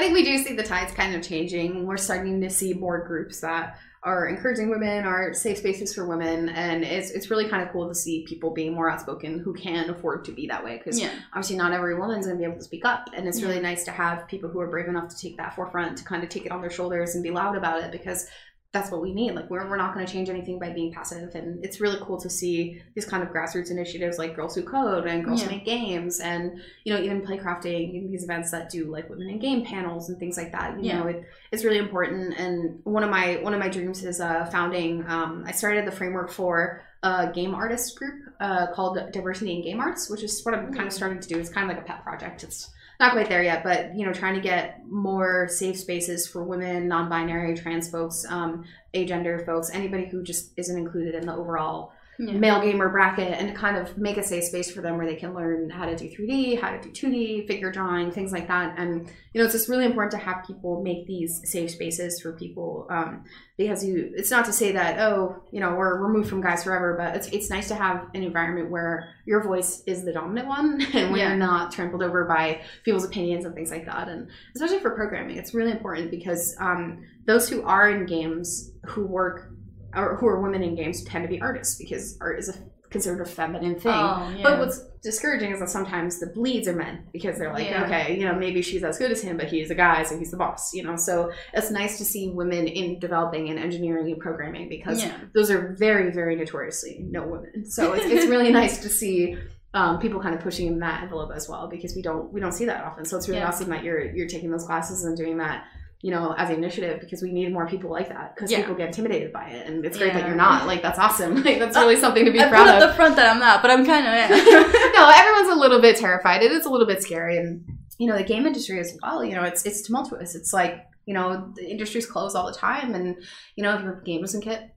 think 0.00 0.14
we 0.14 0.24
do 0.24 0.36
see 0.38 0.54
the 0.56 0.64
tides 0.64 0.92
kind 0.92 1.14
of 1.14 1.22
changing. 1.22 1.86
We're 1.86 1.96
starting 1.96 2.40
to 2.40 2.50
see 2.50 2.74
more 2.74 3.06
groups 3.06 3.40
that 3.42 3.78
are 4.02 4.26
encouraging 4.26 4.68
women, 4.68 5.04
are 5.04 5.32
safe 5.32 5.58
spaces 5.58 5.94
for 5.94 6.06
women, 6.06 6.48
and 6.50 6.82
it's 6.82 7.12
it's 7.12 7.30
really 7.30 7.48
kind 7.48 7.62
of 7.62 7.70
cool 7.72 7.88
to 7.88 7.94
see 7.94 8.24
people 8.28 8.50
being 8.50 8.74
more 8.74 8.90
outspoken 8.90 9.38
who 9.38 9.54
can 9.54 9.88
afford 9.88 10.24
to 10.24 10.32
be 10.32 10.48
that 10.48 10.62
way. 10.64 10.76
Because 10.76 11.00
yeah, 11.00 11.10
obviously, 11.32 11.56
not 11.56 11.72
every 11.72 11.94
woman's 11.94 12.26
going 12.26 12.36
to 12.36 12.42
be 12.42 12.44
able 12.44 12.58
to 12.58 12.64
speak 12.64 12.84
up, 12.84 13.08
and 13.14 13.28
it's 13.28 13.40
really 13.42 13.54
Yeah. 13.56 13.62
nice 13.62 13.84
to 13.84 13.92
have 13.92 14.26
people 14.26 14.50
who 14.50 14.60
are 14.60 14.66
brave 14.66 14.88
enough 14.88 15.08
to 15.08 15.16
take 15.16 15.36
that 15.36 15.54
forefront 15.54 15.96
to 15.98 16.04
kind 16.04 16.22
of 16.24 16.28
take 16.30 16.44
it 16.46 16.52
on 16.52 16.60
their 16.60 16.70
shoulders 16.70 17.14
and 17.14 17.22
be 17.22 17.30
loud 17.30 17.56
about 17.56 17.80
it 17.84 17.92
because. 17.92 18.28
That's 18.74 18.90
what 18.90 19.00
we 19.00 19.14
need. 19.14 19.34
Like 19.36 19.48
we're, 19.48 19.66
we're 19.70 19.76
not 19.76 19.94
going 19.94 20.04
to 20.04 20.12
change 20.12 20.28
anything 20.28 20.58
by 20.58 20.70
being 20.70 20.92
passive, 20.92 21.34
and 21.36 21.64
it's 21.64 21.80
really 21.80 21.98
cool 22.02 22.20
to 22.20 22.28
see 22.28 22.82
these 22.96 23.04
kind 23.06 23.22
of 23.22 23.28
grassroots 23.30 23.70
initiatives 23.70 24.18
like 24.18 24.34
Girls 24.34 24.56
Who 24.56 24.62
Code 24.64 25.06
and 25.06 25.24
Girls 25.24 25.42
Who 25.42 25.50
Make 25.50 25.64
Games, 25.64 26.18
and 26.18 26.60
you 26.82 26.92
know 26.92 27.00
even 27.00 27.22
playcrafting 27.22 27.96
and 27.96 28.12
these 28.12 28.24
events 28.24 28.50
that 28.50 28.68
do 28.70 28.86
like 28.90 29.08
women 29.08 29.30
in 29.30 29.38
game 29.38 29.64
panels 29.64 30.08
and 30.08 30.18
things 30.18 30.36
like 30.36 30.50
that. 30.52 30.76
You 30.82 30.88
Yeah. 30.88 30.98
know, 30.98 31.06
it, 31.06 31.24
it's 31.52 31.64
really 31.64 31.78
important. 31.78 32.34
And 32.36 32.80
one 32.82 33.04
of 33.04 33.10
my 33.10 33.36
one 33.42 33.54
of 33.54 33.60
my 33.60 33.68
dreams 33.68 34.04
is 34.04 34.20
uh, 34.20 34.44
founding. 34.46 35.04
Um, 35.08 35.44
I 35.46 35.52
started 35.52 35.86
the 35.86 35.92
framework 35.92 36.30
for 36.32 36.82
a 37.04 37.30
game 37.32 37.54
artist 37.54 37.96
group 37.96 38.14
uh, 38.40 38.66
called 38.74 38.98
Diversity 39.12 39.54
in 39.54 39.62
Game 39.62 39.78
Arts, 39.80 40.10
which 40.10 40.24
is 40.24 40.42
what 40.44 40.52
I'm 40.54 40.72
kind 40.74 40.86
of 40.88 40.92
starting 40.92 41.20
to 41.20 41.28
do. 41.28 41.38
It's 41.38 41.48
kind 41.50 41.70
of 41.70 41.76
like 41.76 41.84
a 41.84 41.86
pet 41.86 42.02
project. 42.02 42.42
It's 42.42 42.70
not 43.00 43.12
quite 43.12 43.28
there 43.28 43.42
yet, 43.42 43.64
but 43.64 43.94
you 43.94 44.06
know, 44.06 44.12
trying 44.12 44.34
to 44.34 44.40
get 44.40 44.80
more 44.88 45.48
safe 45.48 45.78
spaces 45.78 46.26
for 46.26 46.44
women, 46.44 46.88
non-binary, 46.88 47.56
trans 47.56 47.90
folks, 47.90 48.24
um, 48.28 48.64
agender 48.94 49.44
folks, 49.44 49.70
anybody 49.70 50.06
who 50.06 50.22
just 50.22 50.52
isn't 50.56 50.78
included 50.78 51.14
in 51.14 51.26
the 51.26 51.34
overall 51.34 51.92
yeah. 52.18 52.32
male 52.32 52.60
gamer 52.60 52.88
bracket 52.88 53.32
and 53.38 53.48
to 53.48 53.54
kind 53.54 53.76
of 53.76 53.96
make 53.98 54.16
a 54.16 54.22
safe 54.22 54.44
space 54.44 54.70
for 54.70 54.80
them 54.82 54.96
where 54.96 55.06
they 55.06 55.16
can 55.16 55.34
learn 55.34 55.70
how 55.70 55.86
to 55.86 55.96
do 55.96 56.08
3D, 56.08 56.60
how 56.60 56.70
to 56.70 56.80
do 56.80 56.90
2D, 56.90 57.46
figure 57.46 57.70
drawing, 57.72 58.10
things 58.12 58.32
like 58.32 58.48
that. 58.48 58.78
And 58.78 59.08
you 59.32 59.40
know, 59.40 59.44
it's 59.44 59.54
just 59.54 59.68
really 59.68 59.84
important 59.84 60.12
to 60.12 60.18
have 60.18 60.44
people 60.46 60.82
make 60.82 61.06
these 61.06 61.40
safe 61.44 61.72
spaces 61.72 62.20
for 62.20 62.32
people 62.32 62.86
um, 62.90 63.24
because 63.56 63.84
you. 63.84 64.12
It's 64.16 64.30
not 64.30 64.44
to 64.44 64.52
say 64.52 64.72
that 64.72 64.98
oh, 65.00 65.42
you 65.50 65.60
know, 65.60 65.74
we're 65.74 66.00
removed 66.00 66.28
from 66.28 66.40
guys 66.40 66.64
forever, 66.64 66.94
but 66.96 67.16
it's 67.16 67.28
it's 67.28 67.50
nice 67.50 67.68
to 67.68 67.74
have 67.74 68.06
an 68.14 68.22
environment 68.22 68.70
where 68.70 69.08
your 69.26 69.42
voice 69.42 69.82
is 69.86 70.04
the 70.04 70.12
dominant 70.12 70.46
one 70.46 70.80
and 70.94 71.10
when 71.10 71.18
Yeah. 71.20 71.28
you're 71.30 71.36
not 71.36 71.72
trampled 71.72 72.02
over 72.02 72.24
by 72.24 72.60
people's 72.84 73.04
opinions 73.04 73.44
and 73.44 73.54
things 73.54 73.70
like 73.70 73.86
that. 73.86 74.08
And 74.08 74.28
especially 74.54 74.78
for 74.78 74.90
programming, 74.92 75.36
it's 75.36 75.52
really 75.54 75.72
important 75.72 76.10
because 76.10 76.54
um, 76.60 77.04
those 77.26 77.48
who 77.48 77.62
are 77.62 77.90
in 77.90 78.06
games 78.06 78.70
who 78.86 79.06
work 79.06 79.50
or 79.96 80.16
who 80.16 80.26
are 80.26 80.40
women 80.40 80.62
in 80.62 80.74
games 80.74 81.02
tend 81.04 81.24
to 81.24 81.28
be 81.28 81.40
artists 81.40 81.76
because 81.76 82.16
art 82.20 82.38
is 82.38 82.48
a 82.48 82.54
considered 82.94 83.20
a 83.20 83.26
feminine 83.26 83.74
thing. 83.74 83.92
Oh, 83.92 84.32
yeah. 84.36 84.42
But 84.44 84.60
what's 84.60 84.78
discouraging 85.02 85.50
is 85.50 85.58
that 85.58 85.68
sometimes 85.68 86.20
the 86.20 86.28
bleeds 86.28 86.68
are 86.68 86.76
men 86.76 87.04
because 87.12 87.36
they're 87.36 87.52
like, 87.52 87.68
Yeah. 87.68 87.84
okay, 87.84 88.16
you 88.16 88.24
know, 88.24 88.34
maybe 88.36 88.62
she's 88.62 88.84
as 88.84 88.98
good 88.98 89.10
as 89.10 89.20
him, 89.20 89.36
but 89.36 89.48
he's 89.48 89.70
a 89.70 89.74
guy, 89.74 90.04
so 90.04 90.16
he's 90.16 90.30
the 90.30 90.36
boss, 90.36 90.72
you 90.72 90.84
know. 90.84 90.94
So 90.94 91.32
it's 91.52 91.72
nice 91.72 91.98
to 91.98 92.04
see 92.04 92.30
women 92.30 92.68
in 92.68 93.00
developing 93.00 93.50
and 93.50 93.58
engineering 93.58 94.12
and 94.12 94.20
programming 94.20 94.68
because 94.68 95.02
yeah. 95.02 95.18
those 95.34 95.50
are 95.50 95.74
very, 95.76 96.12
very 96.12 96.36
notoriously 96.36 97.00
no 97.10 97.26
women. 97.26 97.68
So 97.68 97.94
it's, 97.94 98.06
it's 98.06 98.26
really 98.26 98.52
nice 98.62 98.78
to 98.78 98.88
see 98.88 99.36
um, 99.74 99.98
people 99.98 100.20
kind 100.20 100.36
of 100.36 100.40
pushing 100.40 100.68
in 100.68 100.78
that 100.78 101.02
envelope 101.02 101.32
as 101.34 101.48
well 101.48 101.66
because 101.66 101.96
we 101.96 102.02
don't 102.02 102.32
we 102.32 102.40
don't 102.40 102.52
see 102.52 102.66
that 102.66 102.84
often. 102.84 103.04
So 103.04 103.16
it's 103.16 103.28
really 103.28 103.42
awesome 103.42 103.70
that 103.70 103.82
you're 103.82 104.14
you're 104.14 104.28
taking 104.28 104.52
those 104.52 104.64
classes 104.64 105.02
and 105.04 105.16
doing 105.16 105.38
that. 105.38 105.64
You 106.06 106.10
know, 106.14 106.34
as 106.36 106.50
an 106.50 106.56
initiative, 106.56 107.00
because 107.00 107.22
we 107.22 107.32
need 107.32 107.50
more 107.58 107.66
people 107.66 107.90
like 107.98 108.08
that. 108.10 108.34
Because 108.34 108.50
Yeah. 108.52 108.58
people 108.60 108.74
get 108.74 108.88
intimidated 108.88 109.32
by 109.32 109.46
it, 109.56 109.66
and 109.66 109.84
it's 109.86 109.96
great 109.96 110.12
that 110.12 110.26
you're 110.26 110.36
not. 110.46 110.66
Like 110.66 110.82
that's 110.82 110.98
awesome. 110.98 111.32
Like 111.46 111.58
that's 111.58 111.76
really 111.82 111.96
something 112.04 112.24
to 112.26 112.30
be 112.30 112.40
I 112.40 112.44
put 112.44 112.50
proud 112.50 112.68
up 112.68 112.82
of. 112.82 112.88
the 112.90 112.94
front 112.94 113.16
that 113.16 113.26
I'm 113.32 113.40
not, 113.46 113.62
but 113.62 113.70
I'm 113.70 113.84
kind 113.86 114.04
of 114.06 114.12
yeah. 114.12 114.28
no, 114.98 115.02
everyone's 115.20 115.50
a 115.56 115.58
little 115.64 115.80
bit 115.80 115.96
terrified. 115.96 116.42
It 116.42 116.52
is 116.52 116.66
a 116.66 116.70
little 116.70 116.86
bit 116.86 117.00
scary, 117.02 117.38
and 117.38 117.64
you 117.98 118.06
know 118.08 118.16
the 118.18 118.22
game 118.32 118.44
industry 118.46 118.78
as 118.80 118.90
well. 119.02 119.24
You 119.24 119.34
know, 119.34 119.44
it's 119.44 119.64
it's 119.64 119.80
tumultuous. 119.86 120.34
It's 120.34 120.52
like 120.52 120.74
you 121.06 121.14
know 121.14 121.50
the 121.56 121.64
industry's 121.74 122.06
closed 122.06 122.36
all 122.36 122.46
the 122.52 122.58
time, 122.68 122.94
and 122.94 123.16
you 123.56 123.62
know 123.64 123.72
if 123.76 123.82
your 123.82 124.02
game 124.02 124.20
doesn't 124.20 124.44
get 124.44 124.76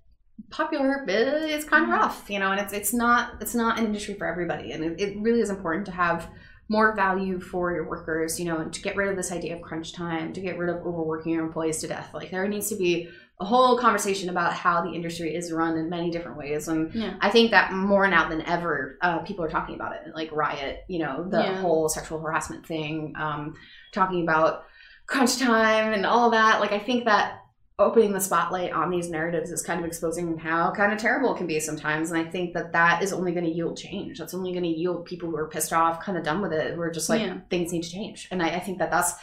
popular, 0.49 1.03
eh, 1.09 1.55
it's 1.55 1.65
kind 1.65 1.83
of 1.83 1.89
Mhm. 1.89 1.99
rough. 1.99 2.29
You 2.29 2.39
know, 2.39 2.51
and 2.53 2.59
it's 2.61 2.71
it's 2.73 2.93
not 2.93 3.33
it's 3.41 3.55
not 3.55 3.77
an 3.79 3.85
industry 3.85 4.13
for 4.13 4.27
everybody, 4.27 4.71
and 4.71 4.81
it, 4.83 4.93
it 5.01 5.17
really 5.19 5.41
is 5.41 5.49
important 5.49 5.85
to 5.87 5.91
have 5.91 6.29
more 6.69 6.95
value 6.95 7.39
for 7.39 7.71
your 7.73 7.87
workers. 7.87 8.39
You 8.39 8.45
know, 8.45 8.57
and 8.57 8.73
to 8.73 8.81
get 8.81 8.95
rid 8.95 9.09
of 9.09 9.15
this 9.15 9.31
idea 9.31 9.55
of 9.55 9.61
crunch 9.61 9.93
time, 9.93 10.33
to 10.33 10.41
get 10.41 10.57
rid 10.57 10.69
of 10.69 10.77
overworking 10.85 11.33
your 11.33 11.45
employees 11.45 11.79
to 11.79 11.87
death. 11.87 12.13
Like 12.13 12.31
there 12.31 12.47
needs 12.47 12.69
to 12.69 12.75
be 12.75 13.09
a 13.39 13.45
whole 13.45 13.77
conversation 13.77 14.29
about 14.29 14.51
how 14.53 14.81
the 14.81 14.91
industry 14.91 15.35
is 15.35 15.51
run 15.51 15.77
in 15.77 15.89
many 15.91 16.09
different 16.09 16.39
ways 16.39 16.67
and 16.67 16.91
Yeah. 16.91 17.13
i 17.21 17.29
think 17.29 17.51
that 17.51 17.71
more 17.71 18.07
now 18.07 18.27
than 18.27 18.41
ever 18.41 18.97
uh, 19.03 19.19
people 19.19 19.45
are 19.45 19.49
talking 19.49 19.75
about 19.75 19.93
it 19.93 20.01
like 20.15 20.31
riot 20.31 20.79
you 20.87 20.97
know 20.97 21.23
the 21.29 21.37
Yeah. 21.37 21.61
whole 21.61 21.87
sexual 21.87 22.19
harassment 22.19 22.65
thing 22.65 23.13
um, 23.15 23.53
talking 23.93 24.23
about 24.23 24.63
crunch 25.05 25.37
time 25.37 25.93
and 25.93 26.03
all 26.03 26.31
that 26.31 26.59
like 26.61 26.71
i 26.71 26.79
think 26.79 27.05
that 27.05 27.43
opening 27.79 28.11
the 28.11 28.19
spotlight 28.19 28.71
on 28.71 28.89
these 28.89 29.07
narratives 29.09 29.51
is 29.51 29.61
kind 29.61 29.79
of 29.79 29.85
exposing 29.85 30.35
how 30.37 30.71
kind 30.71 30.91
of 30.91 30.97
terrible 30.97 31.33
it 31.35 31.37
can 31.37 31.45
be 31.45 31.59
sometimes 31.59 32.09
and 32.09 32.19
i 32.19 32.23
think 32.27 32.53
that 32.53 32.71
that 32.71 33.03
is 33.03 33.13
only 33.13 33.31
going 33.31 33.45
to 33.45 33.51
yield 33.51 33.77
change 33.77 34.17
that's 34.17 34.33
only 34.33 34.51
going 34.51 34.63
to 34.63 34.69
yield 34.69 35.05
people 35.05 35.29
who 35.29 35.37
are 35.37 35.47
pissed 35.47 35.71
off 35.71 36.01
kind 36.01 36.17
of 36.17 36.23
done 36.23 36.41
with 36.41 36.51
it 36.51 36.73
who 36.73 36.81
are 36.81 36.89
just 36.89 37.07
like 37.07 37.21
Yeah. 37.21 37.37
things 37.51 37.71
need 37.71 37.83
to 37.83 37.89
change 37.91 38.27
and 38.31 38.41
I, 38.41 38.49
I 38.55 38.59
think 38.59 38.79
that 38.79 38.89
that's 38.89 39.13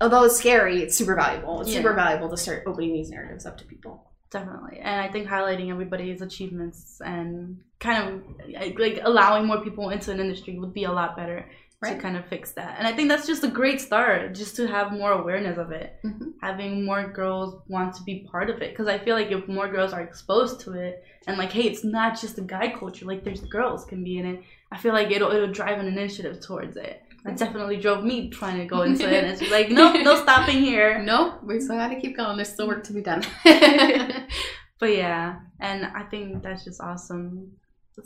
although 0.00 0.24
it's 0.24 0.38
scary 0.38 0.80
it's 0.82 0.96
super 0.96 1.14
valuable 1.14 1.60
it's 1.60 1.70
Yeah. 1.70 1.76
super 1.80 1.92
valuable 1.92 2.30
to 2.30 2.36
start 2.38 2.64
opening 2.66 2.94
these 2.94 3.10
narratives 3.10 3.44
up 3.46 3.58
to 3.58 3.64
people 3.64 4.06
Definitely. 4.30 4.78
And 4.78 5.00
I 5.00 5.08
think 5.10 5.26
highlighting 5.26 5.72
everybody's 5.72 6.22
achievements 6.22 7.00
and 7.04 7.58
kind 7.80 8.22
of 8.48 8.78
like 8.78 9.00
allowing 9.02 9.44
more 9.44 9.60
people 9.60 9.90
into 9.90 10.12
an 10.12 10.20
industry 10.20 10.56
would 10.56 10.72
be 10.72 10.84
a 10.84 10.92
lot 10.92 11.16
better 11.16 11.46
Right. 11.82 11.96
to 11.96 12.02
kind 12.02 12.16
of 12.18 12.26
fix 12.26 12.52
that. 12.52 12.74
And 12.78 12.86
I 12.86 12.92
think 12.92 13.08
that's 13.08 13.26
just 13.26 13.42
a 13.42 13.48
great 13.48 13.80
start, 13.80 14.34
just 14.34 14.54
to 14.56 14.66
have 14.66 14.92
more 14.92 15.12
awareness 15.12 15.56
of 15.56 15.70
it. 15.72 15.98
Mhm. 16.04 16.34
Having 16.42 16.84
more 16.84 17.08
girls 17.10 17.62
want 17.68 17.94
to 17.94 18.02
be 18.02 18.26
part 18.30 18.50
of 18.50 18.60
it. 18.60 18.70
Because 18.72 18.86
I 18.86 18.98
feel 18.98 19.16
like 19.16 19.30
if 19.30 19.48
more 19.48 19.66
girls 19.66 19.94
are 19.94 20.02
exposed 20.02 20.60
to 20.60 20.74
it 20.74 21.02
and 21.26 21.38
like, 21.38 21.52
hey, 21.52 21.62
it's 21.62 21.82
not 21.82 22.20
just 22.20 22.36
a 22.36 22.42
guy 22.42 22.68
culture, 22.78 23.06
like 23.06 23.24
there's 23.24 23.40
girls 23.40 23.86
can 23.86 24.04
be 24.04 24.18
in 24.18 24.26
it, 24.26 24.42
I 24.70 24.76
feel 24.76 24.92
like 24.92 25.10
it'll, 25.10 25.30
it'll 25.30 25.50
drive 25.52 25.78
an 25.78 25.86
initiative 25.86 26.40
towards 26.40 26.76
it. 26.76 27.02
That 27.24 27.36
definitely 27.38 27.78
drove 27.78 28.04
me 28.04 28.28
trying 28.28 28.58
to 28.58 28.66
go 28.66 28.82
into 28.88 29.06
it. 29.06 29.24
And 29.24 29.32
it's 29.32 29.50
like, 29.50 29.70
nope, 29.70 29.96
no 30.02 30.16
stopping 30.22 30.58
here. 30.58 30.98
nope 31.10 31.42
we 31.42 31.60
still 31.60 31.76
gotta 31.76 31.98
keep 31.98 32.14
going 32.16 32.36
there's 32.36 32.48
still 32.52 32.68
work 32.68 32.84
to 32.84 32.92
be 32.92 33.00
done 33.02 33.22
But 34.78 34.94
yeah, 34.96 35.40
and 35.60 35.84
I 35.84 36.04
think 36.04 36.42
that's 36.42 36.64
just 36.64 36.80
awesome. 36.80 37.52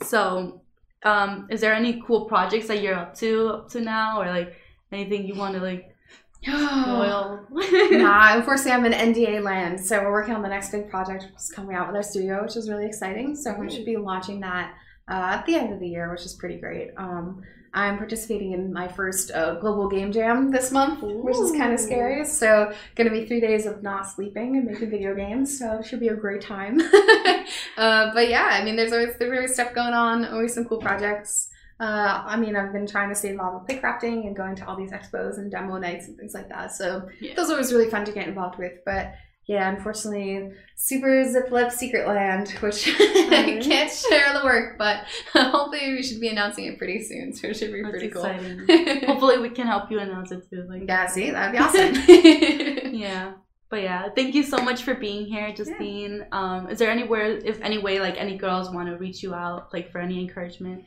So, 0.03 0.61
um, 1.05 1.47
is 1.49 1.61
there 1.61 1.73
any 1.73 2.01
cool 2.01 2.25
projects 2.25 2.67
that 2.67 2.81
you're 2.81 2.95
up 2.95 3.15
to 3.17 3.49
up 3.49 3.69
to 3.69 3.81
now, 3.81 4.21
or 4.21 4.25
like 4.25 4.55
anything 4.91 5.25
you 5.25 5.35
want 5.35 5.53
to 5.55 5.61
like 5.61 5.95
spoil? 6.43 7.45
nah, 7.91 8.35
unfortunately, 8.35 8.71
I'm 8.71 8.85
in 8.85 9.13
NDA 9.13 9.43
land, 9.43 9.79
so 9.79 10.01
we're 10.01 10.11
working 10.11 10.33
on 10.33 10.41
the 10.41 10.49
next 10.49 10.71
big 10.71 10.89
project, 10.89 11.23
which 11.23 11.35
is 11.35 11.51
coming 11.51 11.75
out 11.75 11.87
with 11.87 11.95
our 11.95 12.03
studio, 12.03 12.41
which 12.43 12.55
is 12.55 12.69
really 12.69 12.85
exciting. 12.85 13.35
So 13.35 13.55
we 13.57 13.69
should 13.69 13.85
be 13.85 13.97
launching 13.97 14.39
that 14.41 14.73
uh, 15.07 15.37
at 15.37 15.45
the 15.45 15.55
end 15.55 15.73
of 15.73 15.79
the 15.79 15.87
year, 15.87 16.11
which 16.11 16.25
is 16.25 16.33
pretty 16.33 16.57
great. 16.57 16.89
Um, 16.97 17.43
I'm 17.75 17.97
participating 17.97 18.53
in 18.53 18.71
my 18.71 18.87
first 18.87 19.31
uh, 19.31 19.55
global 19.55 19.89
game 19.89 20.11
jam 20.11 20.49
this 20.49 20.71
month, 20.71 21.01
which 21.03 21.35
is 21.37 21.51
kind 21.51 21.73
of 21.73 21.79
scary. 21.79 22.23
So, 22.25 22.73
gonna 22.95 23.09
be 23.11 23.25
three 23.25 23.41
days 23.41 23.65
of 23.65 23.83
not 23.83 24.07
sleeping 24.07 24.55
and 24.55 24.65
making 24.65 24.89
video 24.89 25.13
games. 25.13 25.59
So, 25.59 25.79
it 25.79 25.85
should 25.85 25.99
be 25.99 26.07
a 26.07 26.15
great 26.15 26.41
time. 26.41 26.79
uh, 27.77 28.13
but 28.13 28.29
yeah, 28.29 28.47
I 28.51 28.63
mean, 28.63 28.75
there's 28.77 28.93
always 28.93 29.17
there's 29.17 29.31
always 29.31 29.53
stuff 29.53 29.73
going 29.75 29.93
on, 29.93 30.25
always 30.25 30.53
some 30.53 30.65
cool 30.65 30.79
projects. 30.79 31.49
Uh, 31.77 32.23
I 32.25 32.37
mean, 32.37 32.55
I've 32.55 32.71
been 32.71 32.87
trying 32.87 33.09
to 33.09 33.15
stay 33.15 33.29
involved 33.29 33.67
with 33.67 33.81
crafting 33.81 34.25
and 34.25 34.35
going 34.35 34.55
to 34.55 34.65
all 34.65 34.77
these 34.77 34.91
expos 34.91 35.37
and 35.37 35.51
demo 35.51 35.77
nights 35.77 36.07
and 36.07 36.17
things 36.17 36.33
like 36.33 36.47
that. 36.47 36.71
So 36.71 37.09
Yeah. 37.19 37.33
those 37.35 37.49
are 37.49 37.53
always 37.53 37.73
really 37.73 37.89
fun 37.89 38.05
to 38.05 38.13
get 38.13 38.29
involved 38.29 38.57
with. 38.57 38.73
But 38.85 39.13
yeah, 39.47 39.69
unfortunately, 39.69 40.51
super 40.75 41.23
zip 41.23 41.51
lip 41.51 41.71
secret 41.71 42.07
land, 42.07 42.49
which 42.61 42.87
I 42.99 43.59
can't 43.61 43.91
share 43.91 44.33
the 44.33 44.43
work, 44.43 44.77
but 44.77 45.05
hopefully 45.33 45.93
we 45.93 46.03
should 46.03 46.19
be 46.19 46.29
announcing 46.29 46.65
it 46.65 46.77
pretty 46.77 47.03
soon. 47.03 47.33
So 47.33 47.47
it 47.47 47.57
should 47.57 47.71
be 47.71 47.81
That's 47.81 47.91
pretty 47.91 48.07
exciting. 48.07 48.65
cool. 48.67 49.05
Hopefully, 49.07 49.37
we 49.39 49.49
can 49.49 49.67
help 49.67 49.91
you 49.91 49.99
announce 49.99 50.31
it 50.31 50.49
too. 50.49 50.65
Like, 50.67 50.83
yeah, 50.87 51.05
see, 51.07 51.29
that'd 51.29 51.51
be 51.51 51.59
awesome. 51.59 52.95
yeah. 52.95 53.33
But 53.69 53.81
yeah, 53.81 54.09
thank 54.15 54.35
you 54.35 54.43
so 54.43 54.57
much 54.57 54.83
for 54.83 54.93
being 54.93 55.25
here, 55.25 55.51
Justine. 55.53 56.25
Um, 56.31 56.69
is 56.69 56.79
there 56.79 56.89
anywhere, 56.89 57.25
if 57.37 57.59
any 57.61 57.77
way, 57.77 57.99
like 57.99 58.15
any 58.17 58.37
girls 58.37 58.69
want 58.71 58.87
to 58.89 58.95
reach 58.95 59.21
you 59.23 59.33
out, 59.33 59.73
like 59.73 59.91
for 59.91 59.99
any 59.99 60.19
encouragement? 60.21 60.85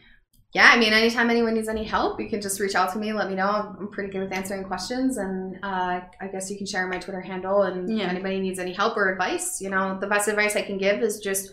Yeah, 0.55 0.71
I 0.73 0.79
mean, 0.79 0.93
anytime 0.95 1.29
anyone 1.29 1.55
needs 1.55 1.69
any 1.69 1.85
help, 1.85 2.19
you 2.21 2.29
can 2.29 2.41
just 2.41 2.59
reach 2.59 2.75
out 2.75 2.93
to 2.95 2.99
me. 2.99 3.13
Let 3.13 3.29
me 3.29 3.35
know. 3.37 3.45
I'm- 3.49 3.89
pretty 3.93 4.11
good 4.11 4.23
with 4.23 4.33
answering 4.33 4.65
questions, 4.65 5.19
and 5.19 5.57
uh, 5.63 6.01
I 6.21 6.27
guess 6.33 6.51
you 6.51 6.57
can 6.57 6.67
share 6.67 6.87
my 6.87 6.99
Twitter 6.99 7.21
handle. 7.21 7.63
And 7.63 7.89
Yeah. 7.89 8.05
if 8.05 8.11
anybody 8.11 8.41
needs 8.41 8.59
any 8.59 8.73
help 8.73 8.97
or 8.97 9.11
advice, 9.13 9.61
you 9.61 9.69
know, 9.71 9.99
the 10.01 10.07
best 10.07 10.29
advice 10.29 10.57
I 10.57 10.63
can 10.63 10.79
give 10.79 11.03
is 11.03 11.19
just 11.21 11.53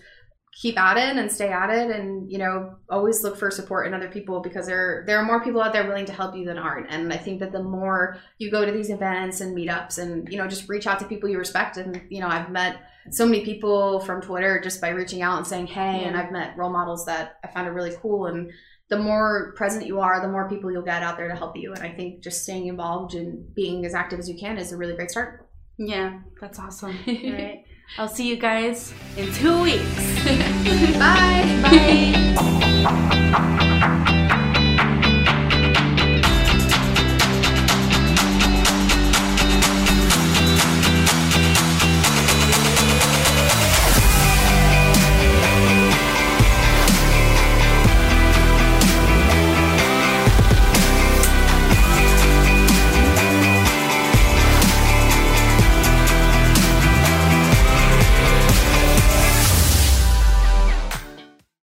keep 0.62 0.80
at 0.80 0.96
it 0.96 1.18
and 1.18 1.30
stay 1.30 1.50
at 1.50 1.70
it, 1.70 1.94
and 1.94 2.32
you 2.32 2.38
know, 2.38 2.76
always 2.90 3.22
look 3.24 3.36
for 3.38 3.52
support 3.52 3.88
in 3.88 3.94
other 3.94 4.08
people 4.08 4.40
because 4.42 4.68
there 4.68 5.04
there 5.08 5.18
are 5.18 5.26
more 5.26 5.44
people 5.44 5.62
out 5.62 5.74
there 5.74 5.86
willing 5.86 6.06
to 6.06 6.14
help 6.14 6.34
you 6.36 6.46
than 6.46 6.58
aren't. 6.58 6.90
And 6.90 7.12
I 7.12 7.18
think 7.18 7.40
that 7.42 7.52
the 7.52 7.64
more 7.64 8.18
you 8.38 8.50
go 8.50 8.64
to 8.64 8.72
these 8.72 8.90
events 8.90 9.42
and 9.42 9.58
meetups, 9.58 9.98
and 9.98 10.30
you 10.32 10.38
know, 10.38 10.48
just 10.48 10.70
reach 10.70 10.88
out 10.88 11.00
to 11.00 11.06
people 11.06 11.28
you 11.28 11.38
respect, 11.38 11.76
and 11.78 12.02
you 12.10 12.22
know, 12.22 12.28
I've 12.28 12.50
met 12.52 12.78
so 13.12 13.26
many 13.26 13.44
people 13.44 14.00
from 14.00 14.22
Twitter 14.22 14.62
just 14.62 14.80
by 14.82 14.90
reaching 14.90 15.22
out 15.22 15.38
and 15.38 15.46
saying 15.48 15.68
hey, 15.68 16.06
and 16.06 16.16
I've 16.16 16.32
met 16.32 16.58
role 16.58 16.72
models 16.72 17.06
that 17.08 17.38
I 17.44 17.48
found 17.48 17.68
are 17.68 17.74
really 17.74 17.96
cool 18.02 18.28
and 18.28 18.52
the 18.90 18.98
more 18.98 19.54
present 19.56 19.86
you 19.86 20.00
are, 20.00 20.22
the 20.22 20.28
more 20.28 20.48
people 20.48 20.72
you'll 20.72 20.84
get 20.84 21.02
out 21.02 21.18
there 21.18 21.28
to 21.28 21.36
help 21.36 21.58
you. 21.58 21.74
And 21.74 21.84
I 21.84 21.90
think 21.92 22.22
just 22.22 22.44
staying 22.44 22.68
involved 22.68 23.16
and 23.16 23.54
being 23.56 23.86
as 23.86 23.94
active 23.94 24.20
as 24.20 24.30
you 24.30 24.38
can 24.38 24.58
is 24.58 24.72
a 24.72 24.78
really 24.78 24.96
great 24.96 25.12
start. 25.12 25.50
Yeah, 25.78 26.20
that's 26.40 26.60
awesome. 26.60 26.98
All 27.08 27.14
right. 27.14 27.66
I'll 27.98 28.08
see 28.08 28.28
you 28.28 28.38
guys 28.38 28.94
in 29.18 29.32
two 29.34 29.62
weeks. 29.62 29.84
Bye. 31.00 31.60
Bye. 34.04 34.12